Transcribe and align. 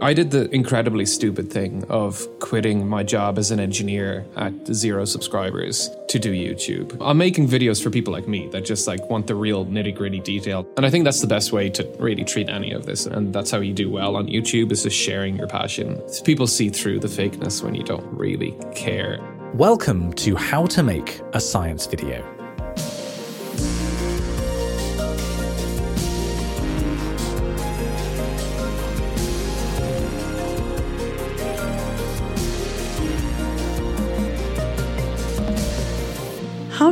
I 0.00 0.12
did 0.12 0.30
the 0.30 0.52
incredibly 0.54 1.06
stupid 1.06 1.52
thing 1.52 1.84
of 1.88 2.26
quitting 2.40 2.86
my 2.86 3.02
job 3.02 3.38
as 3.38 3.50
an 3.50 3.60
engineer 3.60 4.26
at 4.36 4.52
zero 4.72 5.04
subscribers 5.04 5.88
to 6.08 6.18
do 6.18 6.32
YouTube. 6.32 6.96
I'm 7.00 7.16
making 7.16 7.48
videos 7.48 7.82
for 7.82 7.90
people 7.90 8.12
like 8.12 8.26
me 8.26 8.48
that 8.48 8.64
just 8.64 8.86
like 8.86 9.08
want 9.08 9.28
the 9.28 9.34
real 9.34 9.64
nitty 9.66 9.94
gritty 9.94 10.20
detail. 10.20 10.66
And 10.76 10.84
I 10.84 10.90
think 10.90 11.04
that's 11.04 11.20
the 11.20 11.26
best 11.28 11.52
way 11.52 11.70
to 11.70 11.88
really 11.98 12.24
treat 12.24 12.48
any 12.48 12.72
of 12.72 12.86
this. 12.86 13.06
And 13.06 13.32
that's 13.32 13.50
how 13.50 13.60
you 13.60 13.72
do 13.72 13.88
well 13.88 14.16
on 14.16 14.26
YouTube 14.26 14.72
is 14.72 14.82
just 14.82 14.96
sharing 14.96 15.36
your 15.36 15.46
passion. 15.46 16.02
People 16.24 16.48
see 16.48 16.70
through 16.70 16.98
the 16.98 17.08
fakeness 17.08 17.62
when 17.62 17.74
you 17.74 17.84
don't 17.84 18.06
really 18.12 18.56
care. 18.74 19.20
Welcome 19.54 20.12
to 20.14 20.34
How 20.34 20.66
to 20.66 20.82
Make 20.82 21.20
a 21.32 21.40
Science 21.40 21.86
Video. 21.86 22.33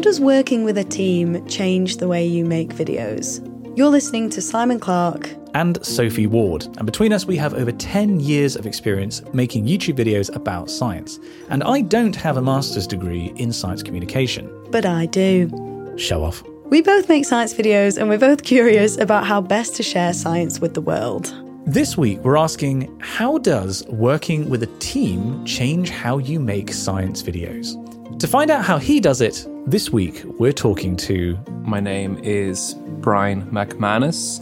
Does 0.02 0.20
working 0.20 0.64
with 0.64 0.76
a 0.78 0.84
team 0.84 1.46
change 1.46 1.98
the 1.98 2.08
way 2.08 2.26
you 2.26 2.44
make 2.44 2.70
videos? 2.70 3.40
You're 3.78 3.88
listening 3.88 4.30
to 4.30 4.42
Simon 4.42 4.80
Clark 4.80 5.30
and 5.54 5.84
Sophie 5.86 6.26
Ward. 6.26 6.64
And 6.76 6.84
between 6.86 7.12
us, 7.12 7.24
we 7.24 7.36
have 7.36 7.54
over 7.54 7.70
10 7.70 8.18
years 8.18 8.56
of 8.56 8.66
experience 8.66 9.22
making 9.32 9.64
YouTube 9.64 9.94
videos 9.94 10.34
about 10.34 10.70
science. 10.70 11.20
And 11.50 11.62
I 11.62 11.82
don't 11.82 12.16
have 12.16 12.36
a 12.36 12.42
master's 12.42 12.88
degree 12.88 13.32
in 13.36 13.52
science 13.52 13.80
communication. 13.80 14.50
But 14.70 14.84
I 14.84 15.06
do. 15.06 15.94
Show 15.96 16.24
off. 16.24 16.42
We 16.64 16.82
both 16.82 17.08
make 17.08 17.24
science 17.24 17.54
videos 17.54 17.96
and 17.96 18.08
we're 18.08 18.18
both 18.18 18.42
curious 18.42 18.98
about 18.98 19.24
how 19.24 19.40
best 19.40 19.76
to 19.76 19.84
share 19.84 20.12
science 20.12 20.58
with 20.58 20.74
the 20.74 20.80
world. 20.80 21.32
This 21.64 21.96
week, 21.96 22.18
we're 22.24 22.38
asking 22.38 22.98
how 23.00 23.38
does 23.38 23.86
working 23.86 24.50
with 24.50 24.64
a 24.64 24.78
team 24.80 25.44
change 25.44 25.90
how 25.90 26.18
you 26.18 26.40
make 26.40 26.72
science 26.72 27.22
videos? 27.22 27.81
To 28.22 28.28
find 28.28 28.52
out 28.52 28.64
how 28.64 28.78
he 28.78 29.00
does 29.00 29.20
it, 29.20 29.44
this 29.66 29.90
week 29.90 30.22
we're 30.38 30.52
talking 30.52 30.96
to. 31.08 31.36
My 31.64 31.80
name 31.80 32.20
is 32.22 32.76
Brian 33.00 33.50
McManus. 33.50 34.38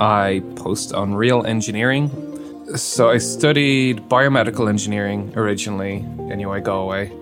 I 0.00 0.40
post 0.56 0.94
on 0.94 1.12
Real 1.12 1.44
Engineering. 1.44 2.08
So 2.78 3.10
I 3.10 3.18
studied 3.18 3.98
biomedical 4.08 4.66
engineering 4.66 5.34
originally 5.36 5.96
in 5.96 6.40
UI 6.40 6.62
Galway 6.62 7.12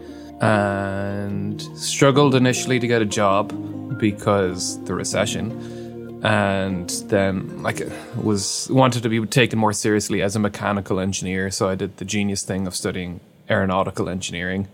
and 0.41 1.61
struggled 1.77 2.37
initially 2.37 2.79
to 2.79 2.87
get 2.87 3.03
a 3.03 3.07
job 3.07 3.99
because 3.99 4.81
the 4.85 4.95
recession 4.95 6.21
and 6.25 6.89
then 7.09 7.65
like 7.65 7.83
was 8.23 8.69
wanted 8.71 9.03
to 9.03 9.09
be 9.09 9.27
taken 9.27 9.59
more 9.59 9.73
seriously 9.73 10.23
as 10.23 10.37
a 10.37 10.39
mechanical 10.39 11.01
engineer 11.01 11.51
so 11.51 11.69
I 11.69 11.75
did 11.75 11.97
the 11.97 12.05
genius 12.05 12.45
thing 12.45 12.69
of 12.69 12.77
studying 12.77 13.19
aeronautical 13.51 14.09
engineering 14.09 14.69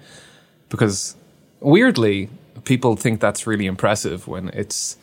because 0.69 1.17
weirdly 1.63 2.29
people 2.65 2.97
think 2.97 3.21
that's 3.21 3.47
really 3.47 3.67
impressive 3.67 4.29
when 4.29 4.49
it's 4.51 4.97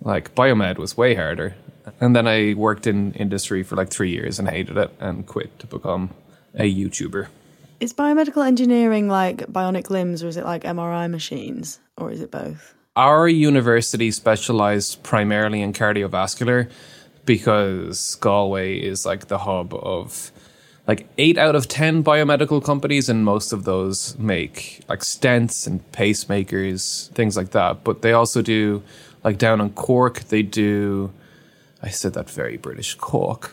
like 0.00 0.34
biomed 0.34 0.78
was 0.78 0.96
way 0.96 1.14
harder 1.14 1.54
and 2.00 2.14
then 2.14 2.26
I 2.26 2.54
worked 2.54 2.86
in 2.86 3.12
industry 3.14 3.62
for 3.62 3.76
like 3.76 3.90
three 3.90 4.10
years 4.10 4.38
and 4.38 4.48
hated 4.48 4.76
it 4.76 4.90
and 5.00 5.26
quit 5.26 5.58
to 5.60 5.66
become 5.66 6.10
a 6.54 6.72
YouTuber. 6.72 7.28
Is 7.80 7.92
biomedical 7.92 8.46
engineering 8.46 9.08
like 9.08 9.38
bionic 9.46 9.90
limbs 9.90 10.22
or 10.22 10.28
is 10.28 10.36
it 10.36 10.44
like 10.44 10.62
MRI 10.62 11.10
machines 11.10 11.80
or 11.96 12.10
is 12.10 12.20
it 12.20 12.30
both? 12.30 12.74
Our 12.94 13.26
university 13.26 14.10
specialized 14.10 15.02
primarily 15.02 15.62
in 15.62 15.72
cardiovascular 15.72 16.70
because 17.24 18.16
Galway 18.16 18.76
is 18.76 19.06
like 19.06 19.28
the 19.28 19.38
hub 19.38 19.74
of 19.74 20.30
like 20.86 21.06
eight 21.18 21.38
out 21.38 21.54
of 21.54 21.68
10 21.68 22.02
biomedical 22.02 22.62
companies, 22.62 23.08
and 23.08 23.24
most 23.24 23.52
of 23.52 23.64
those 23.64 24.18
make 24.18 24.80
like 24.88 25.00
stents 25.00 25.66
and 25.66 25.80
pacemakers, 25.92 27.08
things 27.10 27.36
like 27.36 27.50
that. 27.50 27.84
But 27.84 28.02
they 28.02 28.12
also 28.12 28.42
do, 28.42 28.82
like 29.22 29.38
down 29.38 29.60
in 29.60 29.70
Cork, 29.70 30.20
they 30.24 30.42
do 30.42 31.12
I 31.82 31.88
said 31.88 32.14
that 32.14 32.30
very 32.30 32.56
British. 32.56 32.94
Cork. 32.94 33.52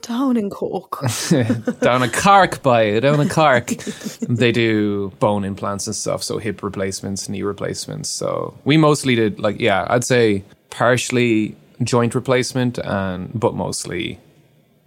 Down 0.00 0.36
in 0.36 0.50
Cork. 0.50 1.00
down 1.80 2.02
in 2.02 2.10
Cork 2.10 2.62
by 2.62 2.98
down 2.98 3.20
in 3.20 3.28
Cork. 3.28 3.68
they 4.28 4.50
do 4.50 5.10
bone 5.20 5.44
implants 5.44 5.86
and 5.86 5.94
stuff, 5.94 6.22
so 6.22 6.38
hip 6.38 6.62
replacements, 6.62 7.28
knee 7.28 7.42
replacements. 7.42 8.08
So 8.08 8.58
we 8.64 8.76
mostly 8.76 9.14
did 9.14 9.38
like 9.38 9.60
yeah, 9.60 9.86
I'd 9.88 10.04
say 10.04 10.42
partially 10.70 11.54
joint 11.82 12.14
replacement 12.14 12.78
and 12.78 13.30
but 13.38 13.54
mostly 13.54 14.18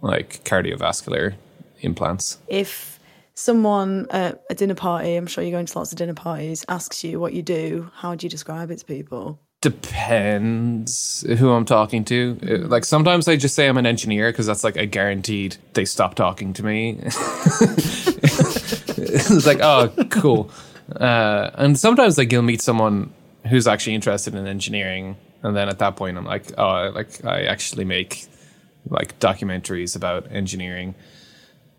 like 0.02 0.44
cardiovascular 0.44 1.34
implants. 1.80 2.38
If 2.48 2.98
someone 3.34 4.06
at 4.10 4.42
a 4.50 4.54
dinner 4.54 4.74
party, 4.74 5.16
I'm 5.16 5.26
sure 5.26 5.44
you're 5.44 5.52
going 5.52 5.66
to 5.66 5.78
lots 5.78 5.92
of 5.92 5.98
dinner 5.98 6.14
parties, 6.14 6.64
asks 6.68 7.04
you 7.04 7.20
what 7.20 7.32
you 7.32 7.42
do, 7.42 7.90
how 7.94 8.14
do 8.14 8.26
you 8.26 8.30
describe 8.30 8.70
it 8.70 8.78
to 8.78 8.84
people? 8.84 9.38
depends 9.60 11.26
who 11.38 11.50
I'm 11.50 11.64
talking 11.64 12.04
to. 12.04 12.38
Uh, 12.42 12.58
like 12.68 12.84
sometimes 12.84 13.26
I 13.28 13.36
just 13.36 13.54
say 13.54 13.68
I'm 13.68 13.76
an 13.76 13.86
engineer 13.86 14.30
because 14.30 14.46
that's 14.46 14.62
like 14.64 14.76
a 14.76 14.86
guaranteed 14.86 15.56
they 15.74 15.84
stop 15.84 16.14
talking 16.14 16.52
to 16.54 16.64
me. 16.64 16.98
it's 18.96 19.46
like, 19.46 19.60
oh, 19.60 19.92
cool. 20.10 20.50
Uh, 20.94 21.50
and 21.54 21.78
sometimes 21.78 22.16
like 22.18 22.30
you'll 22.32 22.42
meet 22.42 22.62
someone 22.62 23.12
who's 23.48 23.66
actually 23.66 23.94
interested 23.94 24.34
in 24.34 24.46
engineering, 24.46 25.16
and 25.42 25.56
then 25.56 25.68
at 25.68 25.78
that 25.80 25.96
point 25.96 26.16
I'm 26.16 26.24
like, 26.24 26.56
oh, 26.56 26.92
like 26.94 27.24
I 27.24 27.42
actually 27.42 27.84
make 27.84 28.26
like 28.88 29.18
documentaries 29.18 29.96
about 29.96 30.30
engineering 30.30 30.94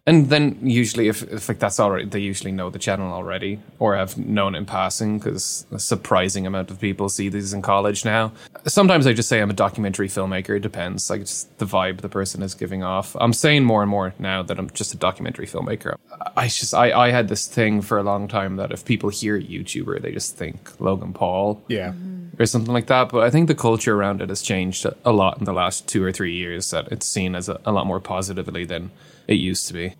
and 0.09 0.27
then 0.29 0.57
usually 0.63 1.07
if, 1.07 1.21
if 1.31 1.47
like 1.47 1.59
that's 1.59 1.79
already 1.79 2.05
they 2.05 2.19
usually 2.19 2.51
know 2.51 2.71
the 2.71 2.79
channel 2.79 3.13
already 3.13 3.59
or 3.77 3.95
have 3.95 4.17
known 4.17 4.55
in 4.55 4.65
passing 4.65 5.19
because 5.19 5.67
a 5.71 5.77
surprising 5.77 6.47
amount 6.47 6.71
of 6.71 6.81
people 6.81 7.09
see 7.09 7.29
these 7.29 7.53
in 7.53 7.61
college 7.61 8.03
now. 8.03 8.31
Sometimes 8.65 9.05
i 9.05 9.13
just 9.13 9.29
say 9.29 9.39
i'm 9.39 9.51
a 9.51 9.53
documentary 9.53 10.07
filmmaker. 10.07 10.57
It 10.57 10.61
depends. 10.61 11.09
Like 11.11 11.21
just 11.21 11.55
the 11.59 11.65
vibe 11.65 12.01
the 12.01 12.09
person 12.09 12.41
is 12.41 12.55
giving 12.55 12.83
off. 12.83 13.15
I'm 13.19 13.33
saying 13.33 13.63
more 13.65 13.83
and 13.83 13.89
more 13.89 14.15
now 14.17 14.41
that 14.41 14.57
i'm 14.57 14.71
just 14.71 14.95
a 14.95 14.97
documentary 14.97 15.45
filmmaker. 15.45 15.95
I 16.35 16.47
just 16.47 16.73
i, 16.73 16.91
I 16.91 17.11
had 17.11 17.27
this 17.27 17.45
thing 17.47 17.81
for 17.83 17.99
a 17.99 18.03
long 18.03 18.27
time 18.27 18.55
that 18.55 18.71
if 18.71 18.83
people 18.85 19.09
hear 19.09 19.39
youtuber 19.39 20.01
they 20.01 20.11
just 20.11 20.35
think 20.35 20.79
logan 20.81 21.13
paul. 21.13 21.63
Yeah 21.67 21.89
mm-hmm. 21.89 22.18
Or 22.39 22.45
something 22.45 22.73
like 22.73 22.87
that 22.87 23.09
but 23.09 23.23
i 23.23 23.29
think 23.29 23.47
the 23.47 23.55
culture 23.55 23.95
around 23.95 24.21
it 24.21 24.29
has 24.29 24.41
changed 24.41 24.85
a 25.05 25.11
lot 25.11 25.37
in 25.37 25.45
the 25.45 25.53
last 25.53 25.87
two 25.87 26.03
or 26.03 26.11
three 26.11 26.33
years 26.33 26.71
that 26.71 26.87
it's 26.91 27.05
seen 27.05 27.35
as 27.35 27.49
a, 27.49 27.59
a 27.65 27.71
lot 27.71 27.85
more 27.85 27.99
positively 27.99 28.65
than 28.65 28.91
it 29.29 29.35
used 29.35 29.67
to 29.67 29.73
be. 29.73 29.93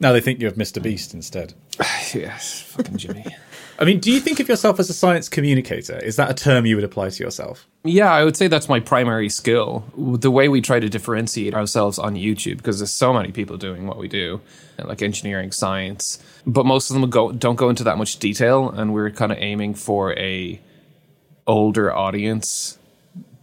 Now 0.00 0.12
they 0.12 0.20
think 0.20 0.40
you 0.40 0.46
have 0.46 0.56
Mr. 0.56 0.82
Beast 0.82 1.14
instead. 1.14 1.54
yes, 2.12 2.62
fucking 2.62 2.96
Jimmy. 2.96 3.24
I 3.78 3.84
mean, 3.84 4.00
do 4.00 4.10
you 4.10 4.20
think 4.20 4.38
of 4.40 4.48
yourself 4.48 4.78
as 4.80 4.90
a 4.90 4.92
science 4.92 5.28
communicator? 5.28 5.98
Is 5.98 6.16
that 6.16 6.30
a 6.30 6.34
term 6.34 6.66
you 6.66 6.76
would 6.76 6.84
apply 6.84 7.10
to 7.10 7.24
yourself? 7.24 7.66
Yeah, 7.84 8.12
I 8.12 8.22
would 8.22 8.36
say 8.36 8.48
that's 8.48 8.68
my 8.68 8.80
primary 8.80 9.28
skill. 9.28 9.84
The 9.96 10.30
way 10.30 10.48
we 10.48 10.60
try 10.60 10.78
to 10.78 10.88
differentiate 10.88 11.54
ourselves 11.54 11.98
on 11.98 12.14
YouTube, 12.14 12.58
because 12.58 12.78
there's 12.78 12.90
so 12.90 13.12
many 13.12 13.32
people 13.32 13.56
doing 13.56 13.86
what 13.86 13.96
we 13.96 14.08
do, 14.08 14.40
like 14.84 15.02
engineering, 15.02 15.52
science, 15.52 16.22
but 16.46 16.66
most 16.66 16.90
of 16.90 17.00
them 17.00 17.08
go, 17.08 17.32
don't 17.32 17.56
go 17.56 17.70
into 17.70 17.84
that 17.84 17.98
much 17.98 18.18
detail, 18.18 18.68
and 18.70 18.92
we're 18.92 19.10
kind 19.10 19.32
of 19.32 19.38
aiming 19.38 19.74
for 19.74 20.16
a 20.18 20.60
older 21.46 21.92
audience 21.92 22.78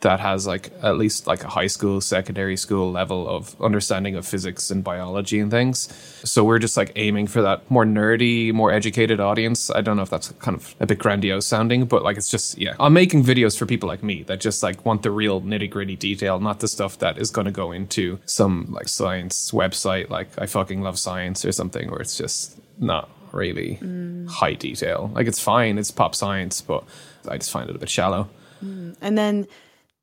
that 0.01 0.19
has 0.19 0.47
like 0.47 0.71
at 0.81 0.97
least 0.97 1.27
like 1.27 1.43
a 1.43 1.49
high 1.49 1.67
school, 1.67 2.01
secondary 2.01 2.55
school 2.57 2.91
level 2.91 3.27
of 3.27 3.59
understanding 3.61 4.15
of 4.15 4.25
physics 4.25 4.71
and 4.71 4.83
biology 4.83 5.39
and 5.39 5.51
things. 5.51 5.93
So 6.23 6.43
we're 6.43 6.59
just 6.59 6.77
like 6.77 6.91
aiming 6.95 7.27
for 7.27 7.41
that 7.41 7.69
more 7.69 7.85
nerdy, 7.85 8.53
more 8.53 8.71
educated 8.71 9.19
audience. 9.19 9.69
I 9.69 9.81
don't 9.81 9.97
know 9.97 10.03
if 10.03 10.09
that's 10.09 10.31
kind 10.39 10.55
of 10.55 10.75
a 10.79 10.85
bit 10.85 10.99
grandiose 10.99 11.45
sounding, 11.45 11.85
but 11.85 12.03
like 12.03 12.17
it's 12.17 12.31
just 12.31 12.57
yeah. 12.57 12.75
I'm 12.79 12.93
making 12.93 13.23
videos 13.23 13.57
for 13.57 13.65
people 13.65 13.89
like 13.89 14.03
me 14.03 14.23
that 14.23 14.39
just 14.39 14.63
like 14.63 14.85
want 14.85 15.03
the 15.03 15.11
real 15.11 15.41
nitty 15.41 15.69
gritty 15.69 15.95
detail, 15.95 16.39
not 16.39 16.59
the 16.59 16.67
stuff 16.67 16.99
that 16.99 17.17
is 17.17 17.31
going 17.31 17.45
to 17.45 17.51
go 17.51 17.71
into 17.71 18.19
some 18.25 18.67
like 18.71 18.87
science 18.87 19.51
website 19.51 20.09
like 20.09 20.29
I 20.37 20.45
fucking 20.45 20.81
love 20.81 20.97
science 20.97 21.43
or 21.43 21.52
something 21.52 21.90
where 21.90 21.99
it's 21.99 22.17
just 22.17 22.57
not 22.78 23.09
really 23.31 23.79
mm. 23.81 24.28
high 24.28 24.53
detail. 24.53 25.11
Like 25.14 25.28
it's 25.28 25.40
fine, 25.40 25.78
it's 25.78 25.91
pop 25.91 26.16
science, 26.16 26.61
but 26.61 26.84
I 27.28 27.37
just 27.37 27.52
find 27.52 27.70
it 27.70 27.76
a 27.76 27.79
bit 27.79 27.90
shallow. 27.90 28.29
Mm. 28.64 28.96
And 29.02 29.17
then 29.17 29.47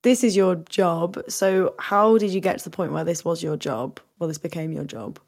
this 0.03 0.23
is 0.23 0.37
your 0.37 0.57
job. 0.57 1.23
So 1.29 1.75
how 1.79 2.19
did 2.19 2.31
you 2.31 2.41
get 2.41 2.59
to 2.59 2.65
the 2.65 2.71
point 2.71 2.93
where 2.93 3.05
this 3.05 3.25
was 3.25 3.43
your 3.43 3.57
job? 3.57 4.01
Well, 4.19 4.29
this 4.29 4.39
became 4.39 4.73
your 4.73 4.85
job. 4.85 5.19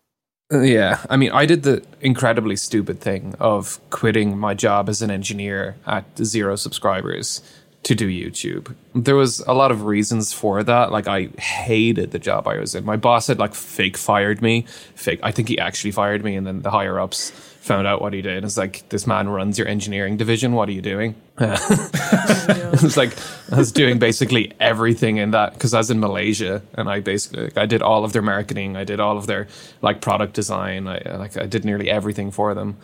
Uh, 0.53 0.61
yeah, 0.61 1.05
I 1.11 1.17
mean, 1.17 1.31
I 1.33 1.45
did 1.45 1.63
the 1.63 1.85
incredibly 2.01 2.57
stupid 2.57 3.01
thing 3.01 3.35
of 3.39 3.79
quitting 3.91 4.39
my 4.39 4.55
job 4.55 4.89
as 4.89 5.03
an 5.03 5.11
engineer 5.11 5.77
at 5.87 6.05
zero 6.25 6.57
subscribers 6.57 7.43
to 7.83 7.95
do 7.95 8.09
YouTube. 8.09 8.75
There 8.95 9.17
was 9.17 9.41
a 9.41 9.53
lot 9.53 9.71
of 9.71 9.85
reasons 9.85 10.33
for 10.33 10.63
that. 10.63 10.91
Like 10.91 11.07
I 11.07 11.29
hated 11.39 12.11
the 12.11 12.19
job 12.19 12.49
I 12.49 12.59
was 12.59 12.75
in. 12.75 12.85
My 12.85 12.97
boss 12.97 13.27
had 13.27 13.39
like 13.39 13.55
fake 13.55 13.97
fired 13.97 14.43
me. 14.43 14.63
Fake 14.95 15.21
I 15.23 15.33
think 15.33 15.49
he 15.49 15.59
actually 15.59 15.93
fired 15.93 16.25
me 16.25 16.35
and 16.35 16.47
then 16.47 16.63
the 16.63 16.71
higher 16.71 16.99
ups 16.99 17.31
found 17.69 17.87
out 17.87 18.01
what 18.01 18.15
he 18.15 18.23
did. 18.23 18.45
It's 18.45 18.57
like 18.57 18.89
this 18.89 19.07
man 19.07 19.29
runs 19.29 19.59
your 19.59 19.69
engineering 19.69 20.17
division. 20.17 20.53
What 20.53 20.69
are 20.71 20.73
you 20.73 20.81
doing? 20.81 21.15
it's 21.39 22.97
like 22.97 23.13
I 23.53 23.59
was 23.59 23.71
doing 23.71 23.99
basically 23.99 24.53
everything 24.59 25.19
in 25.19 25.33
that 25.33 25.53
because 25.53 25.75
I 25.75 25.79
was 25.79 25.91
in 25.91 26.01
Malaysia 26.01 26.63
and 26.75 26.89
I 26.89 27.01
basically 27.01 27.45
like, 27.45 27.59
I 27.59 27.67
did 27.67 27.83
all 27.83 28.05
of 28.05 28.13
their 28.15 28.23
marketing. 28.23 28.77
I 28.77 28.85
did 28.85 29.01
all 29.01 29.19
of 29.19 29.27
their 29.27 29.47
like 29.83 30.01
product 30.01 30.33
design. 30.33 30.89
I 30.89 30.99
like 31.17 31.37
I 31.37 31.47
did 31.47 31.65
nearly 31.65 31.91
everything 31.91 32.31
for 32.31 32.55
them. 32.55 32.79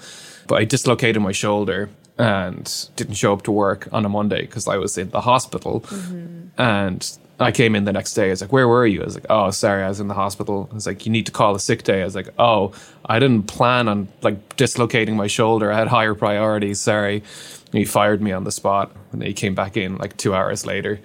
But 0.46 0.60
I 0.60 0.64
dislocated 0.64 1.22
my 1.22 1.32
shoulder 1.32 1.88
and 2.18 2.90
didn't 2.94 3.14
show 3.14 3.32
up 3.32 3.42
to 3.42 3.50
work 3.50 3.88
on 3.90 4.04
a 4.04 4.08
Monday 4.08 4.42
because 4.42 4.68
I 4.68 4.76
was 4.76 4.98
in 4.98 5.10
the 5.10 5.22
hospital. 5.22 5.80
Mm-hmm. 5.80 6.60
And 6.60 7.18
I 7.40 7.50
came 7.50 7.74
in 7.74 7.84
the 7.84 7.92
next 7.92 8.14
day. 8.14 8.28
I 8.28 8.30
was 8.30 8.40
like, 8.40 8.52
"Where 8.52 8.68
were 8.68 8.86
you?" 8.86 9.02
I 9.02 9.04
was 9.04 9.14
like, 9.14 9.26
"Oh, 9.28 9.50
sorry, 9.50 9.82
I 9.82 9.88
was 9.88 10.00
in 10.00 10.08
the 10.08 10.14
hospital." 10.14 10.68
I 10.70 10.74
was 10.74 10.86
like, 10.86 11.04
"You 11.04 11.12
need 11.12 11.26
to 11.26 11.32
call 11.32 11.54
a 11.54 11.60
sick 11.60 11.82
day." 11.82 12.02
I 12.02 12.04
was 12.04 12.14
like, 12.14 12.28
"Oh, 12.38 12.72
I 13.04 13.18
didn't 13.18 13.48
plan 13.48 13.88
on 13.88 14.08
like 14.22 14.56
dislocating 14.56 15.16
my 15.16 15.26
shoulder. 15.26 15.72
I 15.72 15.78
had 15.78 15.88
higher 15.88 16.14
priorities. 16.14 16.80
Sorry." 16.80 17.22
And 17.72 17.78
he 17.78 17.84
fired 17.84 18.22
me 18.22 18.30
on 18.30 18.44
the 18.44 18.52
spot, 18.52 18.92
and 19.12 19.22
he 19.22 19.32
came 19.32 19.54
back 19.54 19.76
in 19.76 19.96
like 19.96 20.16
two 20.16 20.34
hours 20.34 20.64
later 20.64 21.00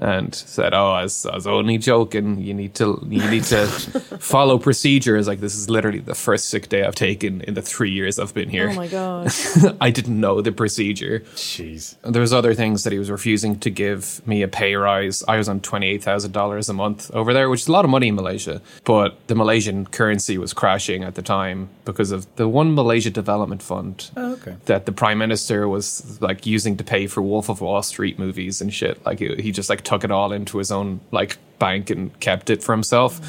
and 0.00 0.34
said, 0.34 0.72
"Oh, 0.74 0.90
I 0.90 1.02
was, 1.04 1.26
I 1.26 1.34
was 1.34 1.46
only 1.46 1.78
joking. 1.78 2.40
You 2.40 2.54
need 2.54 2.74
to 2.76 2.98
you 3.08 3.28
need 3.30 3.44
to 3.44 3.66
follow 4.18 4.58
procedures. 4.58 5.28
Like 5.28 5.40
this 5.40 5.54
is 5.54 5.68
literally 5.68 5.98
the 6.00 6.14
first 6.14 6.48
sick 6.48 6.68
day 6.68 6.84
I've 6.84 6.94
taken 6.94 7.42
in 7.42 7.54
the 7.54 7.62
three 7.62 7.90
years 7.90 8.18
I've 8.18 8.34
been 8.34 8.48
here. 8.48 8.70
Oh 8.70 8.74
my 8.74 8.88
god. 8.88 9.32
I 9.80 9.90
didn't 9.90 10.18
know 10.18 10.40
the 10.40 10.52
procedure. 10.52 11.20
Jeez. 11.34 11.96
There 12.02 12.22
was 12.22 12.32
other 12.32 12.54
things 12.54 12.84
that 12.84 12.92
he 12.92 12.98
was 12.98 13.10
refusing 13.10 13.58
to 13.60 13.70
give 13.70 14.26
me 14.26 14.42
a 14.42 14.48
pay 14.48 14.74
rise. 14.74 15.22
I 15.28 15.36
was 15.36 15.48
on 15.48 15.60
twenty 15.60 15.86
eight 15.88 16.02
thousand 16.02 16.32
dollars 16.32 16.68
a 16.68 16.72
month 16.72 17.10
over 17.12 17.32
there, 17.32 17.50
which 17.50 17.62
is 17.62 17.68
a 17.68 17.72
lot 17.72 17.84
of 17.84 17.90
money 17.90 18.08
in 18.08 18.14
Malaysia. 18.14 18.62
But 18.84 19.18
the 19.26 19.34
Malaysian 19.34 19.86
currency 19.86 20.38
was 20.38 20.52
crashing 20.54 21.04
at 21.04 21.14
the 21.14 21.22
time 21.22 21.68
because 21.84 22.10
of 22.10 22.26
the 22.36 22.48
one 22.48 22.74
Malaysia 22.74 23.10
Development 23.10 23.62
Fund 23.62 24.10
Oh, 24.16 24.32
okay. 24.34 24.56
that 24.66 24.86
the 24.86 24.92
prime 24.92 25.18
minister 25.18 25.68
was 25.68 26.20
like 26.22 26.46
using 26.46 26.76
to 26.76 26.84
pay 26.84 27.06
for 27.06 27.20
Wolf 27.22 27.48
of 27.50 27.60
Wall 27.60 27.82
Street 27.82 28.18
movies 28.18 28.60
and 28.60 28.72
shit. 28.72 29.04
Like 29.04 29.18
he, 29.18 29.34
he 29.36 29.52
just 29.52 29.68
like 29.68 29.82
took 29.90 30.04
it 30.04 30.12
all 30.12 30.30
into 30.30 30.58
his 30.58 30.70
own 30.70 31.00
like 31.10 31.36
bank 31.58 31.90
and 31.90 32.18
kept 32.20 32.48
it 32.48 32.62
for 32.62 32.72
himself. 32.72 33.20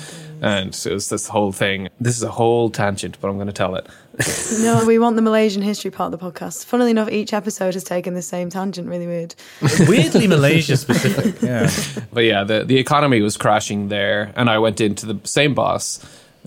and 0.43 0.69
it 0.85 0.93
was 0.93 1.09
this 1.09 1.27
whole 1.27 1.51
thing. 1.51 1.89
This 1.99 2.15
is 2.17 2.23
a 2.23 2.29
whole 2.29 2.69
tangent, 2.69 3.17
but 3.19 3.29
I'm 3.29 3.37
going 3.37 3.47
to 3.47 3.53
tell 3.53 3.75
it. 3.75 3.87
no, 4.61 4.85
we 4.85 4.99
want 4.99 5.15
the 5.15 5.23
Malaysian 5.23 5.63
history 5.63 5.89
part 5.89 6.13
of 6.13 6.19
the 6.19 6.23
podcast. 6.31 6.65
Funnily 6.65 6.91
enough, 6.91 7.09
each 7.09 7.33
episode 7.33 7.73
has 7.73 7.83
taken 7.83 8.13
the 8.13 8.21
same 8.21 8.51
tangent. 8.51 8.87
Really 8.87 9.07
weird. 9.07 9.33
Weirdly 9.87 10.27
Malaysia 10.27 10.77
specific. 10.77 11.41
Yeah. 11.41 11.69
But 12.13 12.25
yeah, 12.25 12.43
the, 12.43 12.63
the 12.63 12.77
economy 12.77 13.21
was 13.21 13.37
crashing 13.37 13.89
there. 13.89 14.31
And 14.35 14.49
I 14.49 14.59
went 14.59 14.79
into 14.81 15.07
the 15.07 15.19
same 15.27 15.55
boss 15.55 15.99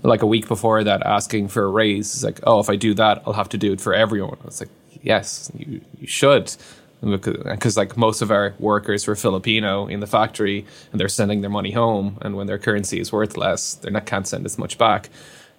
like 0.03 0.21
a 0.21 0.27
week 0.27 0.47
before 0.47 0.81
that 0.83 1.03
asking 1.03 1.49
for 1.49 1.63
a 1.65 1.69
raise. 1.69 2.13
It's 2.13 2.23
like, 2.23 2.39
oh, 2.43 2.59
if 2.59 2.69
I 2.69 2.77
do 2.77 2.93
that, 2.93 3.21
I'll 3.25 3.33
have 3.33 3.49
to 3.49 3.57
do 3.57 3.73
it 3.73 3.81
for 3.81 3.93
everyone. 3.93 4.37
I 4.41 4.45
was 4.45 4.61
like, 4.61 4.69
yes, 5.01 5.51
you, 5.57 5.81
you 5.99 6.07
should. 6.07 6.55
Because 7.05 7.77
like 7.77 7.95
most 7.97 8.21
of 8.21 8.31
our 8.31 8.55
workers 8.59 9.07
were 9.07 9.15
Filipino 9.15 9.87
in 9.87 9.99
the 9.99 10.07
factory 10.07 10.65
and 10.91 10.99
they're 10.99 11.07
sending 11.07 11.41
their 11.41 11.49
money 11.49 11.71
home. 11.71 12.17
And 12.21 12.35
when 12.35 12.47
their 12.47 12.57
currency 12.57 12.99
is 12.99 13.11
worth 13.11 13.37
less, 13.37 13.75
they 13.75 13.91
not 13.91 14.05
can't 14.05 14.27
send 14.27 14.45
as 14.45 14.57
much 14.57 14.77
back. 14.77 15.09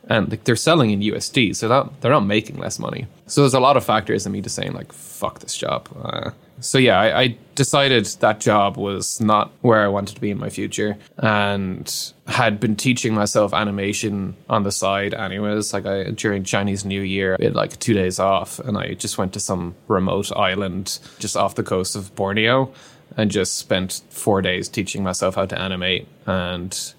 And 0.09 0.31
like, 0.31 0.45
they're 0.45 0.57
selling 0.57 0.91
in 0.91 1.01
USD, 1.01 1.57
so 1.57 1.69
that, 1.69 2.01
they're 2.01 2.13
not 2.13 2.21
making 2.27 2.59
less 2.59 2.79
money. 2.79 3.07
So 3.27 3.43
there's 3.43 3.55
a 3.55 3.61
lot 3.61 3.77
of 3.77 3.85
factors 3.85 4.25
in 4.25 4.33
me 4.33 4.41
just 4.41 4.55
saying 4.55 4.73
like, 4.73 4.93
fuck 4.93 5.41
this 5.41 5.57
job. 5.57 5.89
Uh, 6.01 6.31
so 6.61 6.79
yeah, 6.79 6.99
I, 6.99 7.21
I 7.21 7.39
decided 7.55 8.07
that 8.21 8.41
job 8.41 8.77
was 8.77 9.21
not 9.21 9.53
where 9.61 9.83
I 9.83 9.89
wanted 9.89 10.15
to 10.15 10.21
be 10.21 10.31
in 10.31 10.39
my 10.39 10.49
future, 10.49 10.97
and 11.19 12.13
had 12.27 12.61
been 12.61 12.77
teaching 12.77 13.15
myself 13.15 13.53
animation 13.53 14.37
on 14.49 14.63
the 14.63 14.73
side, 14.73 15.13
anyways. 15.13 15.73
Like 15.73 15.87
I 15.87 16.05
during 16.05 16.45
Chinese 16.45 16.85
New 16.85 17.03
Year, 17.03 17.37
had 17.41 17.55
like 17.55 17.79
two 17.79 17.95
days 17.95 18.19
off, 18.19 18.59
and 18.59 18.79
I 18.79 18.95
just 18.95 19.19
went 19.19 19.33
to 19.35 19.41
some 19.41 19.75
remote 19.89 20.33
island 20.33 20.99
just 21.19 21.37
off 21.37 21.55
the 21.57 21.63
coast 21.63 21.95
of 21.95 22.15
Borneo, 22.15 22.73
and 23.17 23.31
just 23.31 23.57
spent 23.57 24.03
four 24.11 24.41
days 24.41 24.69
teaching 24.69 25.03
myself 25.03 25.35
how 25.35 25.47
to 25.47 25.61
animate, 25.61 26.09
and 26.27 26.95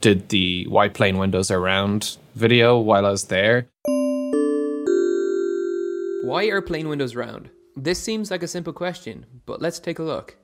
did 0.00 0.28
the 0.30 0.66
white 0.66 0.94
plane 0.94 1.18
windows 1.18 1.50
around 1.50 2.16
video 2.34 2.78
while 2.78 3.06
I 3.06 3.10
was 3.10 3.24
there. 3.24 3.68
Why 6.24 6.46
are 6.50 6.62
plane 6.62 6.88
windows 6.88 7.14
round? 7.14 7.50
This 7.76 8.02
seems 8.02 8.30
like 8.30 8.42
a 8.42 8.48
simple 8.48 8.72
question, 8.72 9.26
but 9.46 9.60
let's 9.60 9.78
take 9.78 9.98
a 9.98 10.02
look. 10.02 10.36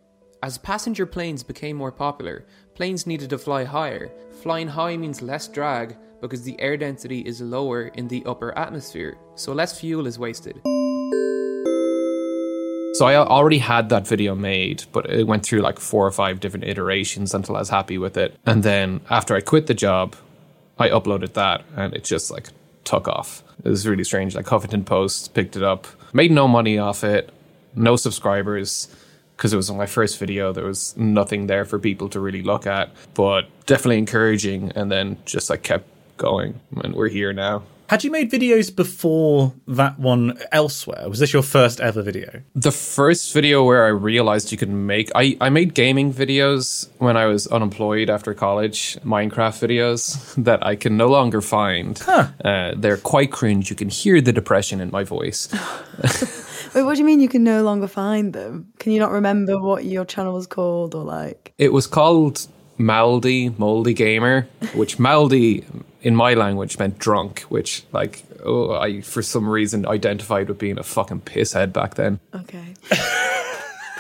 As 0.42 0.58
passenger 0.58 1.06
planes 1.06 1.42
became 1.42 1.76
more 1.76 1.92
popular, 1.92 2.46
planes 2.74 3.06
needed 3.06 3.30
to 3.30 3.38
fly 3.38 3.64
higher. 3.64 4.10
Flying 4.42 4.68
high 4.68 4.96
means 4.96 5.22
less 5.22 5.48
drag 5.48 5.96
because 6.20 6.42
the 6.42 6.60
air 6.60 6.76
density 6.76 7.20
is 7.20 7.40
lower 7.40 7.88
in 7.88 8.08
the 8.08 8.24
upper 8.26 8.56
atmosphere, 8.56 9.18
so 9.34 9.52
less 9.52 9.78
fuel 9.78 10.06
is 10.06 10.18
wasted. 10.18 10.60
So 12.98 13.04
I 13.06 13.16
already 13.16 13.58
had 13.58 13.90
that 13.90 14.08
video 14.08 14.34
made, 14.34 14.84
but 14.90 15.10
it 15.10 15.26
went 15.26 15.44
through 15.44 15.60
like 15.60 15.78
four 15.78 16.06
or 16.06 16.10
five 16.10 16.40
different 16.40 16.64
iterations 16.64 17.34
until 17.34 17.56
I 17.56 17.58
was 17.58 17.68
happy 17.68 17.98
with 17.98 18.16
it. 18.16 18.34
And 18.46 18.62
then 18.62 19.02
after 19.10 19.36
I 19.36 19.42
quit 19.42 19.66
the 19.66 19.74
job, 19.74 20.16
I 20.78 20.88
uploaded 20.88 21.34
that 21.34 21.64
and 21.76 21.92
it 21.92 22.04
just 22.04 22.30
like 22.30 22.48
took 22.84 23.06
off. 23.06 23.42
It 23.62 23.68
was 23.68 23.86
really 23.86 24.04
strange. 24.04 24.34
Like 24.34 24.46
Huffington 24.46 24.86
Post 24.86 25.34
picked 25.34 25.56
it 25.56 25.62
up, 25.62 25.86
made 26.14 26.30
no 26.30 26.48
money 26.48 26.78
off 26.78 27.04
it, 27.04 27.30
no 27.74 27.96
subscribers 27.96 28.88
because 29.36 29.52
it 29.52 29.56
was 29.56 29.70
my 29.70 29.84
first 29.84 30.18
video. 30.18 30.54
There 30.54 30.64
was 30.64 30.96
nothing 30.96 31.48
there 31.48 31.66
for 31.66 31.78
people 31.78 32.08
to 32.10 32.20
really 32.20 32.42
look 32.42 32.66
at, 32.66 32.90
but 33.12 33.46
definitely 33.66 33.98
encouraging. 33.98 34.72
And 34.74 34.90
then 34.90 35.18
just 35.26 35.50
like 35.50 35.62
kept 35.62 35.86
going, 36.16 36.60
and 36.82 36.94
we're 36.94 37.08
here 37.08 37.34
now. 37.34 37.62
Had 37.88 38.02
you 38.02 38.10
made 38.10 38.32
videos 38.32 38.74
before 38.74 39.52
that 39.68 39.98
one 39.98 40.36
elsewhere? 40.50 41.08
Was 41.08 41.20
this 41.20 41.32
your 41.32 41.42
first 41.42 41.80
ever 41.80 42.02
video? 42.02 42.42
The 42.56 42.72
first 42.72 43.32
video 43.32 43.62
where 43.64 43.84
I 43.84 43.90
realized 43.90 44.50
you 44.50 44.58
could 44.58 44.70
make 44.70 45.10
I, 45.14 45.36
I 45.40 45.50
made 45.50 45.72
gaming 45.74 46.12
videos 46.12 46.88
when 46.98 47.16
I 47.16 47.26
was 47.26 47.46
unemployed 47.46 48.10
after 48.10 48.34
college, 48.34 48.96
Minecraft 49.04 49.64
videos 49.64 50.34
that 50.44 50.66
I 50.66 50.74
can 50.74 50.96
no 50.96 51.06
longer 51.06 51.40
find. 51.40 52.02
Uh, 52.08 52.72
they're 52.76 52.96
quite 52.96 53.30
cringe. 53.30 53.70
You 53.70 53.76
can 53.76 53.88
hear 53.88 54.20
the 54.20 54.32
depression 54.32 54.80
in 54.80 54.90
my 54.90 55.04
voice. 55.04 55.48
Wait, 56.74 56.82
what 56.82 56.94
do 56.94 57.00
you 57.00 57.06
mean 57.06 57.20
you 57.20 57.28
can 57.28 57.44
no 57.44 57.62
longer 57.62 57.86
find 57.86 58.32
them? 58.32 58.72
Can 58.80 58.92
you 58.92 58.98
not 58.98 59.12
remember 59.12 59.60
what 59.60 59.84
your 59.84 60.04
channel 60.04 60.34
was 60.34 60.48
called 60.48 60.94
or 60.94 61.04
like? 61.04 61.54
It 61.56 61.72
was 61.72 61.86
called 61.86 62.48
Maldy, 62.78 63.50
Moldy 63.50 63.94
Gamer, 63.94 64.48
which 64.74 64.98
Maldy 64.98 65.64
in 66.06 66.14
my 66.14 66.34
language 66.34 66.78
meant 66.78 67.00
drunk, 67.00 67.40
which 67.48 67.82
like 67.90 68.22
oh 68.44 68.72
I 68.74 69.00
for 69.00 69.22
some 69.22 69.48
reason 69.48 69.84
identified 69.86 70.48
with 70.48 70.56
being 70.56 70.78
a 70.78 70.84
fucking 70.84 71.22
pisshead 71.22 71.72
back 71.72 71.96
then. 71.96 72.20
Okay. 72.32 72.74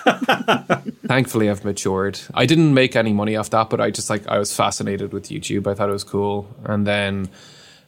Thankfully, 1.08 1.50
I've 1.50 1.64
matured. 1.64 2.20
I 2.32 2.46
didn't 2.46 2.74
make 2.74 2.94
any 2.94 3.12
money 3.12 3.34
off 3.34 3.50
that, 3.50 3.70
but 3.70 3.80
I 3.80 3.90
just 3.90 4.08
like 4.08 4.24
I 4.28 4.38
was 4.38 4.54
fascinated 4.54 5.12
with 5.12 5.30
YouTube. 5.30 5.66
I 5.66 5.74
thought 5.74 5.88
it 5.88 5.92
was 5.92 6.04
cool. 6.04 6.46
And 6.62 6.86
then 6.86 7.28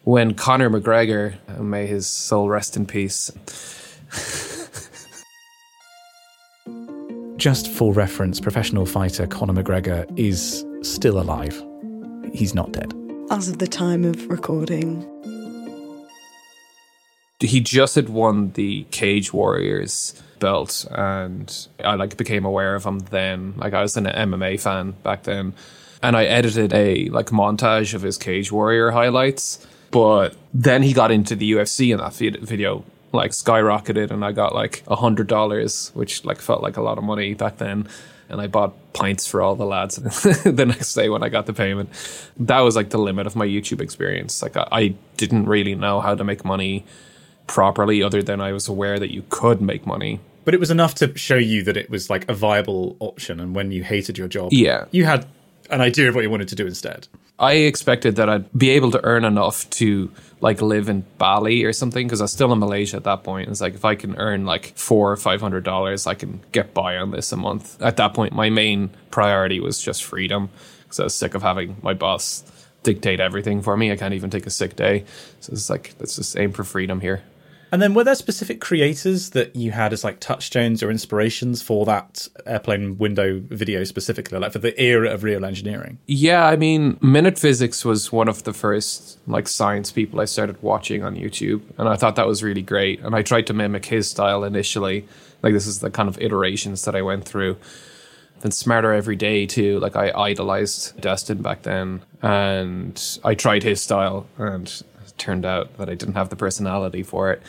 when 0.03 0.35
Conor 0.35 0.69
McGregor, 0.69 1.37
uh, 1.49 1.63
may 1.63 1.87
his 1.87 2.09
soul 2.09 2.49
rest 2.49 2.77
in 2.77 2.87
peace, 2.87 3.31
Just 7.37 7.71
for 7.71 7.93
reference, 7.93 8.41
professional 8.41 8.85
fighter 8.85 9.29
Conor 9.29 9.63
McGregor 9.63 10.05
is 10.19 10.65
still 10.83 11.21
alive. 11.21 11.65
He's 12.33 12.53
not 12.53 12.73
dead. 12.73 12.93
As 13.31 13.47
of 13.47 13.59
the 13.59 13.67
time 13.67 14.05
of 14.05 14.27
recording. 14.31 15.07
he 17.41 17.61
just 17.61 17.95
had 17.95 18.09
won 18.09 18.53
the 18.53 18.85
Cage 18.91 19.35
Warriors 19.35 20.21
belt, 20.41 20.87
and 20.91 21.69
I 21.85 21.95
like 21.97 22.17
became 22.17 22.47
aware 22.47 22.75
of 22.75 22.85
him 22.85 23.01
then. 23.01 23.53
Like 23.59 23.75
I 23.75 23.83
was 23.83 23.99
an 23.99 24.07
MMA 24.07 24.59
fan 24.59 24.93
back 25.03 25.25
then, 25.25 25.53
and 26.03 26.17
I 26.17 26.25
edited 26.25 26.73
a 26.73 27.11
like 27.11 27.27
montage 27.27 27.93
of 27.93 28.01
his 28.01 28.17
Cage 28.17 28.51
Warrior 28.51 28.93
highlights. 28.93 29.67
But 29.91 30.35
then 30.55 30.83
he 30.83 30.95
got 30.95 31.11
into 31.11 31.37
the 31.37 31.53
UFC, 31.53 31.93
and 31.93 32.01
that 32.01 32.15
video 32.41 32.83
like 33.13 33.33
skyrocketed, 33.33 34.11
and 34.11 34.25
I 34.25 34.33
got 34.33 34.55
like 34.55 34.83
a 34.87 34.97
hundred 34.97 35.27
dollars, 35.27 35.91
which 35.93 36.25
like 36.25 36.41
felt 36.41 36.63
like 36.63 36.79
a 36.79 36.83
lot 36.83 36.97
of 36.97 37.05
money 37.05 37.35
back 37.35 37.59
then. 37.59 37.89
And 38.31 38.41
I 38.41 38.47
bought 38.47 38.75
pints 38.93 39.27
for 39.27 39.41
all 39.41 39.57
the 39.57 39.65
lads 39.65 39.97
the 39.97 40.65
next 40.67 40.93
day 40.95 41.09
when 41.09 41.23
I 41.23 41.29
got 41.29 41.47
the 41.47 41.53
payment. 41.55 41.89
That 42.39 42.61
was 42.61 42.77
like 42.77 42.91
the 42.91 42.99
limit 42.99 43.27
of 43.27 43.35
my 43.37 43.47
YouTube 43.47 43.81
experience. 43.81 44.43
Like 44.43 44.57
I, 44.57 44.69
I 44.71 44.95
didn't 45.17 45.47
really 45.47 45.75
know 45.75 46.01
how 46.01 46.15
to 46.15 46.25
make 46.25 46.45
money 46.45 46.85
properly 47.47 48.03
other 48.03 48.23
than 48.23 48.41
I 48.41 48.53
was 48.53 48.69
aware 48.69 48.99
that 48.99 49.13
you 49.13 49.25
could 49.31 49.61
make 49.63 49.87
money. 49.87 50.21
But 50.45 50.55
it 50.55 50.61
was 50.61 50.71
enough 50.71 50.95
to 50.97 51.17
show 51.17 51.37
you 51.37 51.63
that 51.65 51.77
it 51.77 51.91
was 51.91 52.09
like 52.11 52.29
a 52.29 52.35
viable 52.35 52.97
option. 53.01 53.41
And 53.41 53.55
when 53.55 53.71
you 53.73 53.83
hated 53.83 54.17
your 54.19 54.29
job, 54.29 54.53
Yeah. 54.53 54.85
you 54.91 55.05
had 55.05 55.27
an 55.71 55.81
idea 55.81 56.09
of 56.09 56.15
what 56.15 56.23
you 56.25 56.31
wanted 56.31 56.49
to 56.49 56.55
do 56.55 56.67
instead. 56.67 57.09
I 57.39 57.53
expected 57.55 58.17
that 58.17 58.29
I'd 58.29 58.53
be 58.53 58.71
able 58.71 58.91
to 58.91 59.05
earn 59.05 59.25
enough 59.25 59.69
to 59.71 60.11
like 60.41 60.63
live 60.63 60.89
in 60.89 61.05
Bali 61.19 61.65
or 61.65 61.73
something 61.73 62.07
because 62.07 62.21
I 62.21 62.25
was 62.25 62.33
still 62.33 62.53
in 62.53 62.59
Malaysia 62.59 62.97
at 62.97 63.05
that 63.05 63.25
point. 63.25 63.49
It's 63.49 63.61
like 63.61 63.75
if 63.75 63.85
I 63.85 63.95
can 63.95 64.17
earn 64.17 64.45
like 64.45 64.77
four 64.77 65.11
or 65.11 65.17
five 65.17 65.41
hundred 65.41 65.65
dollars, 65.65 66.07
I 66.07 66.15
can 66.15 66.41
get 66.53 66.75
by 66.75 66.97
on 66.97 67.11
this 67.11 67.33
a 67.33 67.37
month. 67.37 67.81
At 67.83 67.97
that 67.97 68.15
point, 68.15 68.33
my 68.33 68.51
main 68.51 68.91
priority 69.11 69.61
was 69.61 69.81
just 69.81 70.05
freedom 70.05 70.51
because 70.83 71.01
I 71.01 71.05
was 71.05 71.15
sick 71.15 71.35
of 71.35 71.43
having 71.43 71.77
my 71.83 71.95
boss 71.95 72.45
dictate 72.83 73.21
everything 73.21 73.63
for 73.63 73.77
me. 73.77 73.91
I 73.91 73.97
can't 73.97 74.15
even 74.15 74.31
take 74.31 74.47
a 74.47 74.51
sick 74.51 74.77
day. 74.77 75.05
So 75.41 75.53
it's 75.53 75.69
like 75.69 75.95
let's 75.99 76.17
just 76.17 76.39
aim 76.39 76.53
for 76.53 76.65
freedom 76.65 77.01
here. 77.01 77.23
And 77.71 77.83
then 77.83 77.95
were 77.95 78.05
there 78.05 78.15
specific 78.15 78.61
creators 78.61 79.31
that 79.31 79.55
you 79.55 79.73
had 79.73 79.93
as 79.93 80.05
like 80.05 80.21
touchstones 80.21 80.83
or 80.83 80.91
inspirations 80.91 81.61
for 81.61 81.85
that 81.87 82.29
airplane 82.47 82.97
window 82.99 83.43
video 83.49 83.85
specifically, 83.85 84.39
like 84.39 84.53
for 84.53 84.59
the 84.59 84.81
era 84.81 85.11
of 85.11 85.23
real 85.23 85.45
engineering? 85.45 85.99
Yeah, 86.07 86.47
I 86.47 86.57
mean, 86.57 86.99
Minute 87.03 87.39
Physics 87.39 87.85
was 87.85 88.11
one 88.11 88.29
of 88.29 88.45
the 88.45 88.53
first 88.53 89.19
like 89.27 89.49
science 89.49 89.93
people 89.93 90.21
I 90.21 90.25
started 90.25 90.61
watching 90.63 91.05
on 91.05 91.17
YouTube, 91.17 91.63
and 91.77 91.89
I 91.89 91.97
thought 91.97 92.17
that 92.17 92.27
was 92.27 92.43
really 92.43 92.63
great. 92.63 93.01
And 93.01 93.15
I 93.15 93.23
tried 93.23 93.47
to 93.49 93.53
mimic 93.53 93.87
his 93.87 94.09
style 94.09 94.45
initially. 94.45 95.07
Like 95.43 95.53
this 95.53 95.67
is 95.67 95.81
the 95.81 95.91
kind 95.91 96.09
of 96.09 96.21
iterations 96.21 96.85
that 96.85 96.97
I 96.97 97.03
went 97.03 97.25
through. 97.25 97.57
Then 98.41 98.51
Smarter 98.53 98.93
Every 98.93 99.17
Day 99.17 99.47
too. 99.47 99.79
Like 99.81 99.97
I 99.97 100.11
idolized 100.11 101.01
Destin 101.01 101.43
back 101.43 101.63
then, 101.63 102.03
and 102.23 103.19
I 103.25 103.35
tried 103.35 103.63
his 103.63 103.83
style, 103.83 104.27
and 104.39 104.83
turned 105.19 105.45
out 105.45 105.77
that 105.79 105.89
I 105.89 105.95
didn't 105.95 106.15
have 106.15 106.31
the 106.31 106.37
personality 106.37 107.03
for 107.03 107.31
it. 107.33 107.43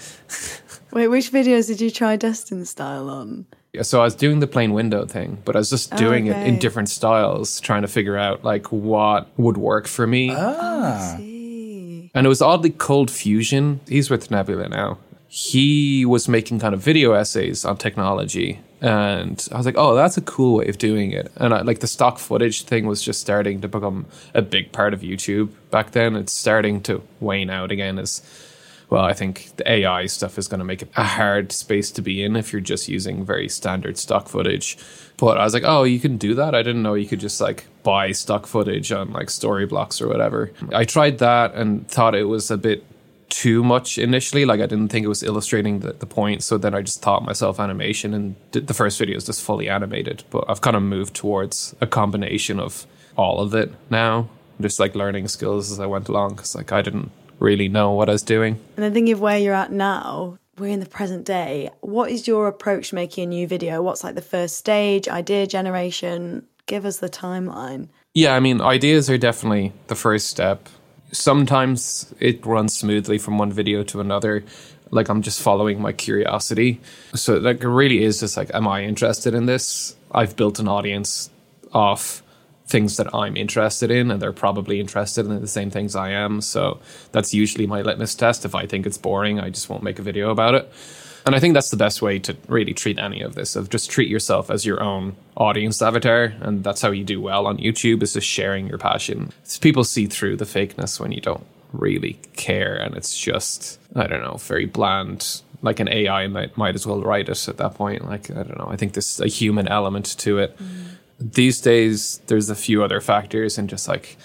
Wait, 0.91 1.07
which 1.07 1.31
videos 1.31 1.67
did 1.67 1.79
you 1.81 1.91
try 1.91 2.15
Destin 2.15 2.65
style 2.65 3.09
on? 3.09 3.45
Yeah, 3.73 3.83
so 3.83 4.01
I 4.01 4.05
was 4.05 4.15
doing 4.15 4.39
the 4.39 4.47
plane 4.47 4.73
window 4.73 5.05
thing, 5.05 5.37
but 5.45 5.55
I 5.55 5.59
was 5.59 5.69
just 5.69 5.95
doing 5.95 6.25
it 6.25 6.35
in 6.47 6.57
different 6.57 6.89
styles, 6.89 7.59
trying 7.61 7.83
to 7.83 7.87
figure 7.87 8.17
out 8.17 8.43
like 8.43 8.71
what 8.71 9.29
would 9.37 9.57
work 9.57 9.87
for 9.87 10.07
me. 10.07 10.31
Ah. 10.35 11.15
See. 11.17 12.09
And 12.15 12.25
it 12.25 12.29
was 12.29 12.41
oddly 12.41 12.71
Cold 12.71 13.11
Fusion. 13.11 13.79
He's 13.87 14.09
with 14.09 14.31
Nebula 14.31 14.69
now. 14.69 14.97
He 15.27 16.05
was 16.05 16.27
making 16.27 16.59
kind 16.59 16.73
of 16.73 16.81
video 16.81 17.13
essays 17.13 17.63
on 17.63 17.77
technology. 17.77 18.59
And 18.81 19.45
I 19.51 19.57
was 19.57 19.65
like, 19.65 19.77
oh, 19.77 19.95
that's 19.95 20.17
a 20.17 20.21
cool 20.21 20.57
way 20.57 20.67
of 20.67 20.77
doing 20.77 21.11
it. 21.11 21.31
And 21.35 21.53
I, 21.53 21.61
like 21.61 21.79
the 21.79 21.87
stock 21.87 22.17
footage 22.17 22.63
thing 22.63 22.85
was 22.85 23.01
just 23.01 23.19
starting 23.19 23.61
to 23.61 23.67
become 23.67 24.05
a 24.33 24.41
big 24.41 24.71
part 24.71 24.93
of 24.93 25.01
YouTube 25.01 25.49
back 25.69 25.91
then. 25.91 26.15
It's 26.15 26.31
starting 26.31 26.81
to 26.83 27.01
wane 27.19 27.49
out 27.49 27.71
again 27.71 27.99
as 27.99 28.21
well. 28.89 29.03
I 29.03 29.13
think 29.13 29.51
the 29.57 29.69
AI 29.69 30.05
stuff 30.05 30.37
is 30.37 30.47
going 30.47 30.59
to 30.59 30.65
make 30.65 30.81
it 30.81 30.89
a 30.95 31.03
hard 31.03 31.51
space 31.51 31.91
to 31.91 32.01
be 32.01 32.23
in 32.23 32.35
if 32.35 32.53
you're 32.53 32.61
just 32.61 32.87
using 32.87 33.25
very 33.25 33.49
standard 33.49 33.97
stock 33.97 34.29
footage. 34.29 34.77
But 35.17 35.37
I 35.37 35.43
was 35.43 35.53
like, 35.53 35.63
oh, 35.65 35.83
you 35.83 35.99
can 35.99 36.17
do 36.17 36.33
that. 36.35 36.55
I 36.55 36.63
didn't 36.63 36.81
know 36.81 36.93
you 36.93 37.07
could 37.07 37.19
just 37.19 37.41
like 37.41 37.65
buy 37.83 38.13
stock 38.13 38.47
footage 38.47 38.91
on 38.93 39.11
like 39.11 39.27
Storyblocks 39.27 40.01
or 40.01 40.07
whatever. 40.07 40.51
I 40.73 40.85
tried 40.85 41.17
that 41.17 41.53
and 41.53 41.87
thought 41.89 42.15
it 42.15 42.23
was 42.23 42.49
a 42.49 42.57
bit 42.57 42.85
too 43.29 43.63
much 43.63 43.97
initially. 43.97 44.45
Like 44.45 44.59
I 44.59 44.65
didn't 44.65 44.89
think 44.89 45.05
it 45.05 45.09
was 45.09 45.23
illustrating 45.23 45.79
the, 45.79 45.93
the 45.93 46.05
point. 46.05 46.43
So 46.43 46.57
then 46.57 46.73
I 46.73 46.81
just 46.81 47.01
taught 47.01 47.23
myself 47.23 47.59
animation 47.59 48.13
and 48.13 48.35
the 48.51 48.73
first 48.73 48.97
video 48.99 49.17
is 49.17 49.25
just 49.25 49.41
fully 49.41 49.69
animated. 49.69 50.23
But 50.29 50.45
I've 50.49 50.61
kind 50.61 50.75
of 50.75 50.83
moved 50.83 51.15
towards 51.15 51.75
a 51.79 51.87
combination 51.87 52.59
of 52.59 52.85
all 53.15 53.39
of 53.39 53.53
it 53.53 53.71
now. 53.89 54.29
Just 54.59 54.79
like 54.79 54.93
learning 54.93 55.29
skills 55.29 55.71
as 55.71 55.79
I 55.79 55.85
went 55.85 56.09
along 56.09 56.31
because 56.31 56.53
like 56.55 56.71
I 56.71 56.81
didn't 56.81 57.11
really 57.39 57.69
know 57.69 57.91
what 57.91 58.09
I 58.09 58.11
was 58.11 58.23
doing. 58.23 58.59
And 58.75 58.83
then 58.83 58.93
thinking 58.93 59.13
of 59.13 59.21
where 59.21 59.37
you're 59.37 59.53
at 59.53 59.71
now, 59.71 60.37
we're 60.57 60.67
in 60.67 60.81
the 60.81 60.85
present 60.85 61.25
day. 61.25 61.69
What 61.79 62.11
is 62.11 62.27
your 62.27 62.47
approach 62.47 62.89
to 62.89 62.95
making 62.95 63.23
a 63.23 63.27
new 63.27 63.47
video? 63.47 63.81
What's 63.81 64.03
like 64.03 64.15
the 64.15 64.21
first 64.21 64.57
stage, 64.57 65.07
idea 65.07 65.47
generation? 65.47 66.45
Give 66.65 66.85
us 66.85 66.97
the 66.97 67.09
timeline. 67.09 67.87
Yeah, 68.13 68.35
I 68.35 68.39
mean, 68.41 68.59
ideas 68.59 69.09
are 69.09 69.17
definitely 69.17 69.71
the 69.87 69.95
first 69.95 70.27
step. 70.27 70.67
Sometimes 71.11 72.13
it 72.19 72.45
runs 72.45 72.77
smoothly 72.77 73.17
from 73.17 73.37
one 73.37 73.51
video 73.51 73.83
to 73.83 73.99
another. 73.99 74.43
Like 74.91 75.09
I'm 75.09 75.21
just 75.21 75.41
following 75.41 75.81
my 75.81 75.91
curiosity. 75.91 76.81
So 77.13 77.37
like 77.37 77.63
it 77.63 77.67
really 77.67 78.03
is 78.03 78.19
just 78.19 78.37
like, 78.37 78.53
am 78.53 78.67
I 78.67 78.83
interested 78.83 79.33
in 79.33 79.45
this? 79.45 79.95
I've 80.11 80.35
built 80.35 80.59
an 80.59 80.67
audience 80.67 81.29
off 81.73 82.23
things 82.65 82.97
that 82.97 83.13
I'm 83.15 83.35
interested 83.35 83.89
in, 83.89 84.11
and 84.11 84.21
they're 84.21 84.31
probably 84.31 84.79
interested 84.79 85.25
in 85.25 85.41
the 85.41 85.47
same 85.47 85.71
things 85.71 85.95
I 85.95 86.11
am. 86.11 86.39
So 86.41 86.79
that's 87.11 87.33
usually 87.33 87.65
my 87.65 87.81
litmus 87.81 88.13
test. 88.15 88.45
If 88.45 88.53
I 88.53 88.67
think 88.67 88.85
it's 88.85 88.97
boring, 88.97 89.39
I 89.39 89.49
just 89.49 89.69
won't 89.69 89.83
make 89.83 89.97
a 89.97 90.03
video 90.03 90.29
about 90.29 90.53
it. 90.53 90.71
And 91.29 91.35
I 91.35 91.39
think 91.39 91.53
that's 91.53 91.69
the 91.69 91.77
best 91.77 92.01
way 92.01 92.17
to 92.17 92.35
really 92.47 92.73
treat 92.73 92.97
any 92.97 93.21
of 93.21 93.35
this 93.35 93.55
of 93.55 93.69
just 93.69 93.91
treat 93.91 94.09
yourself 94.09 94.49
as 94.49 94.65
your 94.65 94.81
own 94.81 95.15
audience 95.37 95.79
avatar. 95.79 96.33
And 96.41 96.63
that's 96.63 96.81
how 96.81 96.89
you 96.89 97.03
do 97.03 97.21
well 97.21 97.45
on 97.45 97.59
YouTube 97.59 98.01
is 98.01 98.13
just 98.13 98.25
sharing 98.25 98.65
your 98.67 98.79
passion. 98.79 99.31
People 99.61 99.83
see 99.83 100.07
through 100.07 100.37
the 100.37 100.45
fakeness 100.45 100.99
when 100.99 101.11
you 101.11 101.21
don't 101.21 101.45
really 101.71 102.13
care. 102.35 102.73
And 102.77 102.97
it's 102.97 103.15
just, 103.15 103.79
I 103.95 104.07
don't 104.07 104.23
know, 104.23 104.37
very 104.37 104.65
bland. 104.65 105.43
Like 105.61 105.79
an 105.79 105.87
AI 105.87 106.25
might, 106.25 106.57
might 106.57 106.73
as 106.73 106.87
well 106.87 106.99
write 106.99 107.29
it 107.29 107.47
at 107.47 107.57
that 107.57 107.75
point. 107.75 108.05
Like, 108.05 108.31
I 108.31 108.41
don't 108.41 108.57
know. 108.57 108.67
I 108.67 108.75
think 108.75 108.93
there's 108.93 109.19
a 109.19 109.27
human 109.27 109.67
element 109.67 110.17
to 110.17 110.39
it. 110.39 110.57
Mm-hmm. 110.57 111.29
These 111.29 111.61
days, 111.61 112.21
there's 112.25 112.49
a 112.49 112.55
few 112.55 112.83
other 112.83 113.01
factors 113.01 113.59
and 113.59 113.69
just 113.69 113.87
like 113.87 114.17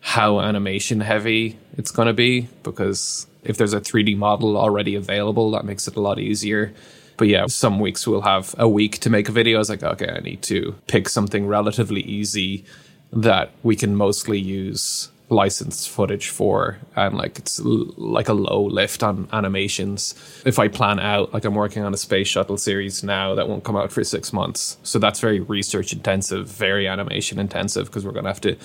how 0.00 0.40
animation 0.40 1.00
heavy 1.00 1.58
it's 1.78 1.90
going 1.90 2.08
to 2.08 2.12
be 2.12 2.48
because 2.62 3.26
if 3.44 3.56
there's 3.56 3.72
a 3.72 3.80
3D 3.80 4.16
model 4.16 4.56
already 4.56 4.94
available, 4.94 5.50
that 5.52 5.64
makes 5.64 5.88
it 5.88 5.96
a 5.96 6.00
lot 6.00 6.18
easier. 6.18 6.72
But 7.16 7.28
yeah, 7.28 7.46
some 7.46 7.80
weeks 7.80 8.06
we'll 8.06 8.22
have 8.22 8.54
a 8.58 8.68
week 8.68 8.98
to 9.00 9.10
make 9.10 9.28
a 9.28 9.32
video. 9.32 9.56
I 9.56 9.58
was 9.58 9.68
like, 9.68 9.82
okay, 9.82 10.08
I 10.10 10.20
need 10.20 10.42
to 10.42 10.74
pick 10.86 11.08
something 11.08 11.46
relatively 11.46 12.00
easy 12.00 12.64
that 13.12 13.50
we 13.62 13.76
can 13.76 13.94
mostly 13.94 14.38
use 14.38 15.10
licensed 15.30 15.88
footage 15.88 16.28
for 16.28 16.78
and 16.96 17.16
like 17.16 17.38
it's 17.38 17.60
l- 17.60 17.94
like 17.96 18.28
a 18.28 18.32
low 18.32 18.64
lift 18.64 19.02
on 19.02 19.28
animations 19.32 20.14
if 20.44 20.58
i 20.58 20.66
plan 20.68 20.98
out 20.98 21.32
like 21.32 21.44
i'm 21.44 21.54
working 21.54 21.82
on 21.84 21.94
a 21.94 21.96
space 21.96 22.26
shuttle 22.28 22.58
series 22.58 23.02
now 23.04 23.34
that 23.34 23.48
won't 23.48 23.62
come 23.64 23.76
out 23.76 23.92
for 23.92 24.02
six 24.04 24.32
months 24.32 24.76
so 24.82 24.98
that's 24.98 25.20
very 25.20 25.40
research 25.40 25.92
intensive 25.92 26.48
very 26.48 26.88
animation 26.88 27.38
intensive 27.38 27.86
because 27.86 28.04
we're 28.04 28.12
going 28.12 28.24
to 28.24 28.30
have 28.30 28.40
to 28.40 28.56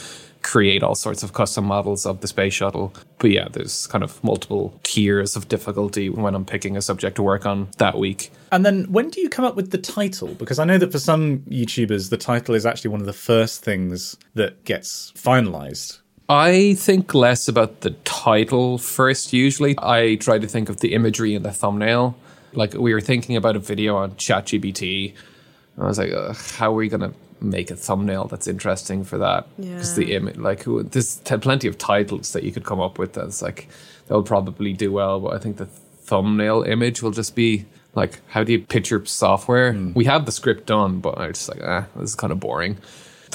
create 0.41 0.83
all 0.83 0.93
sorts 0.95 1.23
of 1.23 1.33
custom 1.33 1.65
models 1.65 2.05
of 2.05 2.21
the 2.21 2.27
space 2.27 2.53
shuttle 2.53 2.93
but 3.19 3.29
yeah 3.31 3.47
there's 3.51 3.87
kind 3.87 4.03
of 4.03 4.23
multiple 4.23 4.79
tiers 4.83 5.35
of 5.35 5.47
difficulty 5.47 6.09
when 6.09 6.35
i'm 6.35 6.45
picking 6.45 6.75
a 6.77 6.81
subject 6.81 7.15
to 7.15 7.23
work 7.23 7.45
on 7.45 7.67
that 7.77 7.97
week 7.97 8.31
And 8.51 8.65
then 8.65 8.85
when 8.91 9.09
do 9.09 9.21
you 9.21 9.29
come 9.29 9.43
up 9.43 9.55
with 9.57 9.71
the 9.71 9.77
title? 9.79 10.29
Because 10.35 10.59
I 10.59 10.65
know 10.65 10.77
that 10.77 10.91
for 10.91 10.99
some 10.99 11.39
YouTubers, 11.49 12.09
the 12.09 12.15
title 12.15 12.55
is 12.55 12.65
actually 12.65 12.91
one 12.91 13.01
of 13.01 13.05
the 13.07 13.11
first 13.31 13.63
things 13.65 14.15
that 14.35 14.63
gets 14.63 15.11
finalized. 15.13 15.99
I 16.27 16.73
think 16.75 17.13
less 17.13 17.47
about 17.47 17.81
the 17.81 17.91
title 18.03 18.77
first, 18.77 19.31
usually. 19.33 19.75
I 19.77 20.15
try 20.15 20.39
to 20.39 20.47
think 20.47 20.69
of 20.69 20.79
the 20.79 20.93
imagery 20.93 21.35
in 21.35 21.43
the 21.43 21.51
thumbnail. 21.51 22.17
Like, 22.53 22.73
we 22.73 22.93
were 22.93 23.01
thinking 23.01 23.35
about 23.35 23.55
a 23.55 23.59
video 23.59 23.95
on 23.97 24.11
ChatGPT. 24.11 25.13
and 25.75 25.83
I 25.83 25.87
was 25.87 25.99
like, 25.99 26.11
how 26.57 26.71
are 26.71 26.75
we 26.75 26.89
going 26.89 27.01
to 27.01 27.13
make 27.41 27.69
a 27.69 27.75
thumbnail 27.75 28.25
that's 28.25 28.47
interesting 28.47 29.03
for 29.03 29.17
that? 29.19 29.45
Because 29.75 29.95
the 29.95 30.13
image, 30.15 30.37
like, 30.37 30.63
who- 30.63 30.81
there's 30.83 31.17
t- 31.17 31.37
plenty 31.37 31.67
of 31.67 31.77
titles 31.77 32.31
that 32.33 32.43
you 32.43 32.51
could 32.51 32.63
come 32.63 32.79
up 32.79 32.97
with 32.97 33.13
that's 33.13 33.41
like, 33.41 33.67
they'll 34.07 34.23
probably 34.23 34.73
do 34.73 34.91
well, 34.91 35.19
but 35.19 35.33
I 35.33 35.37
think 35.37 35.57
the 35.57 35.65
thumbnail 35.65 36.63
image 36.63 37.03
will 37.03 37.11
just 37.11 37.35
be 37.35 37.65
like, 37.93 38.19
how 38.29 38.43
do 38.43 38.51
you 38.53 38.59
picture 38.61 39.05
software? 39.05 39.73
We 39.73 40.05
have 40.05 40.25
the 40.25 40.31
script 40.31 40.65
done, 40.65 40.99
but 41.01 41.17
I 41.19 41.27
just 41.27 41.49
like, 41.49 41.61
ah, 41.63 41.85
this 41.97 42.09
is 42.11 42.15
kind 42.15 42.31
of 42.33 42.39
boring 42.39 42.75
the- 42.75 42.81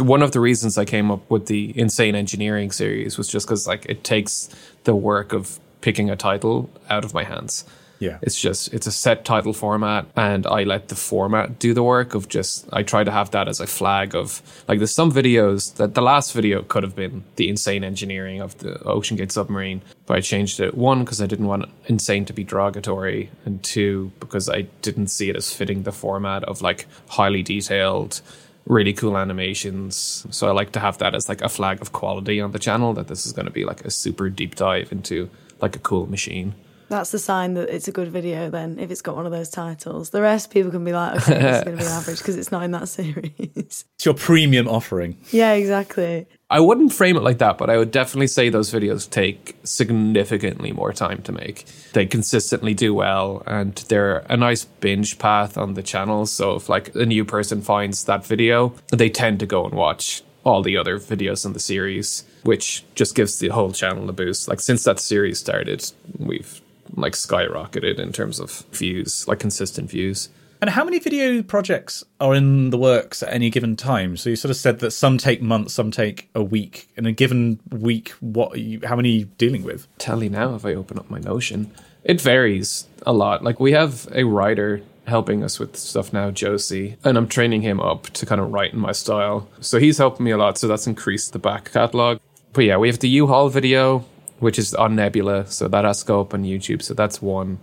one 0.00 0.22
of 0.22 0.32
the 0.32 0.40
reasons 0.40 0.78
I 0.78 0.84
came 0.84 1.10
up 1.10 1.28
with 1.30 1.46
the 1.46 1.72
insane 1.78 2.14
engineering 2.14 2.70
series 2.70 3.18
was 3.18 3.28
just 3.28 3.46
because 3.46 3.66
like 3.66 3.86
it 3.86 4.04
takes 4.04 4.48
the 4.84 4.94
work 4.94 5.32
of 5.32 5.60
picking 5.80 6.10
a 6.10 6.16
title 6.16 6.70
out 6.88 7.04
of 7.04 7.14
my 7.14 7.24
hands. 7.24 7.64
Yeah. 8.00 8.18
It's 8.22 8.40
just 8.40 8.72
it's 8.72 8.86
a 8.86 8.92
set 8.92 9.26
title 9.26 9.52
format 9.52 10.06
and 10.16 10.46
I 10.46 10.64
let 10.64 10.88
the 10.88 10.96
format 10.96 11.58
do 11.58 11.74
the 11.74 11.82
work 11.82 12.14
of 12.14 12.28
just 12.28 12.66
I 12.72 12.82
try 12.82 13.04
to 13.04 13.10
have 13.10 13.30
that 13.32 13.46
as 13.46 13.60
a 13.60 13.66
flag 13.66 14.16
of 14.16 14.42
like 14.66 14.78
there's 14.78 14.90
some 14.90 15.12
videos 15.12 15.74
that 15.76 15.94
the 15.94 16.00
last 16.00 16.32
video 16.32 16.62
could 16.62 16.82
have 16.82 16.96
been 16.96 17.24
the 17.36 17.50
insane 17.50 17.84
engineering 17.84 18.40
of 18.40 18.56
the 18.58 18.82
Ocean 18.84 19.18
Gate 19.18 19.30
submarine, 19.30 19.82
but 20.06 20.16
I 20.16 20.20
changed 20.22 20.60
it 20.60 20.74
one 20.74 21.00
because 21.00 21.20
I 21.20 21.26
didn't 21.26 21.46
want 21.46 21.68
insane 21.86 22.24
to 22.24 22.32
be 22.32 22.42
derogatory 22.42 23.30
and 23.44 23.62
two 23.62 24.12
because 24.18 24.48
I 24.48 24.62
didn't 24.80 25.08
see 25.08 25.28
it 25.28 25.36
as 25.36 25.52
fitting 25.52 25.82
the 25.82 25.92
format 25.92 26.42
of 26.44 26.62
like 26.62 26.86
highly 27.08 27.42
detailed 27.42 28.22
really 28.70 28.92
cool 28.92 29.18
animations. 29.18 30.24
So 30.30 30.48
I 30.48 30.52
like 30.52 30.72
to 30.72 30.80
have 30.80 30.98
that 30.98 31.14
as 31.14 31.28
like 31.28 31.42
a 31.42 31.48
flag 31.48 31.82
of 31.82 31.92
quality 31.92 32.40
on 32.40 32.52
the 32.52 32.58
channel 32.58 32.94
that 32.94 33.08
this 33.08 33.26
is 33.26 33.32
going 33.32 33.46
to 33.46 33.52
be 33.52 33.64
like 33.64 33.84
a 33.84 33.90
super 33.90 34.30
deep 34.30 34.54
dive 34.54 34.92
into 34.92 35.28
like 35.60 35.74
a 35.74 35.80
cool 35.80 36.06
machine. 36.06 36.54
That's 36.90 37.10
the 37.12 37.18
sign 37.18 37.54
that 37.54 37.68
it's 37.74 37.88
a 37.88 37.92
good 37.92 38.08
video 38.08 38.50
then, 38.50 38.78
if 38.78 38.90
it's 38.90 39.00
got 39.00 39.14
one 39.16 39.24
of 39.24 39.32
those 39.32 39.48
titles. 39.48 40.10
The 40.10 40.20
rest 40.20 40.50
people 40.50 40.70
can 40.72 40.84
be 40.84 40.92
like, 40.92 41.22
okay, 41.22 41.40
this 41.40 41.58
is 41.58 41.64
going 41.64 41.76
to 41.78 41.82
be 41.84 41.88
average 41.98 42.18
because 42.18 42.36
it's 42.36 42.50
not 42.52 42.64
in 42.64 42.72
that 42.72 42.88
series. 42.88 43.30
It's 43.96 44.04
your 44.06 44.14
premium 44.14 44.66
offering. 44.66 45.18
yeah, 45.30 45.52
exactly. 45.52 46.26
I 46.48 46.58
wouldn't 46.60 46.92
frame 46.92 47.16
it 47.16 47.22
like 47.22 47.38
that, 47.38 47.58
but 47.58 47.70
I 47.70 47.76
would 47.76 47.90
definitely 47.90 48.26
say 48.26 48.48
those 48.48 48.72
videos 48.72 49.08
take 49.08 49.56
significantly 49.62 50.72
more 50.72 50.92
time 50.92 51.22
to 51.22 51.32
make. 51.32 51.66
They 51.92 52.06
consistently 52.06 52.74
do 52.74 52.92
well 52.94 53.42
and 53.46 53.74
they're 53.88 54.24
a 54.28 54.36
nice 54.36 54.64
binge 54.64 55.18
path 55.18 55.56
on 55.58 55.74
the 55.74 55.82
channel. 55.82 56.26
So 56.26 56.56
if 56.56 56.68
like 56.68 56.94
a 56.94 57.06
new 57.06 57.24
person 57.24 57.60
finds 57.62 58.04
that 58.04 58.24
video, 58.26 58.74
they 58.90 59.10
tend 59.10 59.38
to 59.40 59.46
go 59.46 59.64
and 59.64 59.74
watch 59.74 60.22
all 60.42 60.62
the 60.62 60.76
other 60.76 60.98
videos 60.98 61.44
in 61.44 61.52
the 61.52 61.60
series. 61.60 62.24
which 62.42 62.82
just 62.94 63.14
gives 63.14 63.38
the 63.38 63.48
whole 63.48 63.70
channel 63.70 64.08
a 64.08 64.12
boost. 64.14 64.48
Like 64.48 64.60
since 64.60 64.82
that 64.84 64.98
series 64.98 65.38
started, 65.38 65.84
we've 66.18 66.60
like 66.94 67.14
skyrocketed 67.14 67.98
in 67.98 68.12
terms 68.12 68.40
of 68.40 68.64
views, 68.72 69.26
like 69.28 69.38
consistent 69.38 69.90
views. 69.90 70.28
And 70.60 70.68
how 70.68 70.84
many 70.84 70.98
video 70.98 71.42
projects 71.42 72.04
are 72.20 72.34
in 72.34 72.68
the 72.68 72.76
works 72.76 73.22
at 73.22 73.32
any 73.32 73.48
given 73.48 73.76
time? 73.76 74.18
So 74.18 74.28
you 74.28 74.36
sort 74.36 74.50
of 74.50 74.58
said 74.58 74.80
that 74.80 74.90
some 74.90 75.16
take 75.16 75.40
months, 75.40 75.72
some 75.72 75.90
take 75.90 76.28
a 76.34 76.42
week. 76.42 76.90
In 76.96 77.06
a 77.06 77.12
given 77.12 77.60
week, 77.70 78.10
what 78.20 78.54
are 78.54 78.58
you, 78.58 78.80
how 78.84 78.94
many 78.94 79.08
are 79.08 79.18
you 79.20 79.24
dealing 79.38 79.62
with? 79.62 79.88
Tell 79.96 80.22
you 80.22 80.28
now 80.28 80.54
if 80.54 80.66
I 80.66 80.74
open 80.74 80.98
up 80.98 81.08
my 81.08 81.18
Notion. 81.18 81.72
It 82.04 82.20
varies 82.20 82.86
a 83.06 83.12
lot. 83.14 83.42
Like 83.42 83.58
we 83.58 83.72
have 83.72 84.06
a 84.12 84.24
writer 84.24 84.82
helping 85.06 85.42
us 85.42 85.58
with 85.58 85.76
stuff 85.76 86.12
now, 86.12 86.30
Josie, 86.30 86.96
and 87.04 87.16
I'm 87.16 87.26
training 87.26 87.62
him 87.62 87.80
up 87.80 88.04
to 88.10 88.26
kind 88.26 88.40
of 88.40 88.52
write 88.52 88.74
in 88.74 88.80
my 88.80 88.92
style. 88.92 89.48
So 89.60 89.78
he's 89.78 89.96
helping 89.96 90.24
me 90.24 90.30
a 90.30 90.36
lot. 90.36 90.58
So 90.58 90.68
that's 90.68 90.86
increased 90.86 91.32
the 91.32 91.38
back 91.38 91.72
catalog. 91.72 92.20
But 92.52 92.64
yeah, 92.64 92.76
we 92.76 92.88
have 92.88 92.98
the 92.98 93.08
U-Haul 93.08 93.48
video, 93.48 94.04
which 94.40 94.58
is 94.58 94.74
on 94.74 94.96
Nebula. 94.96 95.46
So 95.46 95.68
that 95.68 95.84
has 95.84 96.00
to 96.00 96.06
go 96.06 96.20
up 96.20 96.34
on 96.34 96.42
YouTube. 96.44 96.82
So 96.82 96.94
that's 96.94 97.22
one. 97.22 97.58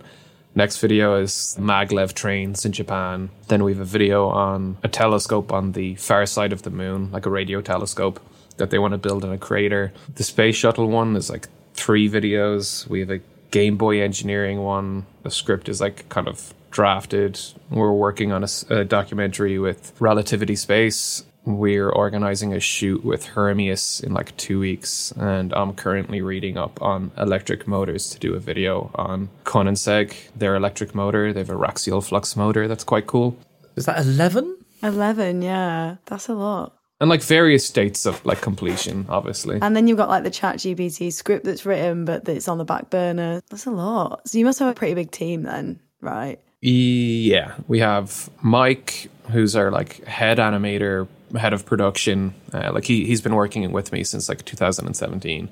Next 0.54 0.78
video 0.78 1.20
is 1.20 1.56
maglev 1.60 2.14
trains 2.14 2.64
in 2.64 2.72
Japan. 2.72 3.30
Then 3.48 3.62
we 3.62 3.72
have 3.72 3.80
a 3.80 3.84
video 3.84 4.28
on 4.28 4.78
a 4.82 4.88
telescope 4.88 5.52
on 5.52 5.72
the 5.72 5.94
far 5.96 6.26
side 6.26 6.52
of 6.52 6.62
the 6.62 6.70
moon, 6.70 7.12
like 7.12 7.26
a 7.26 7.30
radio 7.30 7.60
telescope 7.60 8.20
that 8.56 8.70
they 8.70 8.78
want 8.78 8.92
to 8.92 8.98
build 8.98 9.24
in 9.24 9.30
a 9.30 9.38
crater. 9.38 9.92
The 10.14 10.24
space 10.24 10.56
shuttle 10.56 10.88
one 10.88 11.14
is 11.14 11.30
like 11.30 11.48
three 11.74 12.08
videos. 12.08 12.88
We 12.88 13.00
have 13.00 13.10
a 13.10 13.20
Game 13.50 13.76
Boy 13.76 14.00
engineering 14.02 14.60
one. 14.60 15.06
The 15.22 15.30
script 15.30 15.68
is 15.68 15.80
like 15.80 16.08
kind 16.08 16.26
of 16.26 16.52
drafted. 16.70 17.40
We're 17.70 17.92
working 17.92 18.32
on 18.32 18.44
a, 18.44 18.48
a 18.70 18.84
documentary 18.84 19.58
with 19.58 19.92
Relativity 20.00 20.56
Space. 20.56 21.24
We're 21.48 21.88
organizing 21.88 22.52
a 22.52 22.60
shoot 22.60 23.02
with 23.02 23.24
Hermeus 23.24 24.00
in 24.00 24.12
like 24.12 24.36
two 24.36 24.60
weeks, 24.60 25.12
and 25.12 25.54
I'm 25.54 25.72
currently 25.72 26.20
reading 26.20 26.58
up 26.58 26.82
on 26.82 27.10
electric 27.16 27.66
motors 27.66 28.10
to 28.10 28.18
do 28.18 28.34
a 28.34 28.38
video 28.38 28.90
on 28.94 29.30
Koenigsegg, 29.44 30.12
their 30.36 30.56
electric 30.56 30.94
motor. 30.94 31.32
They 31.32 31.40
have 31.40 31.48
a 31.48 31.54
Raxial 31.54 32.06
flux 32.06 32.36
motor 32.36 32.68
that's 32.68 32.84
quite 32.84 33.06
cool. 33.06 33.34
Is 33.76 33.86
that 33.86 33.98
11? 33.98 34.58
11, 34.82 35.40
yeah. 35.40 35.96
That's 36.04 36.28
a 36.28 36.34
lot. 36.34 36.76
And 37.00 37.08
like 37.08 37.22
various 37.22 37.66
states 37.66 38.04
of 38.04 38.22
like 38.26 38.42
completion, 38.42 39.06
obviously. 39.08 39.58
And 39.62 39.74
then 39.74 39.88
you've 39.88 39.96
got 39.96 40.10
like 40.10 40.24
the 40.24 40.30
chat 40.30 40.56
GPT 40.56 41.10
script 41.10 41.46
that's 41.46 41.64
written, 41.64 42.04
but 42.04 42.26
that's 42.26 42.48
on 42.48 42.58
the 42.58 42.66
back 42.66 42.90
burner. 42.90 43.40
That's 43.48 43.64
a 43.64 43.70
lot. 43.70 44.28
So 44.28 44.36
you 44.36 44.44
must 44.44 44.58
have 44.58 44.68
a 44.68 44.74
pretty 44.74 44.92
big 44.92 45.12
team 45.12 45.44
then, 45.44 45.80
right? 46.02 46.38
Yeah, 46.60 47.54
we 47.68 47.78
have 47.78 48.28
Mike, 48.42 49.08
who's 49.30 49.56
our 49.56 49.70
like 49.70 50.04
head 50.04 50.38
animator, 50.38 51.08
head 51.36 51.52
of 51.52 51.66
production. 51.66 52.34
Uh, 52.52 52.72
like 52.72 52.84
he 52.84 53.04
he's 53.04 53.20
been 53.20 53.34
working 53.34 53.70
with 53.72 53.92
me 53.92 54.04
since 54.04 54.28
like 54.28 54.44
2017. 54.44 55.48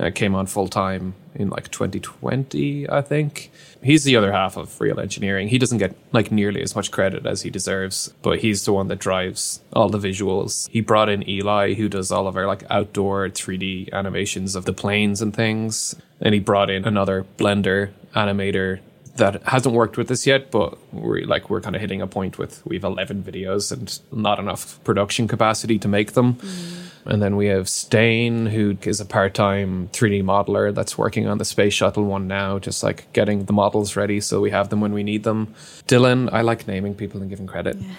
Uh, 0.00 0.10
came 0.14 0.32
on 0.36 0.46
full 0.46 0.68
time 0.68 1.12
in 1.34 1.50
like 1.50 1.72
2020, 1.72 2.88
I 2.88 3.02
think. 3.02 3.50
He's 3.82 4.04
the 4.04 4.14
other 4.14 4.30
half 4.30 4.56
of 4.56 4.80
Real 4.80 5.00
Engineering. 5.00 5.48
He 5.48 5.58
doesn't 5.58 5.78
get 5.78 5.96
like 6.12 6.30
nearly 6.30 6.62
as 6.62 6.76
much 6.76 6.92
credit 6.92 7.26
as 7.26 7.42
he 7.42 7.50
deserves, 7.50 8.14
but 8.22 8.38
he's 8.38 8.64
the 8.64 8.72
one 8.72 8.86
that 8.88 9.00
drives 9.00 9.60
all 9.72 9.88
the 9.88 9.98
visuals. 9.98 10.68
He 10.70 10.80
brought 10.80 11.08
in 11.08 11.28
Eli, 11.28 11.74
who 11.74 11.88
does 11.88 12.12
all 12.12 12.28
of 12.28 12.36
our 12.36 12.46
like 12.46 12.62
outdoor 12.70 13.28
3D 13.28 13.92
animations 13.92 14.54
of 14.54 14.66
the 14.66 14.72
planes 14.72 15.20
and 15.20 15.34
things, 15.34 15.96
and 16.20 16.32
he 16.32 16.38
brought 16.38 16.70
in 16.70 16.84
another 16.84 17.26
Blender 17.36 17.90
animator 18.14 18.78
that 19.18 19.42
hasn't 19.44 19.74
worked 19.74 19.96
with 19.96 20.10
us 20.10 20.26
yet, 20.26 20.50
but 20.50 20.78
we're 20.92 21.24
like 21.24 21.50
we're 21.50 21.60
kind 21.60 21.76
of 21.76 21.80
hitting 21.80 22.00
a 22.00 22.06
point 22.06 22.38
with 22.38 22.64
we've 22.66 22.84
11 22.84 23.22
videos 23.22 23.70
and 23.70 23.98
not 24.10 24.38
enough 24.38 24.82
production 24.84 25.28
capacity 25.28 25.78
to 25.78 25.88
make 25.88 26.12
them. 26.12 26.34
Mm. 26.34 26.84
And 27.04 27.22
then 27.22 27.36
we 27.36 27.46
have 27.46 27.68
Stain, 27.68 28.46
who 28.46 28.76
is 28.82 29.00
a 29.00 29.06
part-time 29.06 29.88
3D 29.92 30.22
modeler 30.22 30.74
that's 30.74 30.98
working 30.98 31.26
on 31.26 31.38
the 31.38 31.44
space 31.44 31.72
shuttle 31.72 32.04
one 32.04 32.26
now, 32.26 32.58
just 32.58 32.82
like 32.82 33.10
getting 33.14 33.44
the 33.46 33.52
models 33.52 33.96
ready 33.96 34.20
so 34.20 34.40
we 34.40 34.50
have 34.50 34.68
them 34.68 34.80
when 34.80 34.92
we 34.92 35.02
need 35.02 35.22
them. 35.22 35.54
Dylan, 35.86 36.28
I 36.32 36.42
like 36.42 36.68
naming 36.68 36.94
people 36.94 37.20
and 37.20 37.30
giving 37.30 37.46
credit. 37.46 37.78
Yeah. 37.78 37.94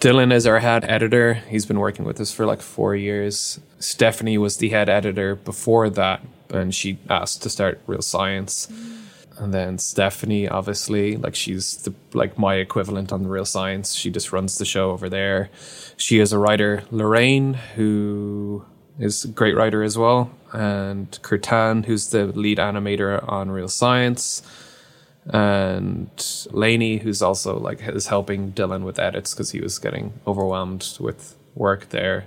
Dylan 0.00 0.32
is 0.32 0.46
our 0.46 0.60
head 0.60 0.84
editor. 0.84 1.34
He's 1.48 1.66
been 1.66 1.78
working 1.78 2.04
with 2.04 2.20
us 2.20 2.32
for 2.32 2.46
like 2.46 2.62
four 2.62 2.96
years. 2.96 3.60
Stephanie 3.78 4.38
was 4.38 4.56
the 4.56 4.70
head 4.70 4.88
editor 4.88 5.34
before 5.34 5.90
that, 5.90 6.22
and 6.48 6.74
she 6.74 6.98
asked 7.10 7.42
to 7.42 7.50
start 7.50 7.80
Real 7.86 8.02
Science. 8.02 8.66
Mm 8.72 9.03
and 9.38 9.52
then 9.52 9.78
Stephanie, 9.78 10.48
obviously, 10.48 11.16
like 11.16 11.34
she's 11.34 11.76
the 11.78 11.94
like 12.12 12.38
my 12.38 12.56
equivalent 12.56 13.12
on 13.12 13.22
the 13.22 13.28
Real 13.28 13.44
Science. 13.44 13.94
She 13.94 14.10
just 14.10 14.32
runs 14.32 14.58
the 14.58 14.64
show 14.64 14.90
over 14.90 15.08
there. 15.08 15.50
She 15.96 16.20
is 16.20 16.32
a 16.32 16.38
writer, 16.38 16.84
Lorraine, 16.90 17.54
who 17.54 18.64
is 18.98 19.24
a 19.24 19.28
great 19.28 19.56
writer 19.56 19.82
as 19.82 19.98
well, 19.98 20.30
and 20.52 21.18
Kurtan, 21.22 21.84
who's 21.84 22.10
the 22.10 22.26
lead 22.26 22.58
animator 22.58 23.26
on 23.28 23.50
Real 23.50 23.68
Science, 23.68 24.42
and 25.26 26.10
Laney, 26.50 26.98
who's 26.98 27.22
also 27.22 27.58
like 27.58 27.80
is 27.88 28.06
helping 28.06 28.52
Dylan 28.52 28.84
with 28.84 28.98
edits 28.98 29.34
because 29.34 29.50
he 29.50 29.60
was 29.60 29.78
getting 29.78 30.12
overwhelmed 30.26 30.96
with 31.00 31.36
work 31.54 31.88
there. 31.90 32.26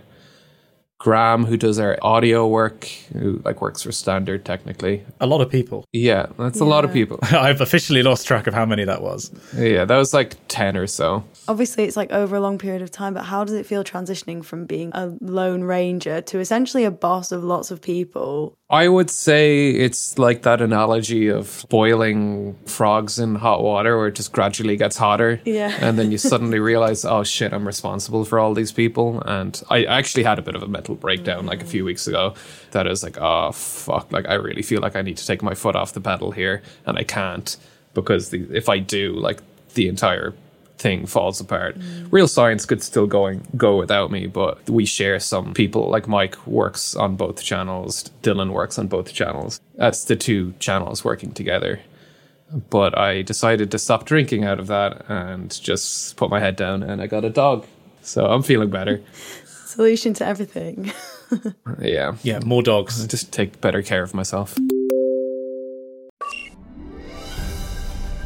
Graham, 1.00 1.46
who 1.46 1.58
does 1.58 1.78
our 1.78 1.98
audio 2.02 2.48
work, 2.48 2.86
who 3.14 3.40
like 3.46 3.62
works 3.62 3.84
for 3.84 3.92
Standard 3.92 4.46
technically. 4.46 5.06
A 5.20 5.28
lot 5.28 5.42
of 5.42 5.50
people. 5.50 5.86
Yeah, 5.94 6.28
that's 6.40 6.60
yeah. 6.60 6.66
a 6.66 6.68
lot 6.68 6.86
of 6.86 6.92
people. 6.92 7.20
I've 7.22 7.62
officially 7.62 8.02
lost 8.02 8.26
track 8.26 8.48
of 8.48 8.54
how 8.54 8.66
many 8.66 8.84
that 8.86 9.02
was. 9.02 9.32
Yeah, 9.56 9.86
that 9.86 9.98
was 9.98 10.14
like 10.14 10.36
10 10.48 10.76
or 10.76 10.88
so. 10.88 11.24
Obviously, 11.48 11.84
it's 11.84 11.96
like 11.96 12.12
over 12.12 12.36
a 12.36 12.40
long 12.40 12.58
period 12.58 12.82
of 12.82 12.90
time, 12.90 13.14
but 13.14 13.24
how 13.24 13.44
does 13.44 13.54
it 13.54 13.66
feel 13.66 13.84
transitioning 13.84 14.44
from 14.44 14.66
being 14.66 14.92
a 14.94 15.14
lone 15.22 15.64
ranger 15.64 16.22
to 16.22 16.40
essentially 16.40 16.84
a 16.84 16.92
boss 16.92 17.32
of 17.32 17.44
lots 17.44 17.70
of 17.70 17.82
people 17.82 18.58
I 18.70 18.90
would 18.90 19.10
say 19.10 19.70
it's 19.70 20.20
like 20.20 20.42
that 20.42 20.62
analogy 20.62 21.30
of 21.30 21.66
boiling 21.70 22.58
frogs 22.66 23.18
in 23.18 23.36
hot 23.36 23.64
water 23.64 23.98
where 23.98 24.08
it 24.08 24.16
just 24.16 24.34
gradually 24.34 24.76
gets 24.76 24.98
hotter. 24.98 25.40
Yeah. 25.46 25.78
And 25.80 25.98
then 25.98 26.12
you 26.12 26.18
suddenly 26.18 26.60
realize, 26.60 27.06
oh 27.06 27.24
shit, 27.24 27.54
I'm 27.54 27.66
responsible 27.66 28.26
for 28.26 28.40
all 28.40 28.54
these 28.54 28.74
people. 28.74 29.22
And 29.26 29.62
I 29.70 29.86
actually 29.86 30.24
had 30.24 30.38
a 30.38 30.42
bit 30.42 30.54
of 30.54 30.64
a 30.64 30.68
mental 30.68 30.96
breakdown 30.96 31.46
like 31.46 31.62
a 31.62 31.66
few 31.66 31.86
weeks 31.86 32.08
ago 32.08 32.34
that 32.72 32.88
is 32.88 33.04
like, 33.04 33.18
oh 33.18 33.54
fuck, 33.54 34.12
like 34.12 34.28
I 34.28 34.34
really 34.34 34.64
feel 34.64 34.82
like 34.82 34.98
I 34.98 35.02
need 35.02 35.16
to 35.16 35.26
take 35.26 35.42
my 35.42 35.56
foot 35.56 35.78
off 35.78 35.94
the 35.94 36.02
pedal 36.02 36.32
here 36.32 36.62
and 36.86 36.98
I 36.98 37.04
can't 37.04 37.56
because 37.94 38.32
the, 38.32 38.48
if 38.54 38.68
I 38.68 38.80
do, 38.80 39.14
like 39.14 39.40
the 39.76 39.88
entire 39.88 40.34
thing 40.78 41.06
falls 41.06 41.40
apart. 41.40 41.78
Mm. 41.80 42.08
Real 42.12 42.28
science 42.28 42.66
could 42.66 42.82
still 42.82 43.08
going 43.08 43.46
go 43.58 43.78
without 43.78 44.12
me, 44.12 44.28
but 44.28 44.70
we 44.70 44.86
share 44.86 45.20
some 45.20 45.54
people. 45.54 45.90
Like 45.90 46.08
Mike 46.08 46.46
works 46.48 46.96
on 46.96 47.16
both 47.16 47.44
channels, 47.44 48.10
Dylan 48.22 48.52
works 48.52 48.78
on 48.78 48.88
both 48.88 49.14
channels. 49.14 49.60
That's 49.76 50.04
the 50.06 50.16
two 50.16 50.54
channels 50.60 51.04
working 51.04 51.32
together. 51.32 51.80
But 52.70 52.98
I 52.98 53.24
decided 53.24 53.72
to 53.72 53.80
stop 53.80 54.06
drinking 54.06 54.46
out 54.46 54.60
of 54.60 54.68
that 54.68 55.06
and 55.10 55.50
just 55.62 56.16
put 56.16 56.30
my 56.30 56.40
head 56.40 56.56
down, 56.56 56.82
and 56.82 57.02
I 57.02 57.08
got 57.08 57.26
a 57.26 57.30
dog. 57.30 57.66
So 58.02 58.26
I'm 58.26 58.42
feeling 58.42 58.70
better. 58.70 59.02
Solution 59.46 60.14
to 60.16 60.26
everything. 60.26 60.94
yeah. 61.82 62.16
Yeah, 62.24 62.40
more 62.46 62.64
dogs. 62.64 63.06
Just 63.06 63.34
take 63.34 63.60
better 63.60 63.82
care 63.82 64.02
of 64.02 64.14
myself. 64.14 64.58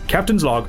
Captain's 0.08 0.44
log 0.44 0.68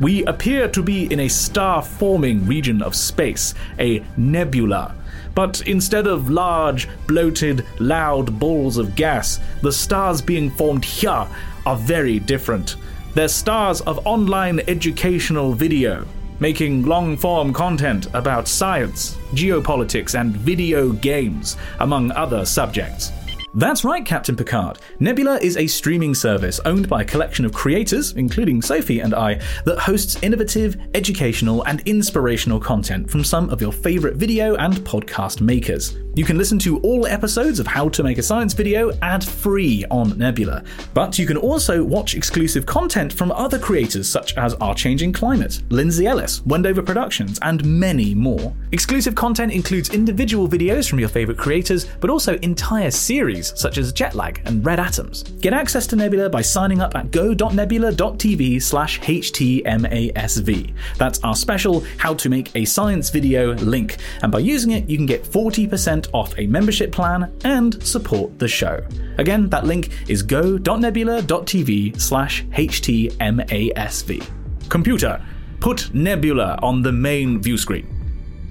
we 0.00 0.24
appear 0.24 0.68
to 0.68 0.82
be 0.82 1.12
in 1.12 1.20
a 1.20 1.28
star 1.28 1.82
forming 1.82 2.46
region 2.46 2.82
of 2.82 2.94
space, 2.94 3.54
a 3.78 4.04
nebula. 4.16 4.94
But 5.34 5.66
instead 5.66 6.06
of 6.06 6.30
large, 6.30 6.88
bloated, 7.06 7.64
loud 7.78 8.38
balls 8.38 8.76
of 8.76 8.94
gas, 8.96 9.40
the 9.62 9.72
stars 9.72 10.20
being 10.20 10.50
formed 10.50 10.84
here 10.84 11.26
are 11.66 11.76
very 11.76 12.18
different. 12.18 12.76
They're 13.14 13.28
stars 13.28 13.80
of 13.82 14.06
online 14.06 14.60
educational 14.68 15.52
video, 15.52 16.06
making 16.40 16.84
long 16.84 17.16
form 17.16 17.52
content 17.52 18.08
about 18.14 18.48
science, 18.48 19.16
geopolitics, 19.32 20.18
and 20.18 20.36
video 20.36 20.92
games, 20.92 21.56
among 21.80 22.10
other 22.12 22.44
subjects. 22.44 23.12
That's 23.54 23.84
right, 23.84 24.02
Captain 24.02 24.34
Picard. 24.34 24.78
Nebula 24.98 25.38
is 25.42 25.58
a 25.58 25.66
streaming 25.66 26.14
service 26.14 26.58
owned 26.64 26.88
by 26.88 27.02
a 27.02 27.04
collection 27.04 27.44
of 27.44 27.52
creators, 27.52 28.12
including 28.12 28.62
Sophie 28.62 29.00
and 29.00 29.12
I, 29.12 29.42
that 29.66 29.78
hosts 29.78 30.16
innovative, 30.22 30.78
educational, 30.94 31.62
and 31.64 31.82
inspirational 31.86 32.58
content 32.58 33.10
from 33.10 33.22
some 33.22 33.50
of 33.50 33.60
your 33.60 33.72
favorite 33.72 34.16
video 34.16 34.54
and 34.54 34.76
podcast 34.76 35.42
makers. 35.42 35.98
You 36.14 36.24
can 36.24 36.38
listen 36.38 36.58
to 36.60 36.78
all 36.80 37.06
episodes 37.06 37.58
of 37.58 37.66
How 37.66 37.88
to 37.90 38.02
Make 38.02 38.18
a 38.18 38.22
Science 38.22 38.54
Video 38.54 38.92
ad 39.00 39.24
free 39.24 39.84
on 39.90 40.16
Nebula. 40.18 40.62
But 40.94 41.18
you 41.18 41.26
can 41.26 41.38
also 41.38 41.82
watch 41.82 42.14
exclusive 42.14 42.64
content 42.64 43.12
from 43.12 43.32
other 43.32 43.58
creators 43.58 44.08
such 44.08 44.36
as 44.36 44.54
Our 44.56 44.74
Changing 44.74 45.12
Climate, 45.12 45.62
Lindsay 45.70 46.06
Ellis, 46.06 46.44
Wendover 46.46 46.82
Productions, 46.82 47.38
and 47.42 47.64
many 47.64 48.14
more. 48.14 48.54
Exclusive 48.72 49.14
content 49.14 49.52
includes 49.52 49.94
individual 49.94 50.48
videos 50.48 50.88
from 50.88 51.00
your 51.00 51.08
favorite 51.08 51.38
creators, 51.38 51.86
but 52.00 52.10
also 52.10 52.36
entire 52.38 52.90
series 52.90 53.41
such 53.46 53.78
as 53.78 53.92
jet 53.92 54.14
lag 54.14 54.40
and 54.44 54.64
red 54.64 54.80
atoms. 54.80 55.22
Get 55.22 55.52
access 55.52 55.86
to 55.88 55.96
Nebula 55.96 56.28
by 56.28 56.42
signing 56.42 56.80
up 56.80 56.94
at 56.94 57.10
go.nebula.tv 57.10 58.62
slash 58.62 59.00
htmasv. 59.00 60.74
That's 60.98 61.22
our 61.22 61.34
special 61.34 61.84
How 61.98 62.14
to 62.14 62.28
Make 62.28 62.54
a 62.54 62.64
Science 62.64 63.10
Video 63.10 63.54
link, 63.54 63.96
and 64.22 64.30
by 64.30 64.40
using 64.40 64.72
it, 64.72 64.88
you 64.88 64.96
can 64.96 65.06
get 65.06 65.24
40% 65.24 66.08
off 66.12 66.38
a 66.38 66.46
membership 66.46 66.92
plan 66.92 67.32
and 67.44 67.82
support 67.82 68.38
the 68.38 68.48
show. 68.48 68.84
Again, 69.18 69.48
that 69.50 69.64
link 69.64 69.90
is 70.08 70.22
go.nebula.tv 70.22 72.00
slash 72.00 72.44
htmasv. 72.44 74.26
Computer, 74.68 75.24
put 75.60 75.94
Nebula 75.94 76.58
on 76.62 76.82
the 76.82 76.92
main 76.92 77.40
view 77.40 77.56
screen. 77.58 77.86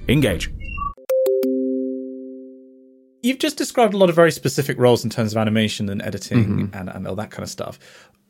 Engage. 0.08 0.50
You've 3.22 3.38
just 3.38 3.56
described 3.56 3.94
a 3.94 3.96
lot 3.96 4.10
of 4.10 4.16
very 4.16 4.32
specific 4.32 4.78
roles 4.78 5.04
in 5.04 5.10
terms 5.10 5.32
of 5.32 5.38
animation 5.38 5.88
and 5.88 6.02
editing 6.02 6.44
mm-hmm. 6.44 6.76
and, 6.76 6.88
and 6.88 7.06
all 7.06 7.14
that 7.14 7.30
kind 7.30 7.44
of 7.44 7.50
stuff. 7.50 7.78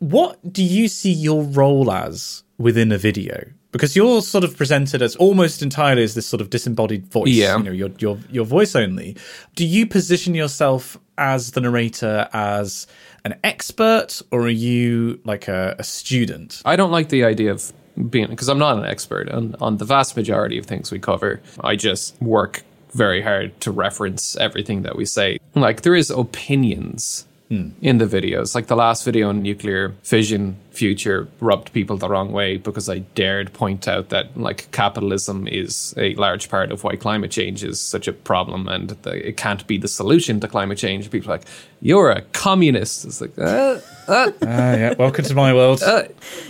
What 0.00 0.52
do 0.52 0.62
you 0.62 0.88
see 0.88 1.12
your 1.12 1.44
role 1.44 1.90
as 1.90 2.42
within 2.58 2.92
a 2.92 2.98
video? 2.98 3.44
Because 3.70 3.96
you're 3.96 4.20
sort 4.20 4.44
of 4.44 4.54
presented 4.54 5.00
as 5.00 5.16
almost 5.16 5.62
entirely 5.62 6.02
as 6.02 6.14
this 6.14 6.26
sort 6.26 6.42
of 6.42 6.50
disembodied 6.50 7.06
voice. 7.06 7.28
Yeah. 7.28 7.56
You 7.56 7.62
know, 7.62 7.70
your 7.70 7.90
your 7.98 8.18
your 8.30 8.44
voice 8.44 8.76
only. 8.76 9.16
Do 9.54 9.64
you 9.64 9.86
position 9.86 10.34
yourself 10.34 10.98
as 11.16 11.52
the 11.52 11.62
narrator 11.62 12.28
as 12.34 12.86
an 13.24 13.38
expert 13.44 14.20
or 14.30 14.42
are 14.42 14.50
you 14.50 15.20
like 15.24 15.48
a, 15.48 15.74
a 15.78 15.84
student? 15.84 16.60
I 16.66 16.76
don't 16.76 16.90
like 16.90 17.08
the 17.08 17.24
idea 17.24 17.50
of 17.50 17.72
being 18.10 18.28
because 18.28 18.48
I'm 18.48 18.58
not 18.58 18.76
an 18.76 18.84
expert 18.84 19.30
on, 19.30 19.54
on 19.60 19.78
the 19.78 19.84
vast 19.84 20.16
majority 20.16 20.58
of 20.58 20.66
things 20.66 20.90
we 20.90 20.98
cover. 20.98 21.40
I 21.60 21.76
just 21.76 22.20
work 22.20 22.62
very 22.92 23.22
hard 23.22 23.58
to 23.60 23.70
reference 23.70 24.36
everything 24.36 24.82
that 24.82 24.96
we 24.96 25.04
say. 25.04 25.38
Like 25.54 25.82
there 25.82 25.94
is 25.94 26.10
opinions 26.10 27.26
in 27.82 27.98
the 27.98 28.06
videos. 28.06 28.54
Like 28.54 28.66
the 28.68 28.76
last 28.76 29.04
video 29.04 29.28
on 29.28 29.42
nuclear 29.42 29.90
fission 30.02 30.56
future 30.70 31.28
rubbed 31.38 31.70
people 31.74 31.98
the 31.98 32.08
wrong 32.08 32.32
way 32.32 32.56
because 32.56 32.88
I 32.88 33.00
dared 33.14 33.52
point 33.52 33.86
out 33.86 34.08
that 34.08 34.34
like 34.38 34.70
capitalism 34.72 35.46
is 35.46 35.92
a 35.98 36.14
large 36.14 36.48
part 36.48 36.72
of 36.72 36.82
why 36.82 36.96
climate 36.96 37.30
change 37.30 37.62
is 37.62 37.78
such 37.78 38.08
a 38.08 38.12
problem 38.14 38.68
and 38.68 38.88
the, 39.02 39.28
it 39.28 39.36
can't 39.36 39.66
be 39.66 39.76
the 39.76 39.88
solution 39.88 40.40
to 40.40 40.48
climate 40.48 40.78
change. 40.78 41.10
People 41.10 41.30
are 41.30 41.34
like, 41.36 41.46
you're 41.82 42.10
a 42.10 42.22
communist. 42.32 43.04
It's 43.04 43.20
like, 43.20 43.36
uh, 43.38 43.80
uh, 44.08 44.30
Ah, 44.42 44.72
yeah. 44.74 44.94
Welcome 44.98 45.26
to 45.26 45.34
my 45.34 45.52
world. 45.52 45.82
no, 45.82 45.96
I'm 45.96 46.06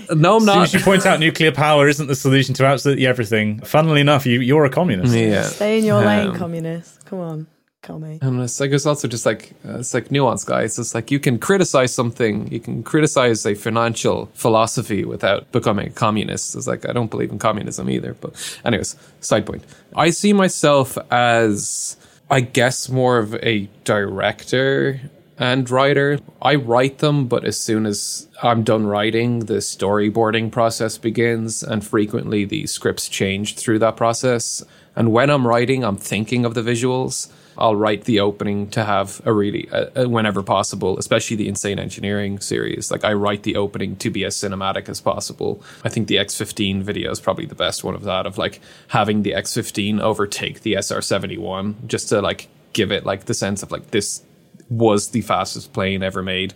As 0.08 0.16
soon 0.16 0.44
not. 0.46 0.58
as 0.62 0.74
you 0.74 0.80
point 0.80 1.04
out 1.04 1.18
nuclear 1.18 1.50
power 1.50 1.88
isn't 1.88 2.06
the 2.06 2.14
solution 2.14 2.54
to 2.54 2.64
absolutely 2.64 3.06
everything, 3.08 3.58
funnily 3.60 4.00
enough, 4.00 4.24
you, 4.24 4.38
you're 4.40 4.64
a 4.66 4.70
communist. 4.70 5.12
Yeah. 5.14 5.42
Stay 5.42 5.78
in 5.80 5.84
your 5.84 6.00
lane, 6.04 6.28
Um, 6.28 6.36
communist. 6.36 7.04
Come 7.06 7.18
on, 7.20 7.46
commie. 7.82 8.18
And 8.22 8.40
it's 8.40 8.58
like 8.60 8.70
it's 8.70 8.86
also 8.86 9.08
just 9.08 9.26
like 9.26 9.52
uh, 9.64 9.78
it's 9.78 9.92
like 9.92 10.10
nuance, 10.10 10.44
guys. 10.44 10.78
It's 10.78 10.94
like 10.94 11.10
you 11.10 11.20
can 11.20 11.38
criticize 11.38 11.92
something, 11.92 12.50
you 12.50 12.60
can 12.60 12.82
criticize 12.82 13.44
a 13.44 13.54
financial 13.54 14.26
philosophy 14.34 15.04
without 15.04 15.50
becoming 15.52 15.88
a 15.88 15.90
communist. 15.90 16.56
It's 16.56 16.66
like 16.66 16.88
I 16.88 16.92
don't 16.92 17.10
believe 17.10 17.30
in 17.30 17.38
communism 17.38 17.90
either. 17.90 18.14
But 18.14 18.60
anyways, 18.64 18.96
side 19.20 19.46
point. 19.46 19.64
I 19.94 20.10
see 20.10 20.32
myself 20.32 20.96
as 21.10 21.96
I 22.30 22.40
guess 22.40 22.88
more 22.88 23.18
of 23.18 23.34
a 23.36 23.68
director 23.84 25.00
and 25.38 25.68
writer. 25.68 26.18
I 26.40 26.54
write 26.54 26.98
them, 26.98 27.26
but 27.26 27.44
as 27.44 27.58
soon 27.60 27.84
as 27.84 28.28
I'm 28.42 28.62
done 28.62 28.86
writing, 28.86 29.40
the 29.40 29.56
storyboarding 29.58 30.52
process 30.52 30.98
begins, 30.98 31.62
and 31.62 31.84
frequently 31.84 32.44
the 32.44 32.66
scripts 32.66 33.08
change 33.08 33.56
through 33.56 33.80
that 33.80 33.96
process. 33.96 34.62
And 34.94 35.10
when 35.10 35.30
I'm 35.30 35.46
writing, 35.46 35.84
I'm 35.84 35.96
thinking 35.96 36.44
of 36.44 36.54
the 36.54 36.62
visuals. 36.62 37.28
I'll 37.56 37.76
write 37.76 38.04
the 38.04 38.20
opening 38.20 38.68
to 38.70 38.84
have 38.84 39.20
a 39.24 39.32
really, 39.32 39.68
uh, 39.70 39.86
uh, 39.96 40.08
whenever 40.08 40.42
possible, 40.42 40.98
especially 40.98 41.36
the 41.36 41.48
Insane 41.48 41.78
Engineering 41.78 42.40
series. 42.40 42.90
Like, 42.90 43.04
I 43.04 43.12
write 43.12 43.42
the 43.42 43.56
opening 43.56 43.96
to 43.96 44.10
be 44.10 44.24
as 44.24 44.36
cinematic 44.36 44.88
as 44.88 45.00
possible. 45.00 45.62
I 45.84 45.88
think 45.88 46.08
the 46.08 46.16
X15 46.16 46.82
video 46.82 47.10
is 47.10 47.20
probably 47.20 47.46
the 47.46 47.54
best 47.54 47.84
one 47.84 47.94
of 47.94 48.04
that, 48.04 48.26
of 48.26 48.38
like 48.38 48.60
having 48.88 49.22
the 49.22 49.32
X15 49.32 50.00
overtake 50.00 50.62
the 50.62 50.74
SR71 50.74 51.86
just 51.86 52.08
to 52.08 52.20
like 52.20 52.48
give 52.72 52.90
it 52.90 53.04
like 53.04 53.26
the 53.26 53.34
sense 53.34 53.62
of 53.62 53.70
like 53.70 53.90
this 53.90 54.22
was 54.68 55.10
the 55.10 55.20
fastest 55.20 55.72
plane 55.72 56.02
ever 56.02 56.22
made 56.22 56.54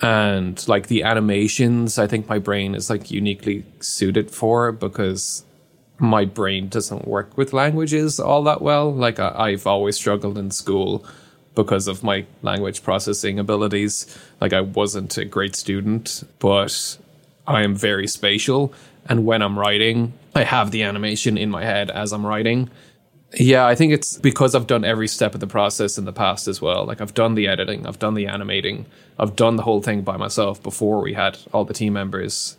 and 0.00 0.66
like 0.66 0.86
the 0.86 1.02
animations 1.02 1.98
i 1.98 2.06
think 2.06 2.28
my 2.28 2.38
brain 2.38 2.74
is 2.74 2.88
like 2.88 3.10
uniquely 3.10 3.64
suited 3.80 4.30
for 4.30 4.72
because 4.72 5.44
my 6.00 6.24
brain 6.24 6.68
doesn't 6.68 7.06
work 7.06 7.36
with 7.36 7.52
languages 7.52 8.18
all 8.18 8.42
that 8.42 8.62
well 8.62 8.92
like 8.92 9.18
I, 9.18 9.34
i've 9.36 9.66
always 9.66 9.96
struggled 9.96 10.38
in 10.38 10.50
school 10.50 11.04
because 11.54 11.88
of 11.88 12.02
my 12.02 12.24
language 12.42 12.82
processing 12.82 13.38
abilities 13.38 14.18
like 14.40 14.52
i 14.52 14.60
wasn't 14.60 15.16
a 15.18 15.24
great 15.24 15.54
student 15.54 16.22
but 16.38 16.98
i 17.46 17.62
am 17.62 17.74
very 17.74 18.06
spatial 18.06 18.72
and 19.06 19.26
when 19.26 19.42
i'm 19.42 19.58
writing 19.58 20.12
i 20.34 20.42
have 20.42 20.70
the 20.70 20.82
animation 20.82 21.36
in 21.36 21.50
my 21.50 21.64
head 21.64 21.90
as 21.90 22.12
i'm 22.12 22.26
writing 22.26 22.70
yeah, 23.34 23.66
I 23.66 23.74
think 23.76 23.92
it's 23.92 24.16
because 24.18 24.54
I've 24.54 24.66
done 24.66 24.84
every 24.84 25.06
step 25.06 25.34
of 25.34 25.40
the 25.40 25.46
process 25.46 25.96
in 25.98 26.04
the 26.04 26.12
past 26.12 26.48
as 26.48 26.60
well. 26.60 26.84
Like 26.84 27.00
I've 27.00 27.14
done 27.14 27.34
the 27.34 27.46
editing, 27.46 27.86
I've 27.86 27.98
done 27.98 28.14
the 28.14 28.26
animating, 28.26 28.86
I've 29.18 29.36
done 29.36 29.56
the 29.56 29.62
whole 29.62 29.80
thing 29.80 30.02
by 30.02 30.16
myself 30.16 30.60
before 30.62 31.00
we 31.00 31.14
had 31.14 31.38
all 31.52 31.64
the 31.64 31.74
team 31.74 31.92
members, 31.92 32.56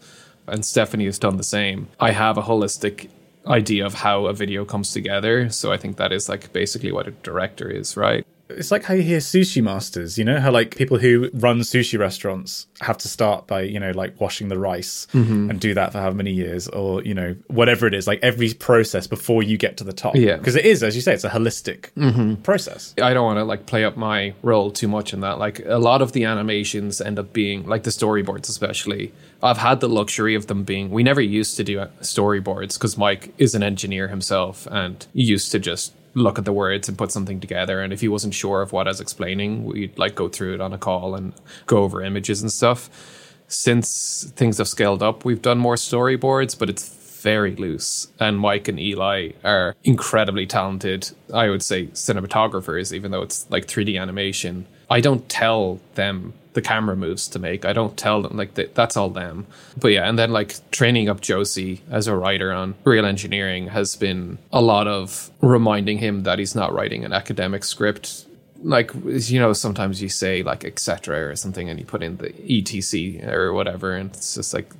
and 0.48 0.64
Stephanie 0.64 1.06
has 1.06 1.20
done 1.20 1.38
the 1.38 1.44
same. 1.44 1.90
I 2.00 2.12
have 2.12 2.38
a 2.38 2.44
holistic 2.44 3.10
idea 3.48 3.86
of 3.86 3.94
how 3.96 4.26
a 4.28 4.34
video 4.34 4.66
comes 4.66 4.92
together, 4.94 5.50
so 5.50 5.72
I 5.72 5.78
think 5.78 5.98
that 5.98 6.12
is 6.12 6.30
like 6.30 6.54
basically 6.54 6.92
what 6.92 7.08
a 7.08 7.12
director 7.12 7.70
is, 7.70 7.98
right? 7.98 8.26
It's 8.58 8.72
like 8.72 8.84
how 8.84 8.94
you 8.94 9.04
hear 9.04 9.20
sushi 9.20 9.62
masters, 9.64 10.18
you 10.18 10.24
know, 10.26 10.40
how 10.40 10.52
like 10.52 10.76
people 10.76 10.98
who 10.98 11.30
run 11.34 11.60
sushi 11.62 11.98
restaurants 12.00 12.68
have 12.82 12.98
to 13.00 13.08
start 13.08 13.48
by, 13.48 13.62
you 13.62 13.80
know, 13.80 13.92
like 13.92 14.20
washing 14.20 14.48
the 14.50 14.58
rice 14.60 15.08
Mm-hmm. 15.14 15.50
and 15.50 15.60
do 15.60 15.74
that 15.74 15.92
for 15.92 16.00
how 16.00 16.12
many 16.12 16.32
years 16.32 16.68
or, 16.68 17.04
you 17.04 17.14
know, 17.14 17.36
whatever 17.48 17.86
it 17.88 17.94
is, 17.94 18.08
like 18.08 18.20
every 18.24 18.54
process 18.54 19.08
before 19.08 19.44
you 19.44 19.58
get 19.58 19.78
to 19.78 19.84
the 19.84 19.94
top. 19.94 20.16
Yeah. 20.16 20.38
Because 20.38 20.56
it 20.56 20.66
is, 20.66 20.84
as 20.84 20.96
you 20.96 21.02
say, 21.02 21.14
it's 21.14 21.24
a 21.24 21.30
holistic 21.30 21.90
process. 22.44 22.94
I 23.02 23.14
don't 23.14 23.26
want 23.26 23.38
to 23.38 23.44
like 23.44 23.66
play 23.66 23.84
up 23.86 23.98
my 23.98 24.34
role 24.42 24.72
too 24.72 24.88
much 24.88 25.14
in 25.14 25.22
that. 25.22 25.40
Like 25.40 25.62
a 25.66 25.78
lot 25.78 26.02
of 26.02 26.12
the 26.14 26.24
animations 26.26 27.02
end 27.02 27.20
up 27.20 27.34
being 27.34 27.66
like 27.68 27.84
the 27.84 27.90
storyboards, 27.92 28.50
especially. 28.50 29.12
I've 29.44 29.58
had 29.58 29.80
the 29.80 29.90
luxury 29.90 30.36
of 30.36 30.48
them 30.48 30.64
being. 30.64 30.92
We 30.92 31.04
never 31.04 31.22
used 31.22 31.58
to 31.58 31.64
do 31.64 31.80
uh, 31.80 31.88
storyboards 32.02 32.76
because 32.76 32.98
Mike 32.98 33.34
is 33.38 33.56
an 33.56 33.64
engineer 33.64 34.08
himself 34.08 34.68
and 34.70 35.06
used 35.14 35.52
to 35.52 35.60
just 35.60 35.94
look 36.14 36.38
at 36.38 36.46
the 36.46 36.54
words 36.54 36.90
and 36.90 36.98
put 36.98 37.12
something 37.12 37.40
together. 37.40 37.82
And 37.82 37.94
if 37.94 38.02
he 38.02 38.08
wasn't 38.08 38.34
sure 38.34 38.62
of 38.62 38.72
what 38.72 38.88
I 38.88 38.92
was 38.92 39.00
explaining, 39.00 39.64
we'd 39.64 39.98
like 39.98 40.16
go 40.16 40.28
through 40.28 40.56
it 40.56 40.62
on 40.62 40.74
a 40.74 40.78
call 40.78 41.16
and 41.16 41.34
go 41.66 41.78
over 41.84 42.04
images 42.04 42.42
and 42.42 42.52
stuff. 42.52 42.90
Since 43.48 44.32
things 44.36 44.58
have 44.60 44.68
scaled 44.68 45.04
up, 45.04 45.26
we've 45.26 45.42
done 45.42 45.58
more 45.58 45.76
storyboards, 45.76 46.58
but 46.58 46.70
it's 46.70 46.88
very 47.22 47.56
loose. 47.56 48.08
And 48.20 48.40
Mike 48.40 48.68
and 48.68 48.80
Eli 48.80 49.32
are 49.44 49.76
incredibly 49.84 50.48
talented, 50.48 51.12
I 51.34 51.50
would 51.50 51.62
say, 51.62 51.88
cinematographers, 51.88 52.94
even 52.94 53.12
though 53.12 53.22
it's 53.22 53.50
like 53.50 53.68
3D 53.68 54.00
animation. 54.00 54.66
I 54.90 55.02
don't 55.02 55.28
tell 55.30 55.80
them 55.96 56.34
the 56.54 56.62
camera 56.62 56.96
moves 56.96 57.28
to 57.30 57.40
make. 57.40 57.66
I 57.66 57.74
don't 57.74 57.96
tell 57.98 58.22
them, 58.22 58.36
like, 58.38 58.56
th- 58.56 58.72
that's 58.74 58.98
all 58.98 59.10
them. 59.10 59.48
But 59.78 59.90
yeah, 59.90 60.08
and 60.08 60.20
then 60.20 60.32
like 60.32 60.56
training 60.72 61.10
up 61.10 61.22
Josie 61.22 61.82
as 61.90 62.08
a 62.08 62.16
writer 62.16 62.52
on 62.52 62.76
real 62.84 63.06
engineering 63.06 63.68
has 63.68 63.96
been 63.96 64.38
a 64.52 64.62
lot 64.62 64.88
of 64.88 65.32
reminding 65.42 66.00
him 66.00 66.24
that 66.24 66.40
he's 66.40 66.56
not 66.56 66.74
writing 66.74 67.06
an 67.06 67.14
academic 67.14 67.64
script 67.64 68.26
like 68.64 68.92
you 68.94 69.40
know 69.40 69.54
sometimes 69.54 70.04
you 70.04 70.10
say 70.10 70.44
like 70.44 70.64
etc 70.64 71.28
or 71.28 71.36
something 71.36 71.68
and 71.68 71.80
you 71.80 71.86
put 71.86 72.04
in 72.04 72.18
the 72.18 72.32
etc 72.48 73.28
or 73.28 73.54
whatever 73.54 73.96
and 73.96 74.12
it's 74.12 74.36
just 74.36 74.54
like 74.54 74.72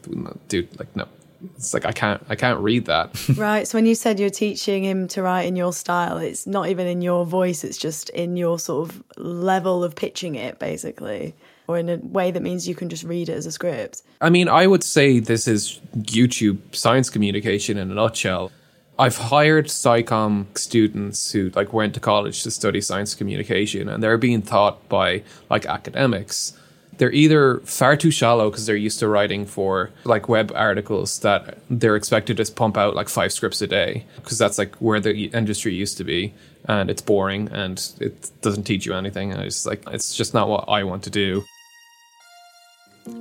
dude 0.48 0.70
like 0.80 0.96
no 0.96 1.08
it's 1.56 1.74
like 1.74 1.84
i 1.86 1.92
can't 1.92 2.24
i 2.30 2.36
can't 2.36 2.60
read 2.60 2.86
that 2.86 3.10
Right. 3.36 3.68
So 3.68 3.78
when 3.78 3.86
you 3.86 3.96
said 3.96 4.20
you're 4.20 4.30
teaching 4.30 4.84
him 4.84 5.08
to 5.10 5.24
write 5.24 5.44
in 5.44 5.56
your 5.56 5.74
style, 5.74 6.18
it's 6.18 6.46
not 6.46 6.70
even 6.70 6.86
in 6.88 7.02
your 7.02 7.26
voice, 7.26 7.64
it's 7.64 7.78
just 7.78 8.10
in 8.10 8.38
your 8.38 8.60
sort 8.60 8.90
of 8.90 9.04
level 9.18 9.84
of 9.84 9.96
pitching 9.96 10.36
it, 10.36 10.60
basically, 10.60 11.34
or 11.68 11.78
in 11.78 11.90
a 11.90 11.98
way 11.98 12.32
that 12.32 12.42
means 12.42 12.68
you 12.68 12.76
can 12.76 12.90
just 12.90 13.04
read 13.04 13.30
it 13.30 13.34
as 13.34 13.46
a 13.46 13.52
script. 13.52 14.02
i 14.22 14.30
mean 14.30 14.48
i 14.48 14.68
would 14.68 14.84
say 14.84 15.20
this 15.20 15.48
is 15.48 15.80
youtube 15.98 16.60
science 16.76 17.10
communication 17.10 17.78
in 17.78 17.92
a 17.92 17.94
nutshell 17.94 18.52
i've 19.00 19.18
hired 19.18 19.68
SciComm 19.68 20.46
students 20.58 21.32
who 21.32 21.50
like 21.56 21.74
went 21.74 21.94
to 21.94 22.00
college 22.00 22.44
to 22.44 22.52
study 22.52 22.82
science 22.82 23.16
communication 23.16 23.90
and 23.90 24.04
they're 24.04 24.18
being 24.18 24.42
taught 24.42 24.88
by 24.90 25.24
like 25.50 25.66
academics 25.66 26.54
they're 26.98 27.12
either 27.12 27.60
far 27.62 27.96
too 27.96 28.12
shallow 28.12 28.50
because 28.50 28.66
they're 28.66 28.76
used 28.76 29.00
to 29.00 29.08
writing 29.08 29.46
for 29.46 29.92
like 30.04 30.30
web 30.30 30.52
articles 30.56 31.20
that 31.20 31.58
they're 31.70 31.96
expected 31.96 32.38
to 32.38 32.52
pump 32.52 32.78
out 32.78 32.96
like 32.96 33.10
five 33.10 33.32
scripts 33.32 33.62
a 33.62 33.68
day 33.68 34.06
because 34.18 34.38
that's 34.38 34.58
like 34.58 34.76
where 34.76 35.00
the 35.00 35.26
industry 35.28 35.74
used 35.74 35.98
to 35.98 36.04
be 36.04 36.34
and 36.66 36.90
it's 36.90 37.02
boring 37.02 37.48
and 37.50 37.92
it 38.00 38.30
doesn't 38.42 38.64
teach 38.64 38.86
you 38.86 38.94
anything 38.94 39.32
and 39.32 39.42
it's 39.42 39.66
like 39.66 39.82
it's 39.88 40.16
just 40.16 40.34
not 40.34 40.48
what 40.48 40.66
i 40.68 40.84
want 40.84 41.04
to 41.04 41.10
do 41.10 41.44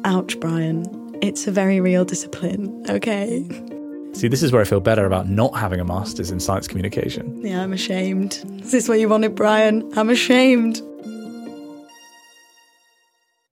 Ouch, 0.05 0.39
Brian. 0.41 0.85
It's 1.23 1.47
a 1.47 1.51
very 1.51 1.81
real 1.81 2.05
discipline, 2.05 2.85
okay? 2.89 3.45
See, 4.13 4.29
this 4.29 4.43
is 4.43 4.53
where 4.53 4.61
I 4.61 4.65
feel 4.65 4.81
better 4.81 5.07
about 5.07 5.29
not 5.29 5.55
having 5.57 5.81
a 5.81 5.85
master's 5.85 6.31
in 6.31 6.41
science 6.41 6.67
communication. 6.67 7.41
Yeah, 7.45 7.63
I'm 7.63 7.73
ashamed. 7.73 8.45
Is 8.61 8.73
this 8.73 8.89
what 8.89 8.99
you 8.99 9.09
wanted, 9.09 9.35
Brian? 9.35 9.89
I'm 9.97 10.11
ashamed. 10.11 10.83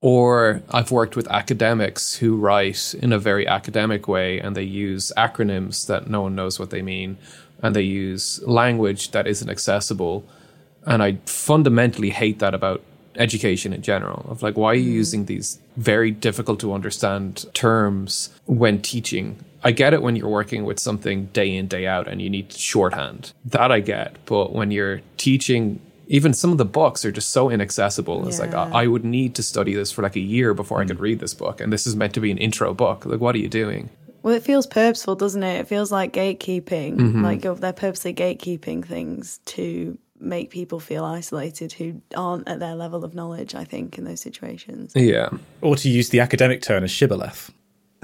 Or 0.00 0.62
I've 0.70 0.90
worked 0.90 1.16
with 1.16 1.26
academics 1.28 2.14
who 2.14 2.36
write 2.36 2.94
in 2.94 3.12
a 3.12 3.18
very 3.18 3.46
academic 3.46 4.06
way 4.06 4.38
and 4.38 4.54
they 4.54 4.62
use 4.62 5.12
acronyms 5.16 5.86
that 5.86 6.08
no 6.08 6.22
one 6.22 6.36
knows 6.36 6.58
what 6.58 6.70
they 6.70 6.82
mean 6.82 7.18
and 7.62 7.74
they 7.74 7.82
use 7.82 8.40
language 8.44 9.10
that 9.10 9.26
isn't 9.26 9.50
accessible. 9.50 10.24
And 10.86 11.02
I 11.02 11.18
fundamentally 11.26 12.10
hate 12.10 12.38
that 12.38 12.54
about 12.54 12.82
education 13.16 13.72
in 13.72 13.82
general 13.82 14.24
of 14.28 14.42
like 14.42 14.56
why 14.56 14.68
are 14.68 14.74
you 14.76 14.92
mm. 14.92 14.94
using 14.94 15.24
these 15.24 15.58
very 15.76 16.12
difficult 16.12 16.60
to 16.60 16.72
understand 16.72 17.44
terms 17.52 18.30
when 18.46 18.80
teaching? 18.80 19.44
I 19.64 19.72
get 19.72 19.92
it 19.92 20.02
when 20.02 20.14
you're 20.14 20.28
working 20.28 20.64
with 20.64 20.78
something 20.78 21.26
day 21.26 21.54
in 21.56 21.66
day 21.66 21.88
out 21.88 22.06
and 22.06 22.22
you 22.22 22.30
need 22.30 22.52
shorthand. 22.52 23.32
That 23.44 23.72
i 23.72 23.80
get. 23.80 24.24
But 24.24 24.52
when 24.52 24.70
you're 24.70 25.00
teaching 25.16 25.80
even 26.08 26.32
some 26.32 26.50
of 26.52 26.58
the 26.58 26.64
books 26.64 27.04
are 27.04 27.12
just 27.12 27.30
so 27.30 27.50
inaccessible 27.50 28.26
it's 28.26 28.38
like 28.40 28.52
Yeah. 28.52 28.64
I, 28.72 28.84
I 28.84 28.86
would 28.86 29.04
need 29.04 29.34
to 29.36 29.42
study 29.42 29.74
this 29.74 29.92
for 29.92 30.02
like 30.02 30.16
a 30.16 30.20
year 30.20 30.54
before 30.54 30.80
i 30.80 30.84
could 30.84 31.00
read 31.00 31.18
this 31.20 31.34
book 31.34 31.60
and 31.60 31.72
this 31.72 31.86
is 31.86 31.94
meant 31.96 32.14
to 32.14 32.20
be 32.20 32.30
an 32.30 32.38
intro 32.38 32.72
book 32.74 33.04
like 33.06 33.20
what 33.20 33.34
are 33.34 33.38
you 33.38 33.48
doing 33.48 33.90
Well, 34.22 34.34
it 34.34 34.42
feels 34.42 34.66
purposeful, 34.66 35.14
doesn't 35.14 35.42
it? 35.44 35.60
It 35.60 35.68
feels 35.68 35.92
like 35.92 36.12
gatekeeping. 36.12 36.96
Mm-hmm. 36.98 37.22
Like 37.24 37.44
you're, 37.44 37.54
they're 37.54 37.72
purposely 37.86 38.12
gatekeeping 38.12 38.84
things 38.84 39.38
to 39.54 39.96
make 40.18 40.50
people 40.50 40.80
feel 40.80 41.04
isolated 41.04 41.72
who 41.72 42.02
aren't 42.16 42.48
at 42.48 42.58
their 42.58 42.74
level 42.74 43.04
of 43.04 43.14
knowledge, 43.14 43.54
I 43.54 43.64
think, 43.64 43.96
in 43.96 44.02
those 44.04 44.20
situations. 44.20 44.92
yeah 44.96 45.28
Or 45.62 45.76
to 45.76 45.88
use 45.88 46.08
the 46.10 46.18
academic 46.20 46.60
term 46.62 46.82
as 46.84 46.90
shibboleth. 46.90 47.50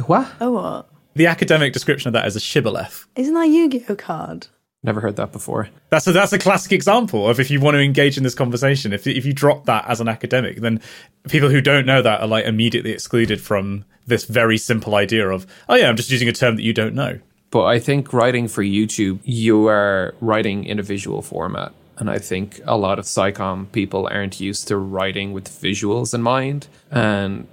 what 0.07 0.27
Oh, 0.41 0.53
what? 0.53 0.89
The 1.17 1.27
academic 1.27 1.73
description 1.73 2.09
of 2.09 2.13
that 2.15 2.27
is 2.29 2.37
a 2.37 2.41
shibboleth. 2.41 3.07
Isn't 3.17 3.35
that 3.35 3.49
Yu 3.49 3.69
Gi 3.69 3.85
Oh 3.89 3.97
card? 3.97 4.47
Never 4.85 5.01
heard 5.01 5.17
that 5.17 5.33
before 5.33 5.69
That's 5.91 6.07
a, 6.07 6.13
that's 6.13 6.33
a 6.33 6.39
classic 6.39 6.73
example 6.73 7.29
of 7.29 7.41
if 7.41 7.51
you 7.51 7.61
want 7.61 7.75
to 7.75 7.81
engage 7.81 8.17
in 8.17 8.23
this 8.23 8.35
conversation. 8.35 8.93
If 8.93 9.07
if 9.07 9.25
you 9.25 9.33
drop 9.33 9.65
that 9.67 9.87
as 9.89 10.01
an 10.01 10.09
academic, 10.09 10.59
then 10.59 10.81
people 11.29 11.49
who 11.49 11.61
don't 11.61 11.87
know 11.87 12.03
that 12.03 12.21
are 12.21 12.27
like 12.27 12.45
immediately 12.45 12.93
excluded 12.93 13.41
from 13.41 13.85
this 14.07 14.25
very 14.25 14.59
simple 14.59 14.95
idea 14.95 15.29
of 15.29 15.47
oh 15.69 15.75
yeah, 15.75 15.89
I'm 15.89 15.97
just 15.97 16.11
using 16.11 16.29
a 16.29 16.33
term 16.33 16.57
that 16.57 16.63
you 16.63 16.73
don't 16.73 16.95
know. 16.95 17.19
But 17.51 17.67
I 17.67 17.79
think 17.79 18.13
writing 18.13 18.49
for 18.49 18.65
YouTube, 18.65 19.21
you 19.23 19.69
are 19.69 20.15
writing 20.21 20.65
in 20.65 20.81
a 20.81 20.83
visual 20.83 21.23
format. 21.23 21.73
And 21.97 22.11
I 22.11 22.19
think 22.19 22.61
a 22.65 22.77
lot 22.77 22.99
of 22.99 23.05
SciComm 23.05 23.71
people 23.71 24.09
aren't 24.11 24.41
used 24.41 24.67
to 24.67 24.77
writing 24.77 25.33
with 25.33 25.49
visuals 25.49 26.13
in 26.13 26.23
mind. 26.23 26.67
And 26.91 27.47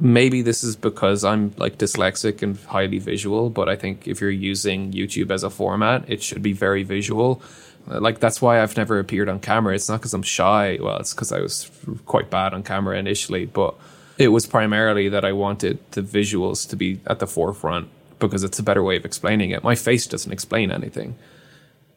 maybe 0.00 0.42
this 0.42 0.62
is 0.64 0.76
because 0.76 1.24
I'm 1.24 1.52
like 1.56 1.78
dyslexic 1.78 2.42
and 2.42 2.58
highly 2.58 2.98
visual, 2.98 3.50
but 3.50 3.68
I 3.68 3.76
think 3.76 4.06
if 4.06 4.20
you're 4.20 4.30
using 4.30 4.92
YouTube 4.92 5.30
as 5.30 5.42
a 5.42 5.50
format, 5.50 6.04
it 6.08 6.22
should 6.22 6.42
be 6.42 6.52
very 6.52 6.82
visual. 6.82 7.42
Like 7.86 8.18
that's 8.18 8.42
why 8.42 8.62
I've 8.62 8.76
never 8.76 8.98
appeared 8.98 9.28
on 9.28 9.40
camera. 9.40 9.74
It's 9.74 9.88
not 9.88 10.00
because 10.00 10.14
I'm 10.14 10.22
shy. 10.22 10.78
Well, 10.80 10.98
it's 10.98 11.14
because 11.14 11.32
I 11.32 11.40
was 11.40 11.70
quite 12.04 12.30
bad 12.30 12.52
on 12.52 12.62
camera 12.62 12.98
initially, 12.98 13.46
but 13.46 13.74
it 14.18 14.28
was 14.28 14.46
primarily 14.46 15.08
that 15.08 15.24
I 15.24 15.32
wanted 15.32 15.78
the 15.92 16.02
visuals 16.02 16.68
to 16.70 16.76
be 16.76 17.00
at 17.06 17.18
the 17.18 17.26
forefront 17.26 17.88
because 18.18 18.42
it's 18.44 18.58
a 18.58 18.62
better 18.62 18.82
way 18.82 18.96
of 18.96 19.04
explaining 19.04 19.50
it. 19.50 19.62
My 19.62 19.74
face 19.74 20.06
doesn't 20.06 20.32
explain 20.32 20.70
anything, 20.70 21.16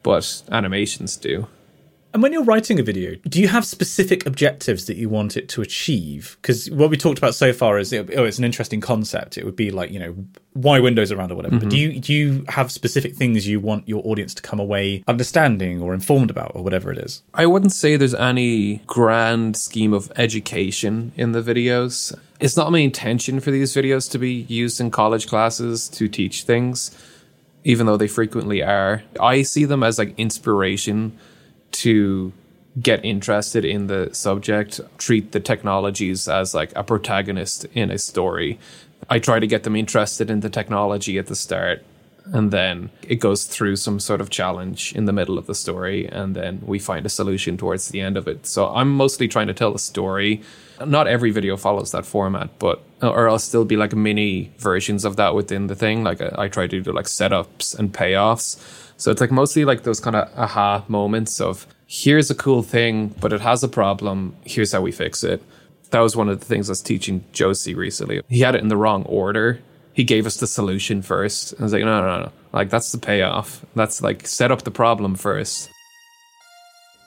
but 0.02 0.42
animations 0.50 1.16
do. 1.16 1.46
And 2.12 2.22
when 2.22 2.32
you're 2.32 2.44
writing 2.44 2.80
a 2.80 2.82
video, 2.82 3.14
do 3.28 3.40
you 3.40 3.48
have 3.48 3.64
specific 3.64 4.26
objectives 4.26 4.86
that 4.86 4.96
you 4.96 5.08
want 5.08 5.36
it 5.36 5.48
to 5.50 5.62
achieve? 5.62 6.36
Because 6.42 6.68
what 6.70 6.90
we 6.90 6.96
talked 6.96 7.18
about 7.18 7.34
so 7.34 7.52
far 7.52 7.78
is, 7.78 7.92
oh, 7.92 8.04
it's 8.24 8.38
an 8.38 8.44
interesting 8.44 8.80
concept. 8.80 9.38
It 9.38 9.44
would 9.44 9.54
be 9.54 9.70
like, 9.70 9.92
you 9.92 10.00
know, 10.00 10.16
why 10.54 10.80
Windows 10.80 11.12
around 11.12 11.30
or 11.30 11.36
whatever. 11.36 11.56
But 11.56 11.68
mm-hmm. 11.68 11.70
do 11.70 11.78
you 11.78 12.00
do 12.00 12.12
you 12.12 12.44
have 12.48 12.72
specific 12.72 13.14
things 13.14 13.46
you 13.46 13.60
want 13.60 13.88
your 13.88 14.02
audience 14.04 14.34
to 14.34 14.42
come 14.42 14.58
away 14.58 15.04
understanding 15.06 15.80
or 15.80 15.94
informed 15.94 16.30
about 16.30 16.52
or 16.56 16.64
whatever 16.64 16.90
it 16.90 16.98
is? 16.98 17.22
I 17.34 17.46
wouldn't 17.46 17.72
say 17.72 17.96
there's 17.96 18.14
any 18.14 18.78
grand 18.86 19.56
scheme 19.56 19.92
of 19.92 20.10
education 20.16 21.12
in 21.16 21.32
the 21.32 21.42
videos. 21.42 22.16
It's 22.40 22.56
not 22.56 22.72
my 22.72 22.78
intention 22.78 23.38
for 23.38 23.52
these 23.52 23.72
videos 23.72 24.10
to 24.10 24.18
be 24.18 24.46
used 24.48 24.80
in 24.80 24.90
college 24.90 25.28
classes 25.28 25.88
to 25.90 26.08
teach 26.08 26.42
things, 26.42 26.90
even 27.62 27.86
though 27.86 27.96
they 27.96 28.08
frequently 28.08 28.62
are. 28.62 29.04
I 29.20 29.42
see 29.42 29.64
them 29.64 29.84
as 29.84 29.98
like 29.98 30.18
inspiration 30.18 31.16
to 31.72 32.32
get 32.80 33.04
interested 33.04 33.64
in 33.64 33.88
the 33.88 34.10
subject, 34.12 34.80
treat 34.98 35.32
the 35.32 35.40
technologies 35.40 36.28
as 36.28 36.54
like 36.54 36.72
a 36.76 36.84
protagonist 36.84 37.64
in 37.74 37.90
a 37.90 37.98
story. 37.98 38.58
I 39.08 39.18
try 39.18 39.40
to 39.40 39.46
get 39.46 39.64
them 39.64 39.74
interested 39.74 40.30
in 40.30 40.40
the 40.40 40.50
technology 40.50 41.18
at 41.18 41.26
the 41.26 41.34
start 41.34 41.84
and 42.26 42.50
then 42.50 42.90
it 43.02 43.16
goes 43.16 43.44
through 43.44 43.76
some 43.76 43.98
sort 43.98 44.20
of 44.20 44.30
challenge 44.30 44.92
in 44.94 45.04
the 45.04 45.12
middle 45.12 45.38
of 45.38 45.46
the 45.46 45.54
story 45.54 46.06
and 46.06 46.34
then 46.36 46.60
we 46.64 46.78
find 46.78 47.06
a 47.06 47.08
solution 47.08 47.56
towards 47.56 47.88
the 47.88 48.00
end 48.00 48.16
of 48.16 48.28
it 48.28 48.46
so 48.46 48.68
i'm 48.68 48.90
mostly 48.90 49.26
trying 49.26 49.46
to 49.46 49.54
tell 49.54 49.74
a 49.74 49.78
story 49.78 50.42
not 50.86 51.06
every 51.06 51.30
video 51.30 51.56
follows 51.56 51.92
that 51.92 52.06
format 52.06 52.50
but 52.58 52.82
uh, 53.02 53.10
or 53.10 53.28
i'll 53.28 53.38
still 53.38 53.64
be 53.64 53.76
like 53.76 53.94
mini 53.94 54.52
versions 54.58 55.04
of 55.04 55.16
that 55.16 55.34
within 55.34 55.66
the 55.66 55.74
thing 55.74 56.04
like 56.04 56.20
i, 56.20 56.44
I 56.44 56.48
try 56.48 56.66
to 56.66 56.80
do 56.80 56.92
like 56.92 57.06
setups 57.06 57.78
and 57.78 57.92
payoffs 57.92 58.58
so 58.96 59.10
it's 59.10 59.20
like 59.20 59.30
mostly 59.30 59.64
like 59.64 59.82
those 59.82 60.00
kind 60.00 60.16
of 60.16 60.30
aha 60.36 60.84
moments 60.88 61.40
of 61.40 61.66
here's 61.86 62.30
a 62.30 62.34
cool 62.34 62.62
thing 62.62 63.08
but 63.20 63.32
it 63.32 63.40
has 63.40 63.62
a 63.62 63.68
problem 63.68 64.36
here's 64.44 64.72
how 64.72 64.80
we 64.80 64.92
fix 64.92 65.24
it 65.24 65.42
that 65.90 66.00
was 66.00 66.16
one 66.16 66.28
of 66.28 66.40
the 66.40 66.46
things 66.46 66.68
I 66.68 66.72
was 66.72 66.80
teaching 66.80 67.24
Josie 67.32 67.74
recently. 67.74 68.22
He 68.28 68.40
had 68.40 68.54
it 68.54 68.62
in 68.62 68.68
the 68.68 68.76
wrong 68.76 69.04
order. 69.04 69.60
He 69.92 70.04
gave 70.04 70.26
us 70.26 70.36
the 70.36 70.46
solution 70.46 71.02
first. 71.02 71.54
I 71.58 71.64
was 71.64 71.72
like, 71.72 71.84
no, 71.84 72.00
no, 72.00 72.20
no. 72.20 72.32
Like, 72.52 72.70
that's 72.70 72.92
the 72.92 72.98
payoff. 72.98 73.64
That's 73.74 74.02
like, 74.02 74.26
set 74.26 74.50
up 74.50 74.62
the 74.62 74.70
problem 74.70 75.14
first. 75.16 75.68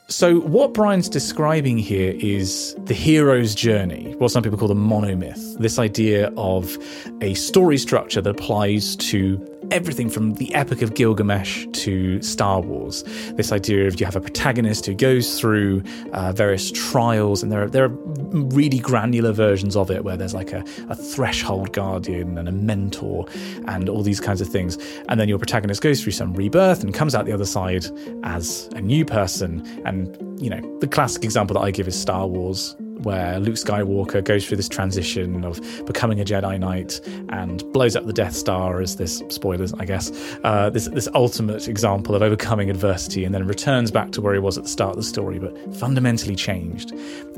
So, 0.09 0.39
what 0.41 0.73
Brian's 0.73 1.07
describing 1.07 1.77
here 1.77 2.13
is 2.17 2.75
the 2.83 2.93
hero's 2.93 3.55
journey, 3.55 4.13
what 4.17 4.31
some 4.31 4.43
people 4.43 4.57
call 4.57 4.67
the 4.67 4.75
monomyth. 4.75 5.57
This 5.59 5.79
idea 5.79 6.31
of 6.35 6.77
a 7.21 7.33
story 7.35 7.77
structure 7.77 8.21
that 8.21 8.29
applies 8.29 8.97
to 8.97 9.37
everything 9.71 10.09
from 10.09 10.33
the 10.35 10.53
Epic 10.53 10.81
of 10.81 10.93
Gilgamesh 10.93 11.65
to 11.73 12.21
Star 12.21 12.61
Wars. 12.61 13.03
This 13.35 13.51
idea 13.51 13.87
of 13.87 13.99
you 13.99 14.05
have 14.05 14.15
a 14.15 14.21
protagonist 14.21 14.85
who 14.85 14.93
goes 14.93 15.39
through 15.39 15.83
uh, 16.13 16.31
various 16.31 16.71
trials, 16.71 17.43
and 17.43 17.51
there 17.51 17.63
are, 17.63 17.69
there 17.69 17.85
are 17.85 17.89
really 17.89 18.79
granular 18.79 19.31
versions 19.31 19.75
of 19.75 19.91
it 19.91 20.03
where 20.03 20.17
there's 20.17 20.33
like 20.33 20.51
a, 20.51 20.63
a 20.89 20.95
threshold 20.95 21.73
guardian 21.73 22.37
and 22.37 22.47
a 22.47 22.51
mentor 22.51 23.25
and 23.67 23.89
all 23.89 24.03
these 24.03 24.19
kinds 24.19 24.41
of 24.41 24.47
things. 24.47 24.77
And 25.09 25.19
then 25.19 25.29
your 25.29 25.37
protagonist 25.37 25.81
goes 25.81 26.01
through 26.01 26.13
some 26.13 26.33
rebirth 26.33 26.83
and 26.83 26.93
comes 26.93 27.15
out 27.15 27.25
the 27.25 27.33
other 27.33 27.45
side 27.45 27.85
as 28.23 28.69
a 28.75 28.81
new 28.81 29.05
person. 29.05 29.65
And, 29.85 30.41
you 30.41 30.49
know, 30.49 30.79
the 30.79 30.87
classic 30.87 31.23
example 31.23 31.55
that 31.55 31.61
I 31.61 31.71
give 31.71 31.87
is 31.87 31.99
Star 31.99 32.27
Wars, 32.27 32.75
where 33.01 33.39
Luke 33.39 33.55
Skywalker 33.55 34.23
goes 34.23 34.47
through 34.47 34.57
this 34.57 34.69
transition 34.69 35.43
of 35.43 35.59
becoming 35.85 36.19
a 36.19 36.23
Jedi 36.23 36.59
Knight 36.59 37.01
and 37.29 37.63
blows 37.73 37.95
up 37.95 38.05
the 38.05 38.13
Death 38.13 38.35
Star 38.35 38.81
as 38.81 38.95
this 38.95 39.21
spoilers, 39.29 39.73
I 39.73 39.85
guess, 39.85 40.11
uh, 40.43 40.69
this 40.69 40.87
this 40.87 41.07
ultimate 41.13 41.67
example 41.67 42.15
of 42.15 42.21
overcoming 42.21 42.69
adversity, 42.69 43.25
and 43.25 43.33
then 43.33 43.45
returns 43.47 43.91
back 43.91 44.11
to 44.11 44.21
where 44.21 44.33
he 44.33 44.39
was 44.39 44.57
at 44.57 44.63
the 44.63 44.69
start 44.69 44.91
of 44.91 44.97
the 44.97 45.03
story, 45.03 45.39
but 45.39 45.57
fundamentally 45.75 46.35
changed. 46.35 46.91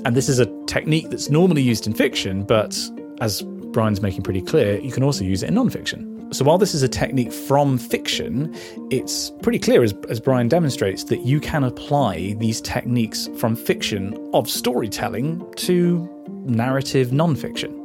And 0.05 0.15
this 0.15 0.29
is 0.29 0.39
a 0.39 0.45
technique 0.65 1.09
that's 1.09 1.29
normally 1.29 1.61
used 1.61 1.87
in 1.87 1.93
fiction, 1.93 2.43
but 2.43 2.77
as 3.21 3.41
Brian's 3.41 4.01
making 4.01 4.23
pretty 4.23 4.41
clear, 4.41 4.79
you 4.79 4.91
can 4.91 5.03
also 5.03 5.23
use 5.23 5.43
it 5.43 5.49
in 5.49 5.55
non-fiction. 5.55 6.14
So 6.31 6.43
while 6.43 6.57
this 6.57 6.73
is 6.73 6.83
a 6.83 6.89
technique 6.89 7.31
from 7.31 7.77
fiction, 7.77 8.53
it's 8.91 9.31
pretty 9.41 9.59
clear, 9.59 9.83
as, 9.83 9.93
as 10.09 10.19
Brian 10.19 10.49
demonstrates, 10.49 11.05
that 11.05 11.19
you 11.19 11.39
can 11.39 11.63
apply 11.63 12.35
these 12.39 12.59
techniques 12.61 13.29
from 13.37 13.55
fiction 13.55 14.17
of 14.33 14.49
storytelling 14.49 15.45
to 15.55 16.09
narrative 16.45 17.13
non-fiction. 17.13 17.81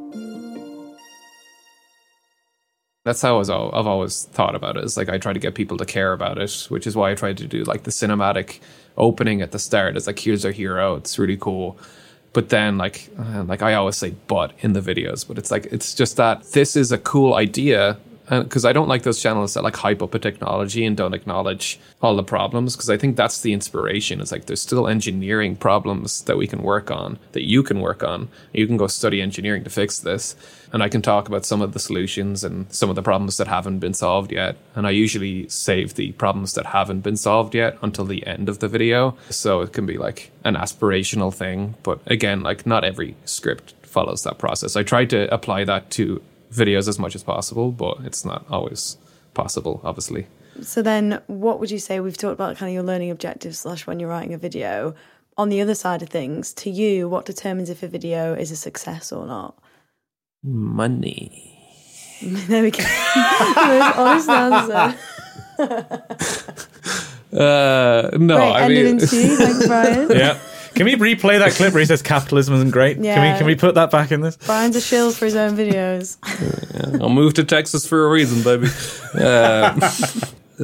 That's 3.03 3.21
how 3.21 3.39
I've 3.39 3.87
always 3.87 4.25
thought 4.25 4.53
about 4.53 4.75
it. 4.75 4.81
it. 4.81 4.85
Is 4.85 4.97
like 4.97 5.09
I 5.09 5.17
try 5.17 5.33
to 5.33 5.39
get 5.39 5.55
people 5.55 5.77
to 5.77 5.85
care 5.85 6.13
about 6.13 6.37
it, 6.37 6.67
which 6.69 6.85
is 6.85 6.95
why 6.95 7.11
I 7.11 7.15
tried 7.15 7.37
to 7.37 7.47
do 7.47 7.63
like 7.63 7.83
the 7.83 7.91
cinematic 7.91 8.59
opening 8.97 9.41
at 9.41 9.51
the 9.51 9.59
start. 9.59 9.97
It's 9.97 10.07
like 10.07 10.19
here's 10.19 10.45
our 10.45 10.51
hero. 10.51 10.95
It's 10.95 11.17
really 11.17 11.37
cool. 11.37 11.79
But 12.33 12.49
then 12.49 12.77
like 12.77 13.09
uh, 13.17 13.43
like 13.43 13.63
I 13.63 13.73
always 13.73 13.97
say 13.97 14.13
but 14.27 14.53
in 14.59 14.73
the 14.73 14.81
videos, 14.81 15.27
but 15.27 15.39
it's 15.39 15.49
like 15.49 15.65
it's 15.67 15.95
just 15.95 16.17
that 16.17 16.43
this 16.51 16.75
is 16.75 16.91
a 16.91 16.99
cool 16.99 17.33
idea 17.33 17.97
because 18.39 18.63
I 18.63 18.71
don't 18.71 18.87
like 18.87 19.03
those 19.03 19.21
channels 19.21 19.53
that 19.53 19.63
like 19.63 19.75
hype 19.75 20.01
up 20.01 20.15
a 20.15 20.19
technology 20.19 20.85
and 20.85 20.95
don't 20.95 21.13
acknowledge 21.13 21.79
all 22.01 22.15
the 22.15 22.23
problems 22.23 22.75
because 22.75 22.89
I 22.89 22.97
think 22.97 23.17
that's 23.17 23.41
the 23.41 23.51
inspiration. 23.51 24.21
It's 24.21 24.31
like 24.31 24.45
there's 24.45 24.61
still 24.61 24.87
engineering 24.87 25.57
problems 25.57 26.23
that 26.23 26.37
we 26.37 26.47
can 26.47 26.61
work 26.63 26.89
on 26.89 27.19
that 27.33 27.43
you 27.43 27.61
can 27.61 27.81
work 27.81 28.03
on. 28.03 28.29
You 28.53 28.67
can 28.67 28.77
go 28.77 28.87
study 28.87 29.21
engineering 29.21 29.65
to 29.65 29.69
fix 29.69 29.99
this, 29.99 30.35
and 30.71 30.81
I 30.81 30.87
can 30.87 31.01
talk 31.01 31.27
about 31.27 31.45
some 31.45 31.61
of 31.61 31.73
the 31.73 31.79
solutions 31.79 32.43
and 32.43 32.71
some 32.73 32.89
of 32.89 32.95
the 32.95 33.01
problems 33.01 33.35
that 33.37 33.47
haven't 33.47 33.79
been 33.79 33.93
solved 33.93 34.31
yet. 34.31 34.55
And 34.75 34.87
I 34.87 34.91
usually 34.91 35.49
save 35.49 35.95
the 35.95 36.13
problems 36.13 36.53
that 36.53 36.67
haven't 36.67 37.01
been 37.01 37.17
solved 37.17 37.53
yet 37.53 37.77
until 37.81 38.05
the 38.05 38.25
end 38.25 38.47
of 38.47 38.59
the 38.59 38.69
video, 38.69 39.17
so 39.29 39.61
it 39.61 39.73
can 39.73 39.85
be 39.85 39.97
like 39.97 40.31
an 40.45 40.55
aspirational 40.55 41.33
thing. 41.33 41.75
But 41.83 41.99
again, 42.07 42.41
like 42.41 42.65
not 42.65 42.85
every 42.85 43.15
script 43.25 43.73
follows 43.83 44.23
that 44.23 44.37
process. 44.37 44.77
I 44.77 44.83
try 44.83 45.03
to 45.05 45.31
apply 45.33 45.65
that 45.65 45.89
to 45.91 46.21
videos 46.51 46.87
as 46.87 46.99
much 46.99 47.15
as 47.15 47.23
possible, 47.23 47.71
but 47.71 47.97
it's 48.03 48.23
not 48.25 48.45
always 48.49 48.97
possible, 49.33 49.81
obviously. 49.83 50.27
So 50.61 50.81
then, 50.81 51.21
what 51.27 51.59
would 51.59 51.71
you 51.71 51.79
say? 51.79 51.99
We've 51.99 52.17
talked 52.17 52.33
about 52.33 52.57
kind 52.57 52.69
of 52.69 52.73
your 52.73 52.83
learning 52.83 53.09
objectives 53.11 53.59
slash 53.59 53.87
when 53.87 53.99
you're 53.99 54.09
writing 54.09 54.33
a 54.33 54.37
video. 54.37 54.93
On 55.37 55.47
the 55.49 55.61
other 55.61 55.75
side 55.75 56.01
of 56.01 56.09
things, 56.09 56.53
to 56.55 56.69
you, 56.69 57.07
what 57.07 57.25
determines 57.25 57.69
if 57.69 57.83
a 57.83 57.87
video 57.87 58.33
is 58.33 58.51
a 58.51 58.55
success 58.57 59.11
or 59.11 59.25
not? 59.25 59.57
Money. 60.43 61.47
There 62.23 62.61
we 62.61 62.69
go. 62.69 62.83
Most 63.55 64.29
honest 64.29 64.29
answer. 64.29 64.97
Uh, 67.33 68.09
no, 68.19 68.37
Right, 68.37 68.63
I 68.63 68.67
mean, 68.67 68.85
in 68.85 68.99
two. 68.99 69.37
Thanks, 69.37 69.65
Brian. 69.65 70.11
Yeah. 70.11 70.37
Can 70.75 70.85
we 70.85 70.95
replay 70.95 71.37
that 71.39 71.51
clip 71.53 71.73
where 71.73 71.79
he 71.81 71.85
says 71.85 72.01
capitalism 72.01 72.55
isn't 72.55 72.71
great? 72.71 72.93
Can 72.95 73.01
we 73.01 73.07
Yeah. 73.07 73.37
can 73.37 73.45
we 73.45 73.55
put 73.55 73.75
that 73.75 73.91
back 73.91 74.11
in 74.11 74.21
this? 74.21 74.37
Brian's 74.37 74.75
a 74.75 74.81
shill 74.81 75.11
for 75.11 75.25
his 75.25 75.35
own 75.35 75.55
videos. 75.57 76.17
I'll 77.01 77.09
move 77.09 77.33
to 77.35 77.43
Texas 77.43 77.85
for 77.85 78.05
a 78.05 78.09
reason, 78.09 78.41
baby. 78.43 78.67
Uh, 79.13 79.77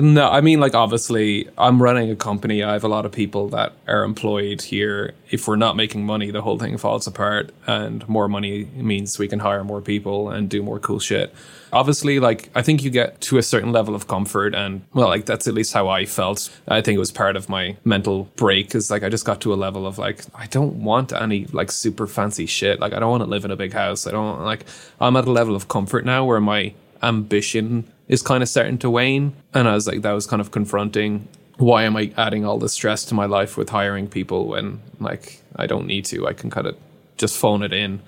no, 0.02 0.30
I 0.30 0.42
mean, 0.42 0.60
like, 0.60 0.76
obviously, 0.76 1.50
I'm 1.58 1.82
running 1.82 2.12
a 2.12 2.16
company. 2.16 2.64
I 2.64 2.74
have 2.74 2.84
a 2.84 2.88
lot 2.88 3.06
of 3.06 3.12
people 3.12 3.50
that 3.50 3.74
are 3.88 4.04
employed 4.04 4.62
here. 4.62 5.16
If 5.32 5.48
we're 5.48 5.56
not 5.56 5.76
making 5.76 6.06
money, 6.06 6.30
the 6.30 6.42
whole 6.42 6.60
thing 6.60 6.78
falls 6.78 7.08
apart. 7.08 7.52
And 7.66 8.08
more 8.08 8.28
money 8.28 8.66
means 8.76 9.18
we 9.18 9.28
can 9.28 9.40
hire 9.40 9.64
more 9.64 9.82
people 9.82 10.30
and 10.30 10.50
do 10.50 10.62
more 10.62 10.80
cool 10.80 11.00
shit. 11.00 11.34
Obviously, 11.74 12.20
like, 12.20 12.50
I 12.54 12.62
think 12.62 12.84
you 12.84 12.90
get 12.90 13.20
to 13.22 13.38
a 13.38 13.44
certain 13.44 13.72
level 13.72 13.96
of 13.96 14.08
comfort. 14.08 14.54
And, 14.54 14.84
well, 14.94 15.08
like, 15.08 15.26
that's 15.26 15.48
at 15.48 15.54
least 15.54 15.74
how 15.74 15.88
I 15.88 16.06
felt. 16.06 16.50
I 16.68 16.82
think 16.82 16.96
it 16.96 17.00
was 17.00 17.12
part 17.12 17.36
of 17.36 17.50
my 17.50 17.76
mental 17.84 18.26
break 18.36 18.76
is 18.76 18.92
like, 18.92 19.04
I 19.04 19.10
just 19.10 19.26
got 19.26 19.42
to 19.42 19.54
a 19.54 19.56
level 19.56 19.88
of 19.88 19.98
like, 19.98 20.22
I 20.36 20.46
don't 20.48 20.84
want 20.84 21.12
any 21.12 21.46
like 21.48 21.72
super 21.72 22.08
fancy 22.08 22.46
shit. 22.46 22.80
Like, 22.80 22.94
I 22.94 23.00
don't 23.00 23.10
want 23.10 23.24
to 23.24 23.30
live 23.30 23.46
in 23.46 23.52
a 23.52 23.56
big 23.56 23.74
house. 23.74 24.08
I 24.08 24.12
don't 24.12 24.42
like, 24.42 24.66
I'm 25.02 25.16
at 25.16 25.26
a 25.26 25.32
level 25.32 25.56
of 25.56 25.68
comfort 25.68 26.06
now 26.06 26.24
where 26.24 26.40
my 26.40 26.74
ambition 27.04 27.92
is 28.08 28.22
kind 28.22 28.42
of 28.42 28.50
starting 28.50 28.78
to 28.80 28.90
wane. 28.90 29.36
And 29.54 29.68
I 29.68 29.74
was 29.74 29.88
like, 29.88 30.02
that 30.02 30.12
was 30.12 30.26
kind 30.26 30.42
of 30.42 30.52
confronting. 30.52 31.28
Why 31.58 31.84
am 31.84 31.98
I 31.98 32.14
adding 32.18 32.46
all 32.46 32.58
this 32.58 32.74
stress 32.74 33.04
to 33.06 33.16
my 33.16 33.26
life 33.26 33.58
with 33.58 33.70
hiring 33.70 34.08
people 34.08 34.48
when 34.48 34.82
like 35.00 35.42
I 35.56 35.66
don't 35.66 35.88
need 35.88 36.06
to? 36.06 36.28
I 36.28 36.34
can 36.34 36.50
kind 36.50 36.68
of 36.68 36.78
just 37.18 37.38
phone 37.38 37.64
it 37.64 37.74
in. 37.74 38.02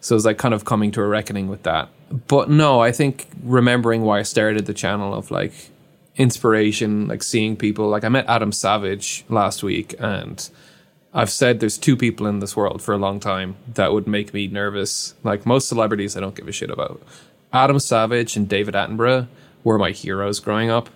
So 0.00 0.14
it 0.14 0.16
was 0.16 0.24
like 0.24 0.38
kind 0.38 0.54
of 0.54 0.64
coming 0.64 0.90
to 0.92 1.00
a 1.00 1.06
reckoning 1.06 1.48
with 1.48 1.62
that. 1.62 1.88
But 2.28 2.50
no, 2.50 2.80
I 2.80 2.92
think 2.92 3.28
remembering 3.42 4.02
why 4.02 4.20
I 4.20 4.22
started 4.22 4.66
the 4.66 4.74
channel 4.74 5.14
of 5.14 5.30
like 5.30 5.52
inspiration, 6.16 7.08
like 7.08 7.22
seeing 7.22 7.56
people, 7.56 7.88
like 7.88 8.04
I 8.04 8.08
met 8.08 8.26
Adam 8.26 8.52
Savage 8.52 9.24
last 9.28 9.62
week 9.62 9.94
and 9.98 10.48
I've 11.14 11.30
said 11.30 11.60
there's 11.60 11.78
two 11.78 11.96
people 11.96 12.26
in 12.26 12.40
this 12.40 12.56
world 12.56 12.82
for 12.82 12.92
a 12.92 12.98
long 12.98 13.18
time 13.18 13.56
that 13.74 13.92
would 13.92 14.06
make 14.06 14.34
me 14.34 14.46
nervous. 14.46 15.14
Like 15.22 15.46
most 15.46 15.68
celebrities, 15.68 16.16
I 16.16 16.20
don't 16.20 16.34
give 16.34 16.48
a 16.48 16.52
shit 16.52 16.70
about. 16.70 17.02
Adam 17.52 17.78
Savage 17.78 18.36
and 18.36 18.48
David 18.48 18.74
Attenborough 18.74 19.26
were 19.64 19.78
my 19.78 19.90
heroes 19.90 20.40
growing 20.40 20.70
up. 20.70 20.88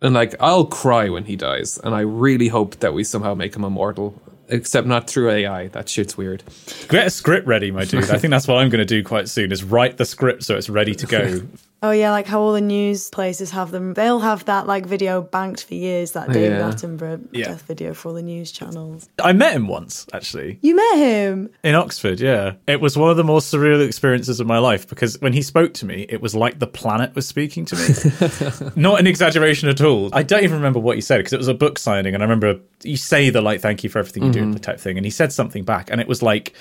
And 0.00 0.14
like, 0.14 0.34
I'll 0.40 0.66
cry 0.66 1.08
when 1.08 1.24
he 1.24 1.36
dies. 1.36 1.78
And 1.78 1.94
I 1.94 2.00
really 2.00 2.48
hope 2.48 2.76
that 2.80 2.92
we 2.92 3.04
somehow 3.04 3.34
make 3.34 3.54
him 3.54 3.64
immortal, 3.64 4.20
except 4.48 4.86
not 4.86 5.08
through 5.08 5.30
AI. 5.30 5.68
That 5.68 5.88
shit's 5.88 6.16
weird. 6.16 6.42
Get 6.88 7.06
a 7.06 7.10
script 7.10 7.46
ready, 7.46 7.70
my 7.70 7.84
dude. 7.84 8.10
I 8.10 8.18
think 8.18 8.32
that's 8.32 8.48
what 8.48 8.58
I'm 8.58 8.68
going 8.68 8.80
to 8.80 8.84
do 8.84 9.04
quite 9.04 9.28
soon. 9.28 9.52
Is 9.52 9.62
write 9.62 9.98
the 9.98 10.04
script 10.04 10.42
so 10.42 10.56
it's 10.56 10.68
ready 10.68 10.94
to 10.96 11.06
go. 11.06 11.42
Oh 11.84 11.90
yeah, 11.90 12.12
like 12.12 12.26
how 12.28 12.40
all 12.40 12.52
the 12.52 12.60
news 12.60 13.10
places 13.10 13.50
have 13.50 13.72
them. 13.72 13.94
They'll 13.94 14.20
have 14.20 14.44
that 14.44 14.68
like 14.68 14.86
video 14.86 15.20
banked 15.20 15.64
for 15.64 15.74
years. 15.74 16.12
That 16.12 16.30
David 16.30 16.58
Yeah. 16.58 16.70
Attenborough 16.70 17.26
Yeah. 17.32 17.44
death 17.46 17.62
video 17.62 17.92
for 17.92 18.08
all 18.10 18.14
the 18.14 18.22
news 18.22 18.52
channels. 18.52 19.08
I 19.20 19.32
met 19.32 19.54
him 19.54 19.66
once 19.66 20.06
actually 20.12 20.58
You 20.62 20.76
met 20.76 20.96
him. 20.96 21.50
in 21.64 21.74
Oxford. 21.74 22.20
Yeah, 22.20 22.52
it 22.68 22.80
was 22.80 22.96
one 22.96 23.10
of 23.10 23.16
the 23.16 23.24
most 23.24 23.52
surreal 23.52 23.84
experiences 23.84 24.38
of 24.38 24.46
my 24.46 24.58
life 24.58 24.88
because 24.88 25.20
when 25.20 25.32
he 25.32 25.42
spoke 25.42 25.74
to 25.74 25.86
me, 25.86 26.06
it 26.08 26.22
was 26.22 26.36
like 26.36 26.60
the 26.60 26.68
planet 26.68 27.16
was 27.16 27.26
speaking 27.26 27.64
to 27.64 27.74
me. 27.76 28.70
Not 28.76 29.00
an 29.00 29.08
exaggeration 29.08 29.68
at 29.68 29.80
all. 29.80 30.08
I 30.12 30.22
don't 30.22 30.44
even 30.44 30.56
remember 30.58 30.78
what 30.78 30.94
he 30.96 31.00
said 31.00 31.18
because 31.18 31.32
it 31.32 31.38
was 31.38 31.48
a 31.48 31.54
book 31.54 31.78
signing, 31.80 32.14
and 32.14 32.22
I 32.22 32.26
remember 32.26 32.60
you 32.84 32.96
say 32.96 33.30
the 33.30 33.40
like 33.42 33.60
"thank 33.60 33.82
you 33.82 33.90
for 33.90 33.98
everything 33.98 34.22
you 34.24 34.30
do" 34.32 34.52
the 34.52 34.60
type 34.60 34.78
thing, 34.78 34.96
and 34.98 35.04
he 35.04 35.10
said 35.10 35.32
something 35.32 35.64
back, 35.64 35.90
and 35.90 36.00
it 36.00 36.06
was 36.06 36.22
like. 36.22 36.52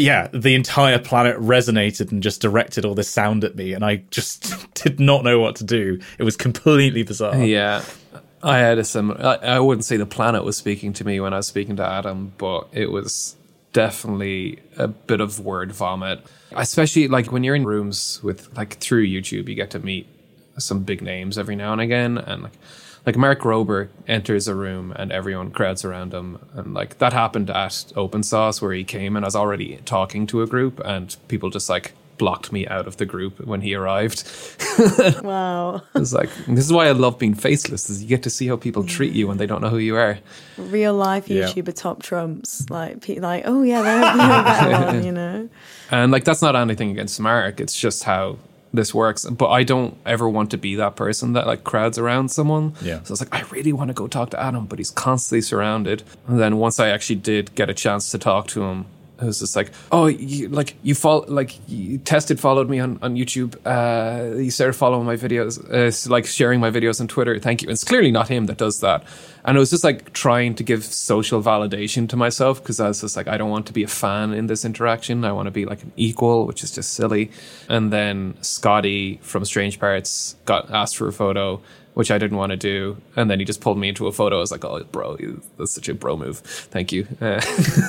Yeah, 0.00 0.28
the 0.32 0.54
entire 0.54 0.98
planet 0.98 1.36
resonated 1.38 2.10
and 2.10 2.22
just 2.22 2.40
directed 2.40 2.84
all 2.84 2.94
this 2.94 3.08
sound 3.08 3.44
at 3.44 3.56
me, 3.56 3.72
and 3.72 3.84
I 3.84 3.96
just 4.10 4.74
did 4.74 5.00
not 5.00 5.24
know 5.24 5.38
what 5.38 5.56
to 5.56 5.64
do. 5.64 6.00
It 6.18 6.24
was 6.24 6.36
completely 6.36 7.02
bizarre. 7.02 7.36
Yeah. 7.36 7.84
I 8.42 8.58
had 8.58 8.78
a 8.78 8.84
similar. 8.84 9.20
I, 9.22 9.56
I 9.56 9.60
wouldn't 9.60 9.84
say 9.84 9.96
the 9.96 10.06
planet 10.06 10.44
was 10.44 10.56
speaking 10.56 10.92
to 10.94 11.04
me 11.04 11.20
when 11.20 11.34
I 11.34 11.36
was 11.36 11.46
speaking 11.46 11.76
to 11.76 11.86
Adam, 11.86 12.32
but 12.38 12.68
it 12.72 12.90
was 12.90 13.36
definitely 13.72 14.60
a 14.76 14.88
bit 14.88 15.20
of 15.20 15.40
word 15.40 15.72
vomit. 15.72 16.24
Especially 16.52 17.06
like 17.06 17.30
when 17.30 17.44
you're 17.44 17.54
in 17.54 17.64
rooms 17.64 18.20
with 18.22 18.56
like 18.56 18.78
through 18.78 19.06
YouTube, 19.06 19.48
you 19.48 19.54
get 19.54 19.70
to 19.72 19.78
meet 19.78 20.06
some 20.58 20.82
big 20.82 21.02
names 21.02 21.38
every 21.38 21.56
now 21.56 21.72
and 21.72 21.80
again, 21.80 22.18
and 22.18 22.44
like 22.44 22.58
like 23.06 23.16
Mark 23.16 23.40
Rober 23.40 23.88
enters 24.06 24.46
a 24.48 24.54
room 24.54 24.92
and 24.96 25.10
everyone 25.12 25.50
crowds 25.50 25.84
around 25.84 26.12
him, 26.12 26.38
and 26.54 26.74
like 26.74 26.98
that 26.98 27.12
happened 27.12 27.50
at 27.50 27.92
Open 27.96 28.22
Sauce 28.22 28.60
where 28.60 28.72
he 28.72 28.84
came 28.84 29.16
and 29.16 29.24
I 29.24 29.28
was 29.28 29.36
already 29.36 29.78
talking 29.84 30.26
to 30.28 30.42
a 30.42 30.46
group, 30.46 30.80
and 30.84 31.14
people 31.28 31.50
just 31.50 31.68
like 31.70 31.92
blocked 32.18 32.52
me 32.52 32.66
out 32.66 32.86
of 32.86 32.98
the 32.98 33.06
group 33.06 33.40
when 33.46 33.62
he 33.62 33.74
arrived. 33.74 34.24
Wow, 35.22 35.82
It's 35.94 36.12
like 36.12 36.30
this 36.46 36.64
is 36.64 36.72
why 36.72 36.86
I 36.88 36.92
love 36.92 37.18
being 37.18 37.34
faceless. 37.34 37.90
Is 37.90 38.02
you 38.02 38.08
get 38.08 38.22
to 38.22 38.30
see 38.30 38.46
how 38.46 38.56
people 38.56 38.84
treat 38.84 39.12
you 39.12 39.28
when 39.28 39.36
they 39.36 39.46
don't 39.46 39.60
know 39.60 39.68
who 39.68 39.78
you 39.78 39.96
are. 39.96 40.18
real 40.56 40.94
life 40.94 41.28
Yeah. 41.28 41.44
YouTuber 41.44 41.74
top 41.74 42.02
trumps. 42.02 42.68
Like, 42.70 43.00
pe- 43.02 43.18
like, 43.20 43.44
oh 43.46 43.62
yeah, 43.62 43.82
they're, 43.82 44.00
they're 44.00 44.16
that 44.16 44.86
one, 44.94 45.04
you 45.04 45.12
know. 45.12 45.48
And 45.90 46.12
like 46.12 46.24
that's 46.24 46.40
not 46.42 46.56
anything 46.56 46.90
against 46.90 47.20
Mark. 47.20 47.60
It's 47.60 47.78
just 47.78 48.04
how 48.04 48.38
this 48.72 48.94
works. 48.94 49.24
But 49.24 49.48
I 49.48 49.62
don't 49.62 49.96
ever 50.06 50.28
want 50.28 50.50
to 50.52 50.58
be 50.58 50.74
that 50.76 50.96
person 50.96 51.32
that 51.34 51.46
like 51.46 51.64
crowds 51.64 51.98
around 51.98 52.30
someone. 52.30 52.74
Yeah. 52.80 53.02
So 53.02 53.12
it's 53.12 53.20
like 53.20 53.34
I 53.34 53.42
really 53.50 53.72
want 53.72 53.88
to 53.88 53.94
go 53.94 54.06
talk 54.06 54.30
to 54.30 54.40
Adam, 54.40 54.66
but 54.66 54.78
he's 54.78 54.90
constantly 54.90 55.42
surrounded. 55.42 56.02
And 56.26 56.40
then 56.40 56.56
once 56.58 56.78
I 56.78 56.88
actually 56.88 57.16
did 57.16 57.54
get 57.54 57.70
a 57.70 57.74
chance 57.74 58.10
to 58.10 58.18
talk 58.18 58.46
to 58.48 58.62
him. 58.62 58.86
Was 59.22 59.40
just 59.40 59.56
like, 59.56 59.70
oh, 59.92 60.06
you, 60.06 60.48
like 60.48 60.76
you 60.82 60.94
follow, 60.94 61.24
like 61.26 61.56
you 61.68 61.98
tested, 61.98 62.40
followed 62.40 62.68
me 62.68 62.78
on, 62.78 62.98
on 63.02 63.16
YouTube. 63.16 63.56
Uh, 63.64 64.36
you 64.38 64.50
started 64.50 64.74
following 64.74 65.06
my 65.06 65.16
videos, 65.16 65.58
uh, 65.72 66.10
like 66.10 66.26
sharing 66.26 66.60
my 66.60 66.70
videos 66.70 67.00
on 67.00 67.08
Twitter. 67.08 67.38
Thank 67.38 67.62
you. 67.62 67.68
And 67.68 67.72
it's 67.72 67.84
clearly 67.84 68.10
not 68.10 68.28
him 68.28 68.46
that 68.46 68.56
does 68.56 68.80
that. 68.80 69.04
And 69.44 69.56
it 69.56 69.60
was 69.60 69.70
just 69.70 69.84
like 69.84 70.12
trying 70.12 70.54
to 70.56 70.62
give 70.62 70.84
social 70.84 71.42
validation 71.42 72.08
to 72.10 72.16
myself 72.16 72.62
because 72.62 72.78
I 72.78 72.88
was 72.88 73.00
just 73.00 73.16
like, 73.16 73.28
I 73.28 73.36
don't 73.36 73.50
want 73.50 73.66
to 73.66 73.72
be 73.72 73.82
a 73.82 73.88
fan 73.88 74.32
in 74.32 74.46
this 74.46 74.64
interaction. 74.64 75.24
I 75.24 75.32
want 75.32 75.46
to 75.46 75.50
be 75.50 75.64
like 75.64 75.82
an 75.82 75.92
equal, 75.96 76.46
which 76.46 76.62
is 76.62 76.70
just 76.70 76.92
silly. 76.92 77.30
And 77.68 77.92
then 77.92 78.34
Scotty 78.42 79.18
from 79.22 79.44
Strange 79.44 79.78
Parts 79.80 80.36
got 80.44 80.70
asked 80.70 80.96
for 80.96 81.08
a 81.08 81.12
photo, 81.12 81.62
which 81.94 82.10
I 82.10 82.18
didn't 82.18 82.36
want 82.36 82.50
to 82.50 82.56
do. 82.56 82.96
And 83.16 83.30
then 83.30 83.38
he 83.38 83.44
just 83.44 83.60
pulled 83.60 83.78
me 83.78 83.88
into 83.88 84.06
a 84.06 84.12
photo. 84.12 84.36
I 84.36 84.40
was 84.40 84.50
like, 84.50 84.64
oh, 84.64 84.82
bro, 84.84 85.16
that's 85.58 85.72
such 85.72 85.88
a 85.88 85.94
bro 85.94 86.16
move. 86.16 86.38
Thank 86.38 86.92
you. 86.92 87.06
Uh, 87.20 87.40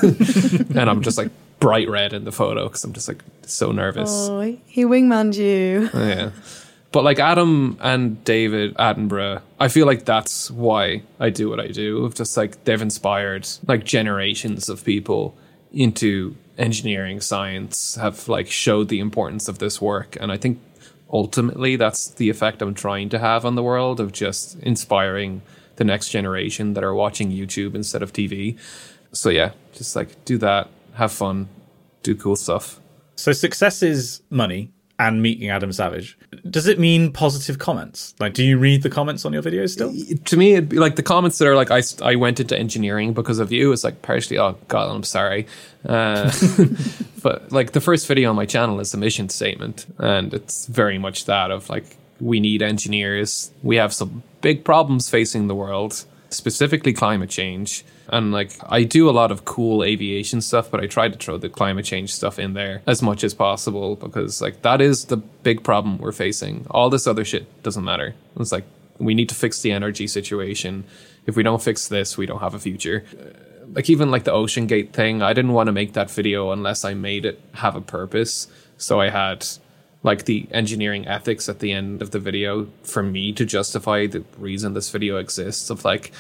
and 0.76 0.90
I'm 0.90 1.02
just 1.02 1.18
like 1.18 1.32
bright 1.60 1.90
red 1.90 2.14
in 2.14 2.26
the 2.26 2.32
photo 2.32 2.68
because 2.68 2.84
I'm 2.84 2.94
just 2.94 3.08
like 3.08 3.24
so 3.44 3.72
nervous. 3.72 4.10
Oh, 4.12 4.42
he 4.66 4.84
wingmaned 4.86 5.38
you. 5.38 5.90
Yeah. 5.94 6.32
But 6.92 7.06
like 7.06 7.20
Adam 7.20 7.78
and 7.80 8.22
David 8.26 8.76
Attenborough, 8.76 9.42
I 9.60 9.70
feel 9.70 9.86
like 9.86 10.04
that's 10.04 10.52
why 10.52 11.04
I 11.20 11.30
do 11.30 11.50
what 11.50 11.60
I 11.60 11.68
do. 11.68 12.04
Of 12.04 12.16
Just 12.16 12.36
like 12.36 12.66
they've 12.66 12.82
inspired 12.82 13.48
like 13.66 13.86
generations 13.86 14.68
of 14.68 14.84
people 14.84 15.38
into 15.72 16.36
engineering 16.58 17.22
science, 17.22 17.96
have 17.96 18.28
like 18.28 18.50
showed 18.50 18.90
the 18.90 19.00
importance 19.00 19.48
of 19.48 19.60
this 19.60 19.82
work. 19.82 20.18
And 20.20 20.32
I 20.32 20.38
think 20.38 20.60
ultimately 21.12 21.76
that's 21.76 22.10
the 22.12 22.30
effect 22.30 22.62
I'm 22.62 22.74
trying 22.74 23.10
to 23.10 23.20
have 23.20 23.46
on 23.46 23.56
the 23.56 23.64
world 23.64 24.00
of 24.00 24.12
just 24.12 24.58
inspiring 24.60 25.42
the 25.76 25.84
next 25.84 26.10
generation 26.10 26.74
that 26.74 26.84
are 26.84 26.94
watching 26.94 27.32
YouTube 27.32 27.76
instead 27.76 28.02
of 28.04 28.14
TV. 28.14 28.58
So 29.12 29.30
yeah, 29.30 29.52
just 29.74 29.96
like 29.96 30.24
do 30.26 30.38
that, 30.40 30.70
have 30.94 31.12
fun, 31.12 31.50
do 32.04 32.16
cool 32.16 32.36
stuff. 32.36 32.80
So 33.16 33.32
success 33.34 33.84
is 33.84 34.22
money 34.30 34.72
and 35.08 35.22
meeting 35.22 35.50
Adam 35.50 35.74
Savage. 35.74 36.16
Does 36.48 36.68
it 36.68 36.78
mean 36.78 37.12
positive 37.12 37.58
comments? 37.58 38.14
Like, 38.20 38.36
do 38.36 38.44
you 38.44 38.60
read 38.60 38.84
the 38.84 38.90
comments 38.90 39.26
on 39.26 39.34
your 39.34 39.42
videos 39.42 39.72
still? 39.72 39.92
to 40.26 40.38
me, 40.38 40.54
it'd 40.54 40.70
be 40.70 40.78
like 40.78 40.96
the 40.96 41.04
comments 41.04 41.40
that 41.40 41.48
are 41.48 41.56
like, 41.56 41.72
I, 41.72 41.82
I 42.04 42.16
went 42.16 42.40
into 42.40 42.58
engineering 42.58 43.14
because 43.14 43.40
of 43.40 43.52
you. 43.52 43.72
It's 43.72 43.84
like 43.84 44.04
partially, 44.04 44.38
oh 44.38 44.56
God, 44.68 44.96
I'm 44.96 45.04
sorry. 45.04 45.48
Uh, 45.84 46.32
but 47.24 47.52
like 47.52 47.72
the 47.72 47.82
first 47.82 48.06
video 48.06 48.30
on 48.30 48.36
my 48.36 48.46
channel 48.46 48.80
is 48.80 48.94
a 48.94 48.98
mission 48.98 49.28
statement. 49.30 49.88
And 49.98 50.36
it's 50.36 50.68
very 50.68 51.00
much 51.00 51.26
that 51.26 51.50
of 51.50 51.68
like, 51.68 51.98
we 52.20 52.40
need 52.40 52.62
engineers. 52.62 53.50
We 53.64 53.78
have 53.78 53.94
some 53.94 54.22
big 54.42 54.64
problems 54.64 55.10
facing 55.10 55.48
the 55.48 55.56
world, 55.56 56.06
specifically 56.32 56.94
climate 56.94 57.30
change. 57.30 57.86
And 58.08 58.32
like, 58.32 58.52
I 58.68 58.84
do 58.84 59.10
a 59.10 59.12
lot 59.12 59.32
of 59.32 59.46
cool 59.46 59.84
aviation 59.84 60.42
stuff, 60.42 60.72
but 60.72 60.82
I 60.82 60.88
try 60.88 61.08
to 61.08 61.18
throw 61.18 61.38
the 61.38 61.50
climate 61.50 61.86
change 61.86 62.14
stuff 62.14 62.40
in 62.40 62.54
there 62.54 62.82
as 62.88 63.02
much 63.02 63.24
as 63.24 63.34
possible 63.34 63.96
because 63.96 64.42
like 64.42 64.64
that 64.64 64.82
is 64.82 65.06
the 65.06 65.18
big 65.18 65.64
problem 65.64 65.98
we're 65.98 66.12
facing. 66.12 66.66
All 66.70 66.90
this 66.90 67.08
other 67.08 67.24
shit 67.24 67.46
doesn't 67.64 67.84
matter. 67.84 68.16
It's 68.40 68.52
like, 68.52 68.66
we 68.98 69.14
need 69.14 69.30
to 69.30 69.36
fix 69.36 69.62
the 69.62 69.72
energy 69.72 70.08
situation. 70.08 70.84
If 71.26 71.36
we 71.36 71.44
don't 71.44 71.62
fix 71.62 71.88
this, 71.88 72.18
we 72.18 72.26
don't 72.26 72.40
have 72.40 72.56
a 72.56 72.60
future. 72.60 73.06
Uh, 73.14 73.48
Like 73.74 73.90
even 73.90 74.12
like 74.12 74.26
the 74.26 74.34
Ocean 74.34 74.68
Gate 74.68 74.92
thing, 74.92 75.22
I 75.22 75.34
didn't 75.34 75.54
want 75.54 75.68
to 75.68 75.72
make 75.72 75.94
that 75.94 76.12
video 76.12 76.52
unless 76.52 76.84
I 76.84 76.94
made 76.94 77.26
it 77.26 77.40
have 77.54 77.78
a 77.78 77.82
purpose. 77.82 78.48
So 78.78 79.00
I 79.00 79.10
had 79.10 79.46
like 80.04 80.26
the 80.26 80.48
engineering 80.52 81.08
ethics 81.08 81.48
at 81.48 81.60
the 81.60 81.72
end 81.72 82.02
of 82.02 82.12
the 82.12 82.20
video 82.20 82.68
for 82.84 83.04
me 83.04 83.32
to 83.34 83.46
justify 83.46 84.08
the 84.08 84.24
reason 84.38 84.74
this 84.74 84.90
video 84.90 85.18
exists 85.18 85.70
of 85.70 85.86
like 85.86 86.12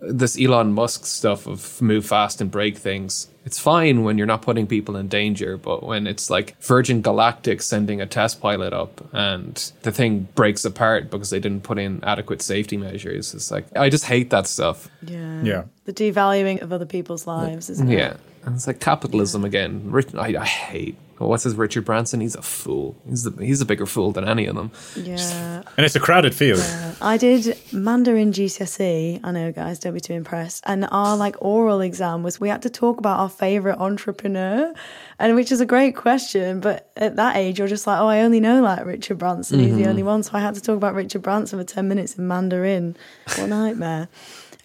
this 0.00 0.40
Elon 0.40 0.72
Musk 0.72 1.04
stuff 1.04 1.46
of 1.46 1.80
move 1.82 2.06
fast 2.06 2.40
and 2.40 2.50
break 2.50 2.78
things. 2.78 3.28
It's 3.44 3.58
fine 3.58 4.02
when 4.02 4.16
you're 4.16 4.26
not 4.26 4.40
putting 4.40 4.66
people 4.66 4.96
in 4.96 5.08
danger, 5.08 5.56
but 5.56 5.82
when 5.82 6.06
it's 6.06 6.30
like 6.30 6.60
Virgin 6.62 7.02
Galactic 7.02 7.60
sending 7.60 8.00
a 8.00 8.06
test 8.06 8.40
pilot 8.40 8.72
up 8.72 9.02
and 9.12 9.72
the 9.82 9.92
thing 9.92 10.28
breaks 10.34 10.64
apart 10.64 11.10
because 11.10 11.30
they 11.30 11.40
didn't 11.40 11.64
put 11.64 11.78
in 11.78 12.02
adequate 12.04 12.40
safety 12.40 12.78
measures, 12.78 13.34
it's 13.34 13.50
like 13.50 13.66
I 13.76 13.90
just 13.90 14.04
hate 14.04 14.30
that 14.30 14.46
stuff. 14.46 14.88
Yeah. 15.02 15.42
Yeah. 15.42 15.64
The 15.84 15.92
devaluing 15.92 16.62
of 16.62 16.72
other 16.72 16.86
people's 16.86 17.26
lives, 17.26 17.68
isn't 17.68 17.90
it? 17.90 18.16
Yeah. 18.40 18.46
And 18.46 18.56
it's 18.56 18.66
like 18.66 18.80
capitalism 18.80 19.44
again. 19.44 19.90
Rich, 19.90 20.14
I, 20.14 20.36
I 20.40 20.44
hate. 20.44 20.96
Oh, 21.22 21.26
what's 21.26 21.44
his 21.44 21.54
Richard 21.54 21.84
Branson? 21.84 22.22
He's 22.22 22.34
a 22.34 22.40
fool. 22.40 22.96
He's 23.06 23.24
the, 23.24 23.44
he's 23.44 23.60
a 23.60 23.66
bigger 23.66 23.84
fool 23.84 24.10
than 24.10 24.26
any 24.26 24.46
of 24.46 24.56
them. 24.56 24.70
Yeah. 24.96 25.62
And 25.76 25.84
it's 25.84 25.94
a 25.94 26.00
crowded 26.00 26.34
field. 26.34 26.64
I 27.02 27.18
did 27.18 27.58
Mandarin 27.72 28.32
GCSE. 28.32 29.20
I 29.22 29.30
know, 29.30 29.52
guys, 29.52 29.78
don't 29.78 29.92
be 29.92 30.00
too 30.00 30.14
impressed. 30.14 30.64
And 30.66 30.88
our 30.90 31.18
like 31.18 31.36
oral 31.40 31.82
exam 31.82 32.22
was 32.22 32.40
we 32.40 32.48
had 32.48 32.62
to 32.62 32.70
talk 32.70 32.96
about 32.96 33.20
our 33.20 33.28
favorite 33.28 33.76
entrepreneur, 33.78 34.72
and 35.18 35.36
which 35.36 35.52
is 35.52 35.60
a 35.60 35.66
great 35.66 35.94
question. 35.94 36.60
But 36.60 36.90
at 36.96 37.16
that 37.16 37.36
age, 37.36 37.58
you're 37.58 37.68
just 37.68 37.86
like, 37.86 38.00
oh, 38.00 38.08
I 38.08 38.22
only 38.22 38.40
know 38.40 38.62
like 38.62 38.86
Richard 38.86 39.18
Branson. 39.18 39.58
He's 39.58 39.74
the 39.74 39.82
mm-hmm. 39.82 39.90
only 39.90 40.02
one, 40.02 40.22
so 40.22 40.30
I 40.32 40.40
had 40.40 40.54
to 40.54 40.62
talk 40.62 40.78
about 40.78 40.94
Richard 40.94 41.20
Branson 41.20 41.58
for 41.58 41.64
ten 41.66 41.86
minutes 41.86 42.16
in 42.16 42.26
Mandarin. 42.26 42.96
What 43.26 43.40
a 43.40 43.46
nightmare! 43.46 44.08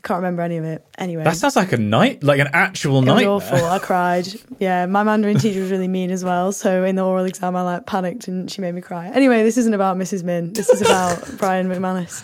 I 0.05 0.07
can't 0.07 0.17
remember 0.19 0.43
any 0.43 0.57
of 0.57 0.65
it. 0.65 0.85
Anyway, 0.99 1.23
That 1.23 1.35
sounds 1.35 1.55
like 1.55 1.71
a 1.71 1.77
night, 1.77 2.23
like 2.23 2.39
an 2.39 2.49
actual 2.53 3.01
it 3.09 3.11
was 3.11 3.23
awful. 3.23 3.65
I 3.65 3.79
cried. 3.81 4.27
Yeah, 4.59 4.85
my 4.85 5.01
Mandarin 5.01 5.39
teacher 5.39 5.61
was 5.61 5.71
really 5.71 5.87
mean 5.87 6.11
as 6.11 6.23
well. 6.23 6.51
So 6.51 6.83
in 6.83 6.95
the 6.95 7.03
oral 7.03 7.25
exam, 7.25 7.55
I 7.55 7.63
like 7.63 7.87
panicked 7.87 8.27
and 8.27 8.51
she 8.51 8.61
made 8.61 8.75
me 8.75 8.81
cry. 8.81 9.07
Anyway, 9.07 9.41
this 9.41 9.57
isn't 9.57 9.73
about 9.73 9.97
Mrs. 9.97 10.21
Min. 10.21 10.53
This 10.53 10.69
is 10.69 10.83
about 10.83 11.27
Brian 11.39 11.67
McManus. 11.67 12.23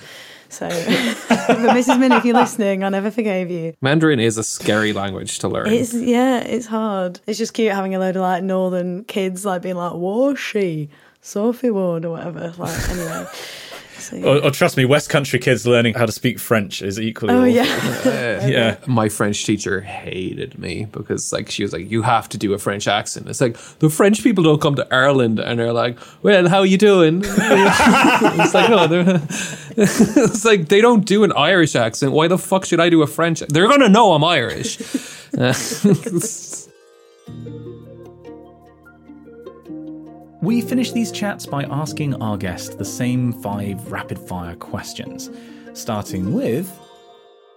So, 0.49 0.67
but 1.29 1.57
Mrs. 1.57 1.99
Min, 1.99 2.11
if 2.11 2.23
you're 2.23 2.35
listening, 2.35 2.83
I 2.83 2.89
never 2.89 3.09
forgave 3.09 3.49
you. 3.49 3.73
Mandarin 3.81 4.19
is 4.19 4.37
a 4.37 4.43
scary 4.43 4.93
language 4.93 5.39
to 5.39 5.47
learn. 5.47 5.73
It's 5.73 5.91
yeah, 5.91 6.41
it's 6.41 6.67
hard. 6.67 7.19
It's 7.25 7.39
just 7.39 7.55
cute 7.55 7.73
having 7.73 7.95
a 7.95 7.99
load 7.99 8.15
of 8.15 8.21
like 8.21 8.43
northern 8.43 9.05
kids 9.05 9.43
like 9.43 9.63
being 9.63 9.75
like, 9.75 9.93
"Was 9.93 10.37
she 10.37 10.89
Sophie 11.21 11.71
Ward 11.71 12.05
or 12.05 12.11
whatever?" 12.11 12.53
Like 12.59 12.89
anyway. 12.89 13.25
So. 14.11 14.17
Or, 14.17 14.25
or 14.25 14.35
oh, 14.35 14.41
oh, 14.43 14.49
trust 14.49 14.77
me, 14.77 14.85
West 14.85 15.09
Country 15.09 15.39
kids 15.39 15.65
learning 15.65 15.93
how 15.93 16.05
to 16.05 16.11
speak 16.11 16.37
French 16.37 16.81
is 16.81 16.99
equally. 16.99 17.33
Oh 17.33 17.39
awful. 17.39 17.47
yeah, 18.11 18.47
yeah. 18.47 18.77
my 18.85 19.09
French 19.09 19.45
teacher 19.45 19.81
hated 19.81 20.59
me 20.59 20.85
because 20.91 21.31
like 21.31 21.49
she 21.49 21.63
was 21.63 21.73
like, 21.73 21.89
you 21.89 22.01
have 22.01 22.27
to 22.29 22.37
do 22.37 22.53
a 22.53 22.57
French 22.57 22.87
accent. 22.87 23.29
It's 23.29 23.41
like 23.41 23.57
the 23.79 23.89
French 23.89 24.21
people 24.21 24.43
don't 24.43 24.61
come 24.61 24.75
to 24.75 24.87
Ireland 24.93 25.39
and 25.39 25.59
they're 25.59 25.73
like, 25.73 25.97
well, 26.23 26.49
how 26.49 26.59
are 26.59 26.65
you 26.65 26.77
doing? 26.77 27.21
it's 27.25 28.53
like, 28.53 28.69
oh, 28.69 29.27
it's 29.77 30.45
like 30.45 30.67
they 30.67 30.81
don't 30.81 31.05
do 31.05 31.23
an 31.23 31.31
Irish 31.33 31.75
accent. 31.75 32.11
Why 32.11 32.27
the 32.27 32.37
fuck 32.37 32.65
should 32.65 32.79
I 32.79 32.89
do 32.89 33.01
a 33.01 33.07
French? 33.07 33.39
They're 33.39 33.67
gonna 33.67 33.89
know 33.89 34.13
I'm 34.13 34.23
Irish. 34.23 34.77
We 40.41 40.61
finish 40.61 40.91
these 40.91 41.11
chats 41.11 41.45
by 41.45 41.63
asking 41.63 42.21
our 42.21 42.37
guest 42.37 42.77
the 42.77 42.85
same 42.85 43.31
five 43.31 43.91
rapid 43.91 44.17
fire 44.17 44.55
questions, 44.55 45.29
starting 45.73 46.33
with 46.33 46.67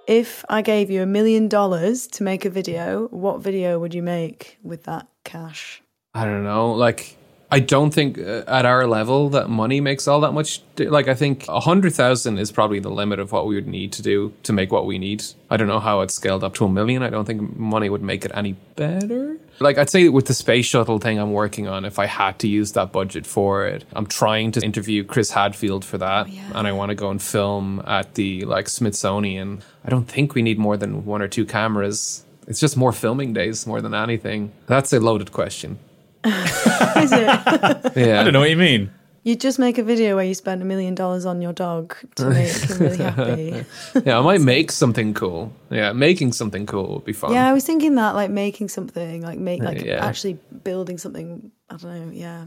if 0.06 0.44
I 0.48 0.62
gave 0.62 0.90
you 0.90 1.02
a 1.02 1.06
million 1.06 1.48
dollars 1.48 2.06
to 2.08 2.22
make 2.22 2.44
a 2.44 2.50
video, 2.50 3.08
what 3.08 3.40
video 3.40 3.78
would 3.78 3.94
you 3.94 4.02
make 4.02 4.58
with 4.62 4.84
that 4.84 5.08
cash? 5.24 5.82
I 6.12 6.24
don't 6.24 6.44
know. 6.44 6.72
Like, 6.72 7.16
I 7.50 7.60
don't 7.60 7.92
think 7.92 8.18
uh, 8.18 8.42
at 8.48 8.66
our 8.66 8.86
level 8.86 9.28
that 9.30 9.48
money 9.48 9.80
makes 9.80 10.08
all 10.08 10.20
that 10.22 10.32
much. 10.32 10.62
Like, 10.78 11.08
I 11.08 11.14
think 11.14 11.46
a 11.48 11.60
hundred 11.60 11.94
thousand 11.94 12.38
is 12.38 12.50
probably 12.50 12.80
the 12.80 12.90
limit 12.90 13.20
of 13.20 13.30
what 13.32 13.46
we 13.46 13.54
would 13.54 13.68
need 13.68 13.92
to 13.92 14.02
do 14.02 14.32
to 14.42 14.52
make 14.52 14.72
what 14.72 14.86
we 14.86 14.98
need. 14.98 15.24
I 15.50 15.56
don't 15.56 15.68
know 15.68 15.78
how 15.78 16.00
it's 16.00 16.14
scaled 16.14 16.42
up 16.42 16.54
to 16.54 16.64
a 16.64 16.68
million. 16.68 17.02
I 17.02 17.10
don't 17.10 17.26
think 17.26 17.56
money 17.56 17.88
would 17.88 18.02
make 18.02 18.24
it 18.24 18.32
any 18.34 18.54
better. 18.74 19.38
Like, 19.60 19.78
I'd 19.78 19.90
say 19.90 20.08
with 20.08 20.26
the 20.26 20.34
space 20.34 20.66
shuttle 20.66 20.98
thing 20.98 21.18
I'm 21.18 21.32
working 21.32 21.68
on, 21.68 21.84
if 21.84 21.98
I 21.98 22.06
had 22.06 22.40
to 22.40 22.48
use 22.48 22.72
that 22.72 22.90
budget 22.90 23.24
for 23.24 23.66
it, 23.66 23.84
I'm 23.92 24.06
trying 24.06 24.50
to 24.52 24.60
interview 24.60 25.04
Chris 25.04 25.30
Hadfield 25.30 25.84
for 25.84 25.98
that, 25.98 26.26
and 26.54 26.66
I 26.66 26.72
want 26.72 26.88
to 26.88 26.96
go 26.96 27.10
and 27.10 27.22
film 27.22 27.82
at 27.86 28.14
the 28.14 28.44
like 28.46 28.68
Smithsonian. 28.68 29.62
I 29.84 29.90
don't 29.90 30.06
think 30.06 30.34
we 30.34 30.42
need 30.42 30.58
more 30.58 30.76
than 30.76 31.04
one 31.04 31.22
or 31.22 31.28
two 31.28 31.44
cameras. 31.44 32.24
It's 32.48 32.58
just 32.60 32.76
more 32.76 32.92
filming 32.92 33.32
days 33.32 33.66
more 33.66 33.80
than 33.80 33.94
anything. 33.94 34.52
That's 34.66 34.92
a 34.92 34.98
loaded 34.98 35.30
question. 35.30 35.78
Is 36.96 37.12
it? 37.12 37.92
Yeah. 37.96 38.20
I 38.20 38.24
don't 38.24 38.32
know 38.32 38.40
what 38.40 38.50
you 38.50 38.56
mean. 38.56 38.90
you 39.22 39.36
just 39.36 39.58
make 39.58 39.78
a 39.78 39.82
video 39.82 40.16
where 40.16 40.24
you 40.24 40.34
spend 40.34 40.60
a 40.62 40.64
million 40.64 40.94
dollars 40.94 41.24
on 41.26 41.40
your 41.42 41.52
dog 41.52 41.94
to 42.16 42.26
make 42.30 42.52
him 42.52 42.78
really 42.78 42.96
happy. 42.98 43.64
Yeah, 44.04 44.18
I 44.18 44.22
might 44.22 44.40
make 44.40 44.70
something 44.72 45.14
cool. 45.14 45.52
Yeah, 45.70 45.92
making 45.92 46.32
something 46.32 46.66
cool 46.66 46.94
would 46.94 47.04
be 47.04 47.12
fun. 47.12 47.32
Yeah, 47.32 47.48
I 47.48 47.52
was 47.52 47.64
thinking 47.64 47.94
that, 47.96 48.14
like 48.14 48.30
making 48.30 48.68
something, 48.68 49.22
like 49.22 49.38
make, 49.38 49.62
like 49.62 49.82
Yeah. 49.84 50.04
actually 50.04 50.38
building 50.62 50.98
something. 50.98 51.50
I 51.70 51.76
don't 51.76 51.90
know. 52.06 52.12
Yeah. 52.12 52.44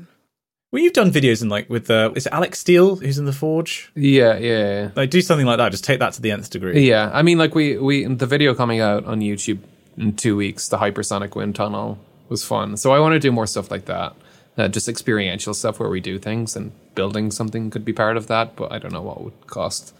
Well, 0.71 0.84
you've 0.84 0.93
done 0.93 1.11
videos 1.11 1.41
in 1.41 1.47
like 1.49 1.69
with 1.69 1.89
uh, 1.89 2.11
is 2.15 2.25
it 2.28 2.34
Alec 2.34 2.53
Steele 2.55 2.97
who's 2.97 3.17
in 3.17 3.25
the 3.25 3.32
Forge? 3.34 3.89
yeah, 3.95 4.38
yeah, 4.38 4.89
Like 4.95 5.09
do 5.09 5.21
something 5.21 5.45
like 5.47 5.57
that. 5.59 5.71
Just 5.71 5.86
take 5.86 5.99
that 5.99 6.13
to 6.13 6.21
the 6.21 6.32
nth 6.32 6.49
degree. 6.49 6.88
yeah. 6.88 7.09
I 7.13 7.21
mean, 7.21 7.38
like 7.38 7.55
we 7.55 7.78
we 7.78 8.03
the 8.05 8.25
video 8.28 8.53
coming 8.53 8.82
out 8.82 9.05
on 9.05 9.21
YouTube 9.21 9.59
in 9.97 10.15
two 10.15 10.36
weeks, 10.36 10.67
the 10.69 10.78
hypersonic 10.78 11.36
wind 11.36 11.55
tunnel 11.55 11.97
was 12.30 12.43
fun. 12.43 12.78
So 12.78 12.91
I 12.91 12.99
want 12.99 13.13
to 13.13 13.19
do 13.19 13.32
more 13.32 13.47
stuff 13.47 13.71
like 13.71 13.86
that. 13.86 14.15
Uh, 14.57 14.67
just 14.67 14.89
experiential 14.89 15.53
stuff 15.53 15.80
where 15.80 15.89
we 15.89 15.99
do 15.99 16.17
things 16.17 16.55
and 16.55 16.71
building 16.95 17.30
something 17.30 17.69
could 17.69 17.86
be 17.86 17.93
part 17.93 18.17
of 18.17 18.28
that, 18.28 18.55
but 18.55 18.71
I 18.71 18.80
don't 18.80 18.91
know 18.91 19.03
what 19.03 19.21
would 19.21 19.47
cost 19.47 19.93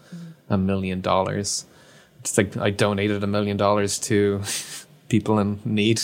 a 0.49 0.57
million 0.57 1.01
dollars. 1.01 1.65
It's 2.21 2.38
like 2.38 2.57
I 2.57 2.71
donated 2.71 3.23
a 3.23 3.28
million 3.28 3.57
dollars 3.57 3.99
to 3.99 4.41
people 5.09 5.38
in 5.39 5.59
need. 5.63 6.01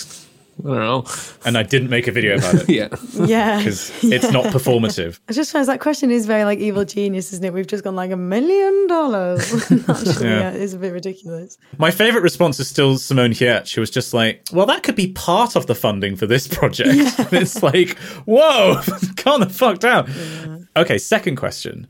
I 0.59 0.67
don't 0.67 0.75
know. 0.77 1.05
And 1.45 1.57
I 1.57 1.63
didn't 1.63 1.89
make 1.89 2.07
a 2.07 2.11
video 2.11 2.37
about 2.37 2.53
it 2.55 2.69
Yeah. 2.69 2.87
Yeah. 3.25 3.57
because 3.57 3.91
it's 4.03 4.31
not 4.31 4.45
performative. 4.53 5.19
I 5.27 5.33
just 5.33 5.53
realized 5.53 5.69
that 5.69 5.79
question 5.81 6.11
is 6.11 6.25
very 6.25 6.45
like 6.45 6.59
evil 6.59 6.85
genius, 6.85 7.33
isn't 7.33 7.43
it? 7.43 7.53
We've 7.53 7.67
just 7.67 7.83
gone 7.83 7.95
like 7.95 8.11
a 8.11 8.15
million 8.17 8.87
dollars. 8.87 9.51
Actually, 9.71 10.27
Yeah. 10.27 10.39
yeah, 10.39 10.49
it's 10.51 10.73
a 10.73 10.77
bit 10.77 10.93
ridiculous. 10.93 11.57
My 11.77 11.91
favorite 11.91 12.21
response 12.21 12.59
is 12.59 12.67
still 12.69 12.97
Simone 12.97 13.31
Giertz. 13.31 13.73
who 13.73 13.81
was 13.81 13.89
just 13.89 14.13
like, 14.13 14.47
"Well, 14.53 14.65
that 14.67 14.83
could 14.83 14.95
be 14.95 15.11
part 15.11 15.55
of 15.55 15.65
the 15.67 15.75
funding 15.75 16.15
for 16.15 16.27
this 16.27 16.47
project." 16.47 17.19
And 17.19 17.33
it's 17.33 17.61
like, 17.63 17.97
"Whoa, 18.25 18.81
calm 19.17 19.41
the 19.41 19.49
fuck 19.49 19.79
down." 19.79 20.67
Okay, 20.75 20.97
second 20.97 21.35
question: 21.35 21.87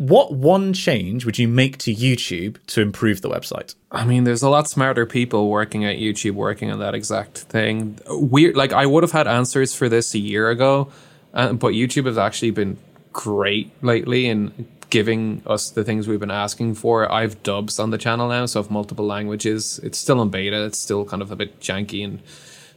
What 0.00 0.32
one 0.32 0.72
change 0.72 1.26
would 1.26 1.38
you 1.38 1.46
make 1.46 1.76
to 1.76 1.94
YouTube 1.94 2.56
to 2.68 2.80
improve 2.80 3.20
the 3.20 3.28
website? 3.28 3.74
I 3.92 4.06
mean, 4.06 4.24
there's 4.24 4.42
a 4.42 4.48
lot 4.48 4.66
smarter 4.66 5.04
people 5.04 5.50
working 5.50 5.84
at 5.84 5.98
YouTube 5.98 6.32
working 6.32 6.70
on 6.70 6.78
that 6.78 6.94
exact 6.94 7.36
thing. 7.36 7.98
Weird, 8.08 8.56
like 8.56 8.72
I 8.72 8.86
would 8.86 9.02
have 9.02 9.12
had 9.12 9.26
answers 9.26 9.74
for 9.74 9.90
this 9.90 10.14
a 10.14 10.18
year 10.18 10.48
ago, 10.48 10.90
uh, 11.34 11.52
but 11.52 11.74
YouTube 11.74 12.06
has 12.06 12.16
actually 12.16 12.50
been 12.50 12.78
great 13.12 13.70
lately 13.82 14.24
in 14.24 14.66
giving 14.88 15.42
us 15.44 15.68
the 15.68 15.84
things 15.84 16.08
we've 16.08 16.18
been 16.18 16.30
asking 16.30 16.76
for. 16.76 17.12
I've 17.12 17.42
dubs 17.42 17.78
on 17.78 17.90
the 17.90 17.98
channel 17.98 18.30
now, 18.30 18.46
so 18.46 18.60
of 18.60 18.70
multiple 18.70 19.04
languages. 19.04 19.78
It's 19.82 19.98
still 19.98 20.22
in 20.22 20.30
beta. 20.30 20.64
It's 20.64 20.78
still 20.78 21.04
kind 21.04 21.20
of 21.20 21.30
a 21.30 21.36
bit 21.36 21.60
janky 21.60 22.02
and 22.02 22.22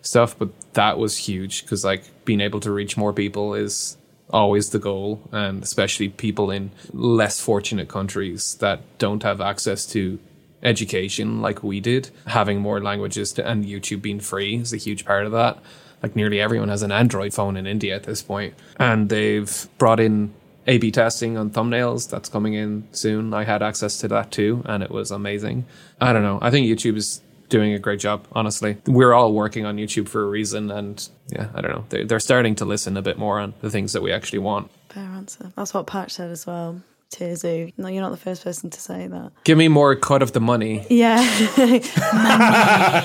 stuff, 0.01 0.37
but 0.37 0.49
that 0.73 0.97
was 0.97 1.15
huge 1.19 1.61
because 1.61 1.85
like 1.85 2.03
being 2.25 2.41
able 2.41 2.59
to 2.59 2.71
reach 2.73 2.97
more 2.97 3.13
people 3.13 3.53
is 3.53 3.95
always 4.33 4.71
the 4.71 4.79
goal, 4.79 5.21
and 5.31 5.63
especially 5.63 6.09
people 6.09 6.51
in 6.51 6.71
less 6.91 7.39
fortunate 7.39 7.87
countries 7.87 8.55
that 8.55 8.81
don't 8.97 9.23
have 9.23 9.39
access 9.39 9.85
to 9.85 10.19
education 10.63 11.41
like 11.41 11.63
we 11.63 11.79
did. 11.79 12.09
Having 12.25 12.59
more 12.59 12.81
languages 12.81 13.31
to, 13.33 13.47
and 13.47 13.63
YouTube 13.63 14.01
being 14.01 14.19
free 14.19 14.55
is 14.55 14.73
a 14.73 14.77
huge 14.77 15.05
part 15.05 15.25
of 15.25 15.31
that. 15.31 15.59
Like 16.01 16.15
nearly 16.15 16.41
everyone 16.41 16.69
has 16.69 16.83
an 16.83 16.91
Android 16.91 17.33
phone 17.33 17.55
in 17.55 17.67
India 17.67 17.95
at 17.95 18.03
this 18.03 18.21
point, 18.21 18.55
and 18.77 19.07
they've 19.07 19.67
brought 19.77 19.99
in 20.01 20.33
A/B 20.67 20.91
testing 20.91 21.37
on 21.37 21.51
thumbnails. 21.51 22.09
That's 22.09 22.27
coming 22.27 22.55
in 22.55 22.87
soon. 22.91 23.33
I 23.33 23.43
had 23.43 23.61
access 23.61 23.97
to 23.99 24.07
that 24.09 24.31
too, 24.31 24.63
and 24.65 24.83
it 24.83 24.91
was 24.91 25.11
amazing. 25.11 25.65
I 26.01 26.11
don't 26.11 26.23
know. 26.23 26.39
I 26.41 26.49
think 26.51 26.67
YouTube 26.67 26.97
is 26.97 27.21
doing 27.53 27.73
a 27.73 27.79
great 27.79 27.99
job. 27.99 28.25
Honestly, 28.31 28.77
we're 28.87 29.13
all 29.13 29.31
working 29.31 29.63
on 29.63 29.77
YouTube 29.77 30.09
for 30.09 30.23
a 30.23 30.27
reason, 30.27 30.71
and 30.71 31.07
yeah, 31.29 31.49
I 31.53 31.61
don't 31.61 31.71
know. 31.71 31.85
They're, 31.89 32.03
they're 32.03 32.19
starting 32.19 32.55
to 32.55 32.65
listen 32.65 32.97
a 32.97 33.03
bit 33.03 33.19
more 33.19 33.39
on 33.39 33.53
the 33.61 33.69
things 33.69 33.93
that 33.93 34.01
we 34.01 34.11
actually 34.11 34.39
want. 34.39 34.71
Fair 34.89 35.03
answer. 35.03 35.53
That's 35.55 35.71
what 35.71 35.85
Patch 35.85 36.13
said 36.13 36.31
as 36.31 36.47
well. 36.47 36.81
Tearzu. 37.11 37.71
No, 37.77 37.89
you're 37.89 38.01
not 38.01 38.09
the 38.09 38.17
first 38.17 38.43
person 38.43 38.71
to 38.71 38.81
say 38.81 39.05
that. 39.05 39.31
Give 39.43 39.55
me 39.55 39.67
more 39.67 39.95
cut 39.95 40.23
of 40.23 40.31
the 40.31 40.41
money. 40.41 40.83
Yeah. 40.89 41.21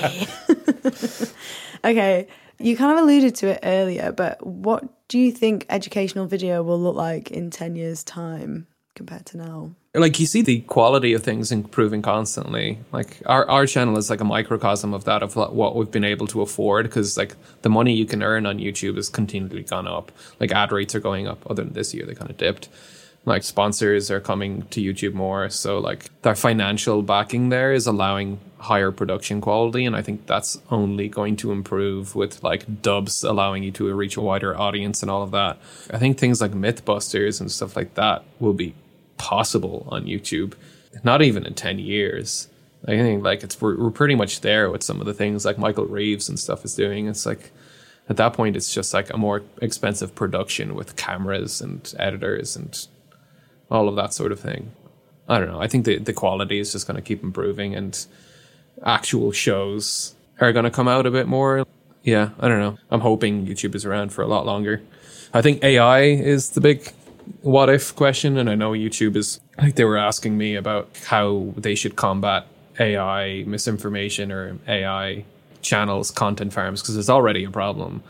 Money. 0.09 0.27
okay. 1.85 2.27
You 2.57 2.75
kind 2.75 2.97
of 2.97 3.03
alluded 3.03 3.35
to 3.35 3.49
it 3.49 3.59
earlier, 3.61 4.11
but 4.11 4.43
what 4.43 4.83
do 5.09 5.19
you 5.19 5.31
think 5.31 5.67
educational 5.69 6.25
video 6.25 6.63
will 6.63 6.79
look 6.79 6.95
like 6.95 7.29
in 7.29 7.51
10 7.51 7.75
years' 7.75 8.03
time 8.03 8.65
compared 8.99 9.25
to 9.25 9.37
now? 9.37 9.71
like 9.95 10.19
you 10.19 10.25
see 10.25 10.41
the 10.41 10.59
quality 10.61 11.13
of 11.13 11.23
things 11.23 11.51
improving 11.51 12.01
constantly 12.01 12.77
like 12.91 13.21
our, 13.25 13.49
our 13.49 13.65
channel 13.65 13.97
is 13.97 14.09
like 14.09 14.21
a 14.21 14.25
microcosm 14.25 14.93
of 14.93 15.03
that 15.05 15.23
of 15.23 15.35
what 15.35 15.75
we've 15.75 15.89
been 15.89 16.03
able 16.03 16.27
to 16.27 16.41
afford 16.41 16.85
because 16.85 17.17
like 17.17 17.35
the 17.63 17.69
money 17.69 17.93
you 17.93 18.05
can 18.05 18.21
earn 18.21 18.45
on 18.45 18.59
youtube 18.59 18.97
has 18.97 19.09
continually 19.09 19.63
gone 19.63 19.87
up 19.87 20.11
like 20.39 20.51
ad 20.51 20.71
rates 20.71 20.93
are 20.93 20.99
going 20.99 21.27
up 21.27 21.39
other 21.49 21.63
than 21.63 21.73
this 21.73 21.93
year 21.93 22.05
they 22.05 22.13
kind 22.13 22.29
of 22.29 22.37
dipped 22.37 22.69
like 23.25 23.41
sponsors 23.41 24.11
are 24.11 24.19
coming 24.19 24.61
to 24.69 24.79
youtube 24.79 25.13
more 25.13 25.49
so 25.49 25.79
like 25.79 26.11
their 26.21 26.35
financial 26.35 27.01
backing 27.01 27.49
there 27.49 27.73
is 27.73 27.87
allowing 27.87 28.39
higher 28.59 28.91
production 28.91 29.39
quality 29.39 29.85
and 29.85 29.95
I 29.95 30.01
think 30.01 30.27
that's 30.27 30.59
only 30.69 31.07
going 31.07 31.37
to 31.37 31.51
improve 31.51 32.13
with 32.13 32.43
like 32.43 32.81
dubs 32.81 33.23
allowing 33.23 33.63
you 33.63 33.71
to 33.71 33.93
reach 33.93 34.17
a 34.17 34.21
wider 34.21 34.57
audience 34.57 35.01
and 35.01 35.09
all 35.09 35.23
of 35.23 35.31
that. 35.31 35.57
I 35.91 35.97
think 35.97 36.17
things 36.17 36.41
like 36.41 36.51
Mythbusters 36.51 37.39
and 37.39 37.49
stuff 37.49 37.77
like 37.77 37.93
that 37.93 38.25
will 38.39 38.53
be 38.53 38.75
possible 39.19 39.87
on 39.91 40.05
YouTube 40.05 40.55
not 41.03 41.21
even 41.21 41.45
in 41.45 41.53
10 41.53 41.79
years. 41.79 42.47
I 42.85 42.97
think 42.97 43.23
like 43.23 43.43
it's 43.43 43.59
we're, 43.59 43.77
we're 43.77 43.91
pretty 43.91 44.15
much 44.15 44.41
there 44.41 44.69
with 44.69 44.83
some 44.83 44.99
of 44.99 45.05
the 45.05 45.13
things 45.13 45.45
like 45.45 45.57
Michael 45.57 45.85
Reeves 45.85 46.29
and 46.29 46.39
stuff 46.39 46.63
is 46.63 46.75
doing. 46.75 47.07
It's 47.07 47.25
like 47.25 47.51
at 48.07 48.17
that 48.17 48.33
point 48.33 48.55
it's 48.55 48.73
just 48.73 48.93
like 48.93 49.13
a 49.13 49.17
more 49.17 49.43
expensive 49.61 50.15
production 50.15 50.75
with 50.75 50.95
cameras 50.95 51.61
and 51.61 51.93
editors 51.99 52.55
and 52.55 52.87
all 53.69 53.89
of 53.89 53.95
that 53.97 54.13
sort 54.13 54.31
of 54.31 54.39
thing. 54.39 54.71
I 55.27 55.39
don't 55.39 55.49
know. 55.49 55.61
I 55.61 55.67
think 55.67 55.85
the 55.85 55.97
the 55.97 56.13
quality 56.13 56.59
is 56.59 56.71
just 56.71 56.87
going 56.87 56.95
to 56.95 57.01
keep 57.01 57.21
improving 57.21 57.75
and 57.75 58.05
actual 58.83 59.31
shows 59.31 60.15
are 60.39 60.53
going 60.53 60.63
to 60.63 60.71
come 60.71 60.87
out 60.87 61.05
a 61.05 61.11
bit 61.11 61.27
more. 61.27 61.65
Yeah, 62.03 62.29
I 62.39 62.47
don't 62.47 62.59
know. 62.59 62.77
I'm 62.89 63.01
hoping 63.01 63.45
YouTube 63.45 63.75
is 63.75 63.85
around 63.85 64.13
for 64.13 64.21
a 64.21 64.27
lot 64.27 64.45
longer. 64.45 64.81
I 65.33 65.41
think 65.41 65.63
AI 65.63 66.03
is 66.03 66.51
the 66.51 66.61
big 66.61 66.93
what 67.41 67.69
if 67.69 67.95
question, 67.95 68.37
and 68.37 68.49
I 68.49 68.55
know 68.55 68.71
YouTube 68.71 69.15
is 69.15 69.39
like 69.57 69.75
they 69.75 69.85
were 69.85 69.97
asking 69.97 70.37
me 70.37 70.55
about 70.55 70.89
how 71.05 71.53
they 71.57 71.75
should 71.75 71.95
combat 71.95 72.45
AI 72.79 73.43
misinformation 73.45 74.31
or 74.31 74.57
AI 74.67 75.25
channels, 75.61 76.11
content 76.11 76.53
farms, 76.53 76.81
because 76.81 76.95
there's 76.95 77.09
already 77.09 77.43
a 77.43 77.51
problem 77.51 78.03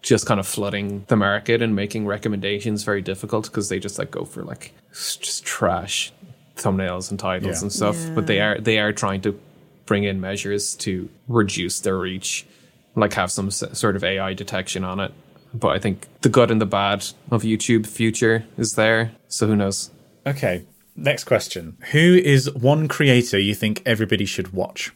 just 0.00 0.26
kind 0.26 0.38
of 0.38 0.46
flooding 0.46 1.04
the 1.08 1.16
market 1.16 1.60
and 1.60 1.74
making 1.74 2.06
recommendations 2.06 2.84
very 2.84 3.02
difficult 3.02 3.46
because 3.46 3.68
they 3.68 3.80
just 3.80 3.98
like 3.98 4.10
go 4.12 4.24
for 4.24 4.44
like 4.44 4.72
just 4.92 5.44
trash 5.44 6.12
thumbnails 6.56 7.10
and 7.10 7.18
titles 7.18 7.58
Yeah. 7.58 7.62
and 7.64 7.72
stuff. 7.72 7.96
Yeah. 7.98 8.10
But 8.14 8.26
they 8.28 8.40
are 8.40 8.58
they 8.60 8.78
are 8.78 8.92
trying 8.92 9.20
to 9.22 9.38
bring 9.86 10.04
in 10.04 10.20
measures 10.20 10.74
to 10.76 11.08
reduce 11.26 11.80
their 11.80 11.98
reach, 11.98 12.46
like 12.94 13.12
have 13.14 13.30
some 13.32 13.50
sort 13.50 13.96
of 13.96 14.04
AI 14.04 14.34
detection 14.34 14.84
on 14.84 15.00
it. 15.00 15.12
But 15.54 15.68
I 15.68 15.78
think 15.78 16.06
the 16.20 16.28
good 16.28 16.50
and 16.50 16.60
the 16.60 16.66
bad 16.66 17.06
of 17.30 17.42
YouTube 17.42 17.86
future 17.86 18.44
is 18.56 18.74
there. 18.74 19.12
So 19.28 19.46
who 19.46 19.56
knows? 19.56 19.90
Okay, 20.26 20.64
next 20.96 21.24
question. 21.24 21.78
Who 21.92 22.16
is 22.16 22.52
one 22.52 22.88
creator 22.88 23.38
you 23.38 23.54
think 23.54 23.82
everybody 23.86 24.24
should 24.24 24.52
watch? 24.52 24.92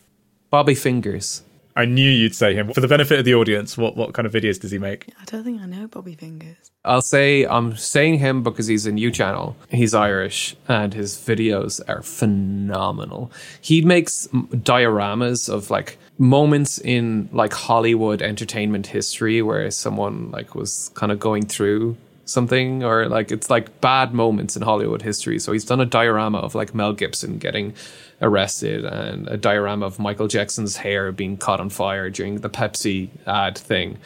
Bobby 0.50 0.74
Fingers. 0.74 1.42
I 1.74 1.84
knew 1.84 2.08
you'd 2.08 2.34
say 2.34 2.54
him. 2.54 2.72
For 2.72 2.80
the 2.80 2.88
benefit 2.88 3.18
of 3.18 3.24
the 3.24 3.34
audience, 3.34 3.78
what, 3.78 3.96
what 3.96 4.12
kind 4.12 4.26
of 4.26 4.32
videos 4.32 4.60
does 4.60 4.70
he 4.70 4.78
make? 4.78 5.08
I 5.20 5.24
don't 5.24 5.44
think 5.44 5.60
I 5.60 5.66
know 5.66 5.86
Bobby 5.86 6.14
Fingers. 6.14 6.70
I'll 6.84 7.02
say 7.02 7.46
I'm 7.46 7.76
saying 7.76 8.18
him 8.18 8.42
because 8.42 8.66
he's 8.66 8.86
a 8.86 8.92
new 8.92 9.10
channel. 9.10 9.56
He's 9.70 9.94
Irish 9.94 10.56
and 10.68 10.92
his 10.92 11.16
videos 11.16 11.80
are 11.88 12.02
phenomenal. 12.02 13.30
He 13.60 13.82
makes 13.82 14.26
dioramas 14.32 15.48
of 15.48 15.70
like 15.70 15.98
moments 16.18 16.78
in 16.78 17.28
like 17.32 17.52
Hollywood 17.52 18.20
entertainment 18.20 18.88
history 18.88 19.42
where 19.42 19.70
someone 19.70 20.30
like 20.30 20.54
was 20.54 20.90
kind 20.94 21.12
of 21.12 21.20
going 21.20 21.46
through 21.46 21.96
something 22.32 22.82
or 22.82 23.08
like 23.08 23.30
it's 23.30 23.50
like 23.50 23.80
bad 23.80 24.12
moments 24.12 24.56
in 24.56 24.62
Hollywood 24.62 25.02
history. 25.02 25.38
So 25.38 25.52
he's 25.52 25.64
done 25.64 25.80
a 25.80 25.86
diorama 25.86 26.38
of 26.38 26.54
like 26.54 26.74
Mel 26.74 26.92
Gibson 26.92 27.38
getting 27.38 27.74
arrested 28.20 28.84
and 28.84 29.28
a 29.28 29.36
diorama 29.36 29.86
of 29.86 29.98
Michael 29.98 30.28
Jackson's 30.28 30.76
hair 30.76 31.12
being 31.12 31.36
caught 31.36 31.60
on 31.60 31.70
fire 31.70 32.10
during 32.10 32.40
the 32.40 32.50
Pepsi 32.50 33.10
ad 33.26 33.58
thing. 33.58 33.98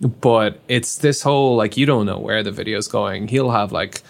But 0.00 0.58
it's 0.68 0.96
this 0.96 1.22
whole 1.22 1.56
like 1.56 1.76
you 1.76 1.86
don't 1.86 2.06
know 2.06 2.18
where 2.18 2.42
the 2.42 2.52
video's 2.52 2.88
going. 2.88 3.28
He'll 3.28 3.50
have 3.50 3.72
like 3.72 4.02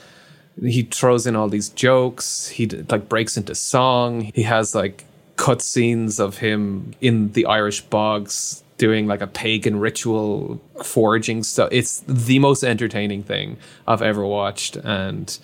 he 0.61 0.83
throws 0.83 1.27
in 1.27 1.37
all 1.37 1.49
these 1.49 1.69
jokes. 1.69 2.49
He 2.49 2.67
like 2.67 3.09
breaks 3.09 3.37
into 3.37 3.55
song. 3.55 4.33
He 4.35 4.43
has 4.43 4.75
like 4.75 5.05
cut 5.37 5.61
scenes 5.61 6.19
of 6.19 6.39
him 6.39 6.95
in 7.01 7.33
the 7.33 7.47
irish 7.47 7.83
bogs 7.83 8.63
doing 8.79 9.07
like 9.07 9.21
a 9.21 9.27
pagan 9.27 9.81
ritual 9.81 10.61
foraging 10.85 11.43
stuff 11.43 11.69
it's 11.73 12.01
the 12.07 12.39
most 12.39 12.63
entertaining 12.63 13.23
thing 13.23 13.57
i've 13.87 14.03
ever 14.03 14.25
watched. 14.25 14.77
And 14.77 15.39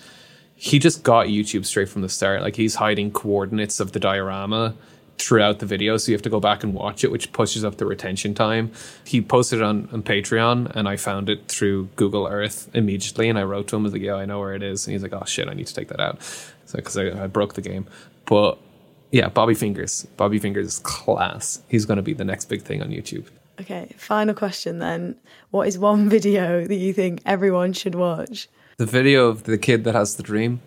he 0.55 0.79
just 0.79 1.03
got 1.03 1.27
youtube 1.27 1.65
straight 1.65 1.89
from 1.89 2.01
the 2.01 2.09
start. 2.09 2.41
Like 2.41 2.55
he's 2.55 2.75
hiding 2.75 3.11
coordinates 3.11 3.79
of 3.79 3.91
the 3.91 3.99
diorama 3.99 4.75
throughout 5.19 5.59
the 5.59 5.65
video. 5.65 5.97
So 5.97 6.11
you 6.11 6.15
have 6.15 6.23
to 6.23 6.29
go 6.29 6.39
back 6.39 6.63
and 6.63 6.73
watch 6.73 7.03
it 7.03 7.11
which 7.11 7.31
pushes 7.33 7.63
up 7.63 7.77
the 7.77 7.85
retention 7.85 8.33
time. 8.33 8.71
He 9.05 9.21
posted 9.21 9.59
it 9.59 9.63
on, 9.63 9.89
on 9.91 10.03
patreon 10.03 10.71
and 10.75 10.87
i 10.87 10.95
found 10.95 11.29
it 11.29 11.47
through 11.47 11.89
google 11.95 12.27
earth 12.27 12.69
immediately. 12.73 13.29
And 13.29 13.37
i 13.37 13.43
wrote 13.43 13.67
to 13.69 13.75
him 13.75 13.83
I 13.83 13.85
was 13.85 13.93
like 13.93 14.01
yeah 14.01 14.15
i 14.15 14.25
know 14.25 14.39
where 14.39 14.53
it 14.53 14.63
is. 14.63 14.85
And 14.87 14.93
he's 14.93 15.03
like 15.03 15.13
oh 15.13 15.25
shit 15.25 15.47
i 15.47 15.53
need 15.53 15.67
to 15.67 15.73
take 15.73 15.89
that 15.89 15.99
out. 15.99 16.21
So 16.65 16.77
because 16.77 16.97
I, 16.97 17.23
I 17.23 17.27
broke 17.27 17.55
the 17.55 17.61
game. 17.61 17.87
But 18.25 18.57
yeah 19.13 19.29
bobby 19.29 19.53
fingers 19.53 20.05
bobby 20.17 20.39
fingers 20.39 20.67
is 20.67 20.79
class 20.79 21.61
he's 21.69 21.85
going 21.85 21.95
to 21.95 22.03
be 22.03 22.13
the 22.13 22.25
next 22.25 22.49
big 22.49 22.61
thing 22.61 22.81
on 22.81 22.89
youtube 22.89 23.27
Okay, 23.61 23.93
final 23.97 24.33
question 24.33 24.79
then. 24.79 25.15
What 25.51 25.67
is 25.67 25.77
one 25.77 26.09
video 26.17 26.65
that 26.65 26.75
you 26.75 26.91
think 26.91 27.21
everyone 27.23 27.73
should 27.73 27.93
watch? 27.93 28.49
the 28.77 28.85
video 28.87 29.27
of 29.27 29.43
the 29.43 29.59
kid 29.59 29.83
that 29.83 29.93
has 29.93 30.15
the 30.15 30.23
dream 30.23 30.59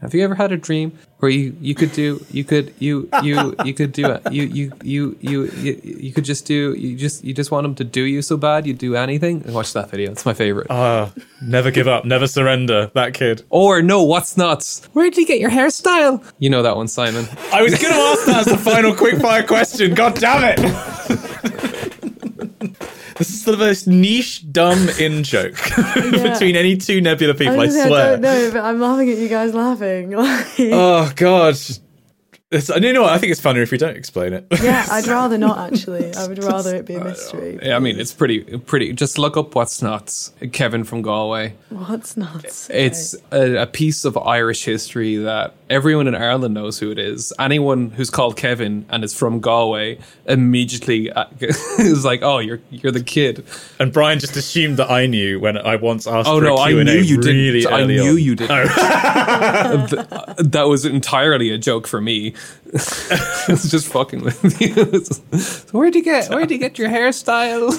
have 0.00 0.14
you 0.14 0.22
ever 0.24 0.34
had 0.34 0.50
a 0.52 0.56
dream 0.56 0.98
where 1.18 1.30
you, 1.30 1.54
you 1.60 1.74
could 1.74 1.92
do 1.92 2.24
you 2.30 2.42
could 2.44 2.72
you 2.78 3.08
you 3.22 3.54
you 3.64 3.74
could 3.74 3.92
do 3.92 4.06
it 4.06 4.32
you 4.32 4.44
you 4.44 4.72
you 4.82 5.16
you 5.20 5.44
you, 5.56 5.80
you 5.84 6.12
could 6.12 6.24
just 6.24 6.46
do 6.46 6.74
you 6.74 6.96
just 6.96 7.22
you 7.22 7.34
just 7.34 7.50
want 7.50 7.66
him 7.66 7.74
to 7.74 7.84
do 7.84 8.02
you 8.02 8.22
so 8.22 8.36
bad 8.36 8.66
you'd 8.66 8.78
do 8.78 8.96
anything 8.96 9.42
watch 9.52 9.72
that 9.74 9.90
video 9.90 10.10
it's 10.10 10.24
my 10.24 10.32
favorite 10.34 10.66
Ah, 10.70 11.12
never 11.42 11.70
give 11.70 11.86
up, 11.88 12.04
never 12.04 12.26
surrender. 12.26 12.90
That 12.94 13.12
kid. 13.14 13.42
or 13.50 13.82
no 13.82 14.02
what's 14.02 14.36
nuts 14.36 14.84
where 14.94 15.04
did 15.10 15.18
you 15.18 15.26
get 15.26 15.40
your 15.40 15.50
hairstyle 15.50 16.24
you 16.38 16.48
know 16.48 16.62
that 16.62 16.76
one 16.76 16.88
simon 16.88 17.26
I 17.52 17.60
was 17.62 17.72
going 17.72 17.92
to 17.92 18.00
ask 18.00 18.24
that 18.26 18.36
as 18.40 18.46
the 18.46 18.56
final 18.58 18.92
quickfire 18.94 19.46
question. 19.46 19.94
God 19.94 20.14
damn 20.14 20.42
it! 20.56 20.58
The 23.50 23.58
most 23.58 23.86
niche, 23.86 24.50
dumb 24.50 24.88
in 24.98 25.22
joke 25.22 25.54
between 25.94 26.56
any 26.56 26.76
two 26.76 27.00
Nebula 27.00 27.34
people. 27.34 27.54
I, 27.54 27.66
was 27.66 27.74
swear. 27.74 28.06
I 28.06 28.10
don't 28.10 28.20
know, 28.20 28.50
but 28.52 28.60
I'm 28.62 28.80
laughing 28.80 29.10
at 29.10 29.18
you 29.18 29.28
guys 29.28 29.54
laughing. 29.54 30.10
Like, 30.20 30.46
Oh 30.58 31.12
god. 31.16 31.56
It's, 32.50 32.68
you 32.68 32.92
know? 32.92 33.04
I 33.04 33.18
think 33.18 33.30
it's 33.30 33.40
funnier 33.40 33.62
if 33.62 33.70
we 33.70 33.78
don't 33.78 33.96
explain 33.96 34.32
it. 34.32 34.44
yeah, 34.62 34.84
I'd 34.90 35.06
rather 35.06 35.38
not 35.38 35.72
actually. 35.72 36.12
I 36.14 36.26
would 36.26 36.42
rather 36.42 36.74
it 36.74 36.84
be 36.84 36.94
a 36.94 37.04
mystery. 37.04 37.58
yeah 37.62 37.76
i 37.76 37.78
mean 37.78 37.98
it's 38.00 38.12
pretty 38.12 38.40
pretty 38.58 38.92
just 38.92 39.18
look 39.18 39.36
up 39.36 39.54
what's 39.54 39.80
nuts 39.82 40.32
kevin 40.52 40.82
from 40.84 41.02
galway 41.02 41.54
What's 41.70 42.16
nuts? 42.16 42.68
It's 42.70 43.14
a, 43.30 43.62
a 43.62 43.66
piece 43.66 44.04
of 44.04 44.16
Irish 44.18 44.64
history 44.64 45.16
that 45.16 45.54
everyone 45.70 46.08
in 46.08 46.16
Ireland 46.16 46.52
knows 46.54 46.80
who 46.80 46.90
it 46.90 46.98
is. 46.98 47.32
Anyone 47.38 47.90
who's 47.90 48.10
called 48.10 48.36
Kevin 48.36 48.84
and 48.90 49.04
is 49.04 49.14
from 49.14 49.38
Galway 49.38 49.98
immediately 50.26 51.12
uh, 51.12 51.26
is 51.40 52.04
like, 52.04 52.22
"Oh, 52.22 52.38
you're 52.38 52.60
you're 52.70 52.90
the 52.90 53.04
kid." 53.04 53.44
and 53.78 53.92
Brian 53.92 54.18
just 54.18 54.36
assumed 54.36 54.78
that 54.78 54.90
I 54.90 55.06
knew 55.06 55.38
when 55.38 55.56
I 55.58 55.76
once 55.76 56.08
asked 56.08 56.28
Oh 56.28 56.38
for 56.40 56.44
no, 56.44 56.56
a 56.56 56.60
I 56.60 56.72
knew 56.72 56.92
you 56.92 57.18
really 57.20 57.60
didn't. 57.60 57.72
I 57.72 57.84
knew 57.86 58.10
on. 58.10 58.18
you 58.18 58.34
didn't. 58.34 58.68
Th- 59.90 60.06
that 60.38 60.64
was 60.68 60.84
entirely 60.84 61.50
a 61.50 61.58
joke 61.58 61.86
for 61.86 62.00
me. 62.00 62.34
it's 62.72 63.70
just 63.70 63.88
fucking 63.88 64.22
with 64.22 64.60
you. 64.60 65.04
so 65.40 65.78
where'd 65.78 65.94
you 65.94 66.02
get 66.02 66.28
where'd 66.30 66.50
you 66.50 66.58
get 66.58 66.78
your 66.78 66.88
hairstyle? 66.88 67.70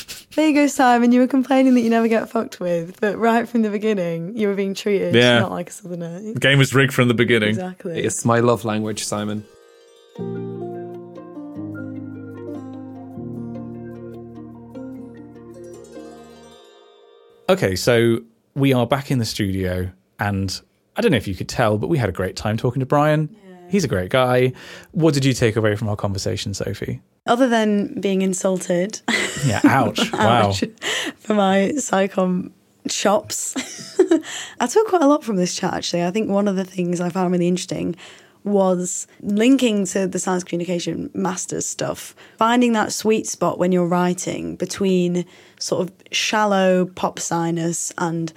There 0.36 0.46
you 0.46 0.54
go, 0.54 0.68
Simon. 0.68 1.10
You 1.10 1.20
were 1.20 1.26
complaining 1.26 1.74
that 1.74 1.80
you 1.80 1.90
never 1.90 2.06
get 2.06 2.30
fucked 2.30 2.60
with, 2.60 3.00
but 3.00 3.18
right 3.18 3.48
from 3.48 3.62
the 3.62 3.68
beginning, 3.68 4.36
you 4.36 4.46
were 4.46 4.54
being 4.54 4.74
treated 4.74 5.12
Yeah. 5.12 5.40
not 5.40 5.50
like 5.50 5.70
a 5.70 5.72
southerner. 5.72 6.20
The 6.20 6.38
game 6.38 6.56
was 6.56 6.72
rigged 6.72 6.94
from 6.94 7.08
the 7.08 7.14
beginning. 7.14 7.48
Exactly. 7.50 7.98
It's 8.00 8.24
my 8.24 8.38
love 8.38 8.64
language, 8.64 9.02
Simon. 9.02 9.44
Okay, 17.48 17.74
so 17.74 18.20
we 18.54 18.72
are 18.72 18.86
back 18.86 19.10
in 19.10 19.18
the 19.18 19.24
studio, 19.24 19.90
and 20.20 20.60
I 20.96 21.00
don't 21.00 21.10
know 21.10 21.16
if 21.16 21.28
you 21.28 21.34
could 21.34 21.48
tell, 21.48 21.78
but 21.78 21.88
we 21.88 21.98
had 21.98 22.08
a 22.08 22.12
great 22.12 22.36
time 22.36 22.56
talking 22.56 22.80
to 22.80 22.86
Brian. 22.86 23.34
He's 23.68 23.84
a 23.84 23.88
great 23.88 24.10
guy. 24.10 24.52
What 24.90 25.14
did 25.14 25.24
you 25.24 25.32
take 25.32 25.54
away 25.54 25.76
from 25.76 25.88
our 25.88 25.96
conversation, 25.96 26.54
Sophie? 26.54 27.00
Other 27.26 27.48
than 27.48 28.00
being 28.00 28.22
insulted 28.22 29.00
Yeah, 29.44 29.60
ouch. 29.64 30.12
wow. 30.12 30.48
ouch, 30.48 30.64
for 31.16 31.34
my 31.34 31.72
SciComm 31.76 32.50
chops, 32.88 33.54
I 34.60 34.66
took 34.66 34.88
quite 34.88 35.02
a 35.02 35.06
lot 35.06 35.22
from 35.22 35.36
this 35.36 35.54
chat 35.54 35.72
actually. 35.72 36.04
I 36.04 36.10
think 36.10 36.28
one 36.28 36.48
of 36.48 36.56
the 36.56 36.64
things 36.64 37.00
I 37.00 37.10
found 37.10 37.30
really 37.30 37.46
interesting 37.46 37.94
was 38.42 39.06
linking 39.20 39.84
to 39.84 40.08
the 40.08 40.18
science 40.18 40.44
communication 40.44 41.10
masters 41.14 41.66
stuff, 41.66 42.14
finding 42.38 42.72
that 42.72 42.92
sweet 42.92 43.26
spot 43.26 43.58
when 43.58 43.70
you're 43.70 43.86
writing 43.86 44.56
between 44.56 45.26
sort 45.58 45.86
of 45.86 45.94
shallow 46.10 46.86
pop 46.86 47.18
science 47.18 47.92
and 47.98 48.32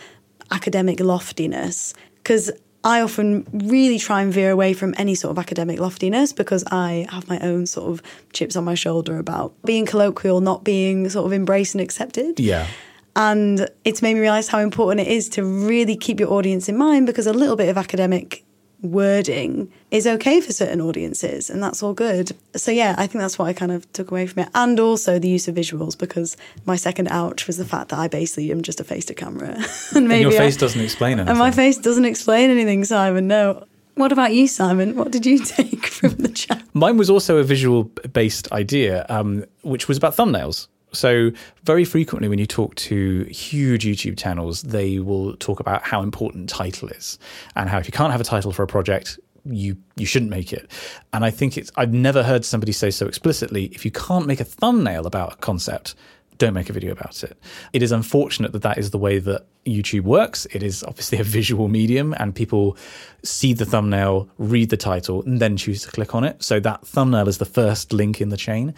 academic 0.51 0.99
loftiness. 0.99 1.93
Because 2.23 2.51
I 2.83 3.01
often 3.01 3.47
really 3.53 3.97
try 3.97 4.21
and 4.21 4.33
veer 4.33 4.51
away 4.51 4.73
from 4.73 4.93
any 4.97 5.15
sort 5.15 5.31
of 5.31 5.39
academic 5.39 5.79
loftiness 5.79 6.33
because 6.33 6.63
I 6.67 7.07
have 7.09 7.29
my 7.29 7.39
own 7.39 7.65
sort 7.65 7.91
of 7.91 8.01
chips 8.33 8.55
on 8.55 8.65
my 8.65 8.75
shoulder 8.75 9.17
about 9.17 9.53
being 9.63 9.85
colloquial, 9.85 10.41
not 10.41 10.63
being 10.63 11.09
sort 11.09 11.25
of 11.25 11.33
embraced 11.33 11.75
and 11.75 11.81
accepted. 11.81 12.39
Yeah. 12.39 12.67
And 13.15 13.69
it's 13.85 14.01
made 14.01 14.15
me 14.15 14.19
realize 14.19 14.47
how 14.49 14.59
important 14.59 15.07
it 15.07 15.11
is 15.11 15.29
to 15.29 15.45
really 15.45 15.95
keep 15.95 16.19
your 16.19 16.31
audience 16.31 16.67
in 16.67 16.77
mind 16.77 17.05
because 17.05 17.27
a 17.27 17.33
little 17.33 17.55
bit 17.55 17.69
of 17.69 17.77
academic 17.77 18.43
wording 18.83 19.71
is 19.91 20.05
okay 20.05 20.41
for 20.41 20.51
certain 20.51 20.81
audiences 20.81 21.49
and 21.49 21.63
that's 21.63 21.81
all 21.81 21.93
good. 21.93 22.31
So 22.55 22.69
yeah, 22.69 22.95
I 22.97 23.07
think 23.07 23.21
that's 23.21 23.39
what 23.39 23.45
I 23.45 23.53
kind 23.53 23.71
of 23.71 23.91
took 23.93 24.11
away 24.11 24.27
from 24.27 24.43
it. 24.43 24.49
And 24.53 24.79
also 24.79 25.17
the 25.17 25.29
use 25.29 25.47
of 25.47 25.55
visuals 25.55 25.97
because 25.97 26.37
my 26.65 26.75
second 26.75 27.07
ouch 27.07 27.47
was 27.47 27.57
the 27.57 27.65
fact 27.65 27.89
that 27.89 27.99
I 27.99 28.07
basically 28.07 28.51
am 28.51 28.61
just 28.61 28.79
a 28.79 28.83
face 28.83 29.05
to 29.05 29.13
camera. 29.13 29.57
and 29.95 30.07
maybe 30.07 30.23
and 30.23 30.31
your 30.33 30.41
face 30.41 30.57
I, 30.57 30.59
doesn't 30.59 30.81
explain 30.81 31.13
anything. 31.13 31.29
And 31.29 31.39
my 31.39 31.51
face 31.51 31.77
doesn't 31.77 32.05
explain 32.05 32.49
anything, 32.49 32.83
Simon. 32.83 33.27
No. 33.27 33.65
What 33.95 34.11
about 34.11 34.33
you, 34.33 34.47
Simon? 34.47 34.95
What 34.95 35.11
did 35.11 35.25
you 35.25 35.39
take 35.45 35.85
from 35.85 36.15
the 36.15 36.29
chat? 36.29 36.63
Mine 36.73 36.97
was 36.97 37.09
also 37.09 37.37
a 37.37 37.43
visual 37.43 37.83
based 38.11 38.51
idea, 38.51 39.05
um, 39.09 39.45
which 39.61 39.87
was 39.87 39.97
about 39.97 40.15
thumbnails. 40.15 40.67
So, 40.93 41.31
very 41.63 41.85
frequently, 41.85 42.29
when 42.29 42.39
you 42.39 42.45
talk 42.45 42.75
to 42.75 43.23
huge 43.25 43.85
YouTube 43.85 44.17
channels, 44.17 44.61
they 44.61 44.99
will 44.99 45.35
talk 45.37 45.59
about 45.59 45.83
how 45.83 46.01
important 46.01 46.49
title 46.49 46.89
is 46.89 47.17
and 47.55 47.69
how 47.69 47.79
if 47.79 47.87
you 47.87 47.91
can't 47.91 48.11
have 48.11 48.21
a 48.21 48.25
title 48.25 48.51
for 48.51 48.63
a 48.63 48.67
project, 48.67 49.19
you 49.45 49.77
you 49.95 50.05
shouldn't 50.05 50.31
make 50.31 50.53
it. 50.53 50.69
And 51.11 51.25
I 51.25 51.31
think 51.31 51.57
it's 51.57 51.71
I've 51.75 51.93
never 51.93 52.23
heard 52.23 52.45
somebody 52.45 52.71
say 52.71 52.91
so 52.91 53.07
explicitly 53.07 53.65
if 53.65 53.85
you 53.85 53.91
can't 53.91 54.27
make 54.27 54.39
a 54.39 54.45
thumbnail 54.45 55.05
about 55.05 55.33
a 55.33 55.35
concept, 55.37 55.95
don't 56.43 56.53
make 56.53 56.69
a 56.69 56.73
video 56.73 56.91
about 56.91 57.23
it. 57.23 57.37
It 57.71 57.81
is 57.81 57.91
unfortunate 57.91 58.51
that 58.51 58.63
that 58.63 58.77
is 58.77 58.91
the 58.91 58.97
way 58.97 59.17
that 59.19 59.45
YouTube 59.65 60.01
works. 60.01 60.45
It 60.51 60.61
is 60.61 60.83
obviously 60.83 61.19
a 61.19 61.23
visual 61.39 61.69
medium, 61.69 62.13
and 62.17 62.35
people 62.35 62.77
see 63.23 63.53
the 63.53 63.65
thumbnail, 63.65 64.29
read 64.37 64.69
the 64.69 64.77
title, 64.77 65.23
and 65.23 65.39
then 65.39 65.55
choose 65.55 65.83
to 65.83 65.91
click 65.91 66.13
on 66.13 66.25
it. 66.25 66.43
So 66.43 66.59
that 66.59 66.85
thumbnail 66.85 67.29
is 67.29 67.37
the 67.37 67.45
first 67.45 67.93
link 67.93 68.19
in 68.19 68.27
the 68.27 68.35
chain. 68.35 68.73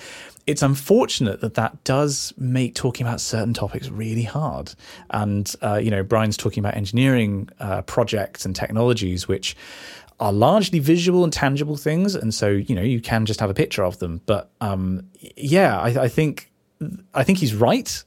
It's 0.45 0.61
unfortunate 0.61 1.41
that 1.41 1.55
that 1.55 1.83
does 1.83 2.33
make 2.37 2.75
talking 2.75 3.07
about 3.07 3.19
certain 3.19 3.55
topics 3.55 3.89
really 3.89 4.23
hard. 4.23 4.75
And, 5.09 5.51
uh, 5.63 5.77
you 5.77 5.89
know, 5.89 6.03
Brian's 6.03 6.37
talking 6.37 6.61
about 6.61 6.77
engineering 6.77 7.49
uh, 7.59 7.81
projects 7.81 8.45
and 8.45 8.55
technologies, 8.55 9.27
which 9.27 9.55
are 10.19 10.31
largely 10.31 10.77
visual 10.77 11.23
and 11.23 11.33
tangible 11.33 11.77
things. 11.77 12.13
And 12.13 12.31
so, 12.31 12.49
you 12.49 12.75
know, 12.75 12.83
you 12.83 13.01
can 13.01 13.25
just 13.25 13.39
have 13.39 13.49
a 13.49 13.55
picture 13.55 13.83
of 13.83 13.97
them. 13.97 14.21
But 14.27 14.51
um, 14.61 15.09
yeah, 15.35 15.79
I, 15.79 16.03
I 16.03 16.07
think 16.09 16.51
I 17.13 17.23
think 17.23 17.39
he's 17.39 17.55
right, 17.55 18.03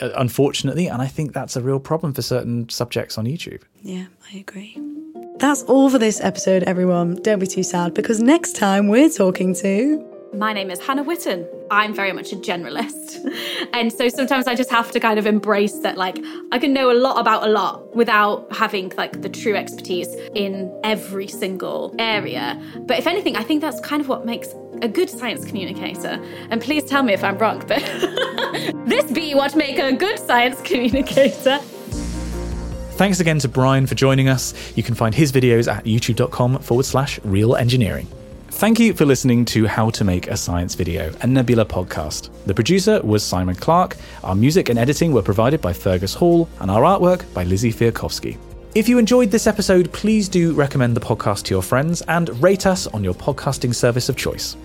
unfortunately, 0.00 0.86
and 0.86 1.00
I 1.00 1.06
think 1.06 1.32
that's 1.32 1.56
a 1.56 1.60
real 1.60 1.80
problem 1.80 2.12
for 2.12 2.22
certain 2.22 2.68
subjects 2.68 3.18
on 3.18 3.26
YouTube. 3.26 3.62
Yeah, 3.82 4.06
I 4.32 4.38
agree. 4.38 4.78
That's 5.38 5.62
all 5.62 5.88
for 5.88 5.98
this 5.98 6.20
episode, 6.20 6.64
everyone. 6.64 7.16
Don't 7.22 7.38
be 7.38 7.46
too 7.46 7.62
sad 7.62 7.94
because 7.94 8.20
next 8.20 8.56
time 8.56 8.88
we're 8.88 9.08
talking 9.08 9.54
to 9.56 10.06
my 10.32 10.52
name 10.52 10.70
is 10.70 10.78
Hannah 10.78 11.02
Witton. 11.02 11.48
I'm 11.72 11.92
very 11.92 12.12
much 12.12 12.32
a 12.32 12.36
generalist. 12.36 13.18
And 13.72 13.92
so 13.92 14.08
sometimes 14.08 14.46
I 14.46 14.54
just 14.54 14.70
have 14.70 14.90
to 14.92 15.00
kind 15.00 15.18
of 15.18 15.26
embrace 15.26 15.74
that, 15.80 15.96
like, 15.96 16.18
I 16.50 16.58
can 16.58 16.72
know 16.72 16.90
a 16.90 16.94
lot 16.94 17.20
about 17.20 17.46
a 17.46 17.50
lot 17.50 17.94
without 17.94 18.52
having, 18.54 18.92
like, 18.96 19.22
the 19.22 19.28
true 19.28 19.54
expertise 19.54 20.08
in 20.34 20.72
every 20.82 21.28
single 21.28 21.94
area. 21.98 22.60
But 22.86 22.98
if 22.98 23.06
anything, 23.06 23.36
I 23.36 23.42
think 23.42 23.60
that's 23.60 23.80
kind 23.80 24.00
of 24.00 24.08
what 24.08 24.26
makes 24.26 24.48
a 24.82 24.88
good 24.88 25.10
science 25.10 25.44
communicator. 25.44 26.22
And 26.50 26.60
please 26.60 26.84
tell 26.84 27.02
me 27.02 27.12
if 27.12 27.24
I'm 27.24 27.38
wrong, 27.38 27.62
but 27.66 27.78
this 28.86 29.10
be 29.12 29.34
what 29.34 29.54
make 29.56 29.78
a 29.78 29.92
good 29.92 30.18
science 30.18 30.60
communicator. 30.62 31.58
Thanks 33.00 33.20
again 33.20 33.38
to 33.38 33.48
Brian 33.48 33.86
for 33.86 33.94
joining 33.94 34.28
us. 34.28 34.52
You 34.76 34.82
can 34.82 34.94
find 34.94 35.14
his 35.14 35.32
videos 35.32 35.72
at 35.72 35.84
youtube.com 35.84 36.58
forward 36.58 36.84
slash 36.84 37.18
real 37.24 37.56
engineering. 37.56 38.06
Thank 38.48 38.78
you 38.78 38.92
for 38.92 39.06
listening 39.06 39.46
to 39.46 39.66
How 39.66 39.88
to 39.88 40.04
Make 40.04 40.28
a 40.28 40.36
Science 40.36 40.74
Video, 40.74 41.10
a 41.22 41.26
Nebula 41.26 41.64
podcast. 41.64 42.28
The 42.44 42.52
producer 42.52 43.00
was 43.00 43.22
Simon 43.22 43.54
Clark. 43.54 43.96
Our 44.22 44.34
music 44.34 44.68
and 44.68 44.78
editing 44.78 45.12
were 45.12 45.22
provided 45.22 45.62
by 45.62 45.72
Fergus 45.72 46.12
Hall, 46.12 46.46
and 46.60 46.70
our 46.70 46.82
artwork 46.82 47.32
by 47.32 47.44
Lizzie 47.44 47.72
Fijalkowski. 47.72 48.36
If 48.74 48.86
you 48.86 48.98
enjoyed 48.98 49.30
this 49.30 49.46
episode, 49.46 49.90
please 49.92 50.28
do 50.28 50.52
recommend 50.52 50.94
the 50.94 51.00
podcast 51.00 51.44
to 51.44 51.54
your 51.54 51.62
friends 51.62 52.02
and 52.02 52.28
rate 52.42 52.66
us 52.66 52.86
on 52.88 53.02
your 53.02 53.14
podcasting 53.14 53.74
service 53.74 54.10
of 54.10 54.16
choice. 54.16 54.56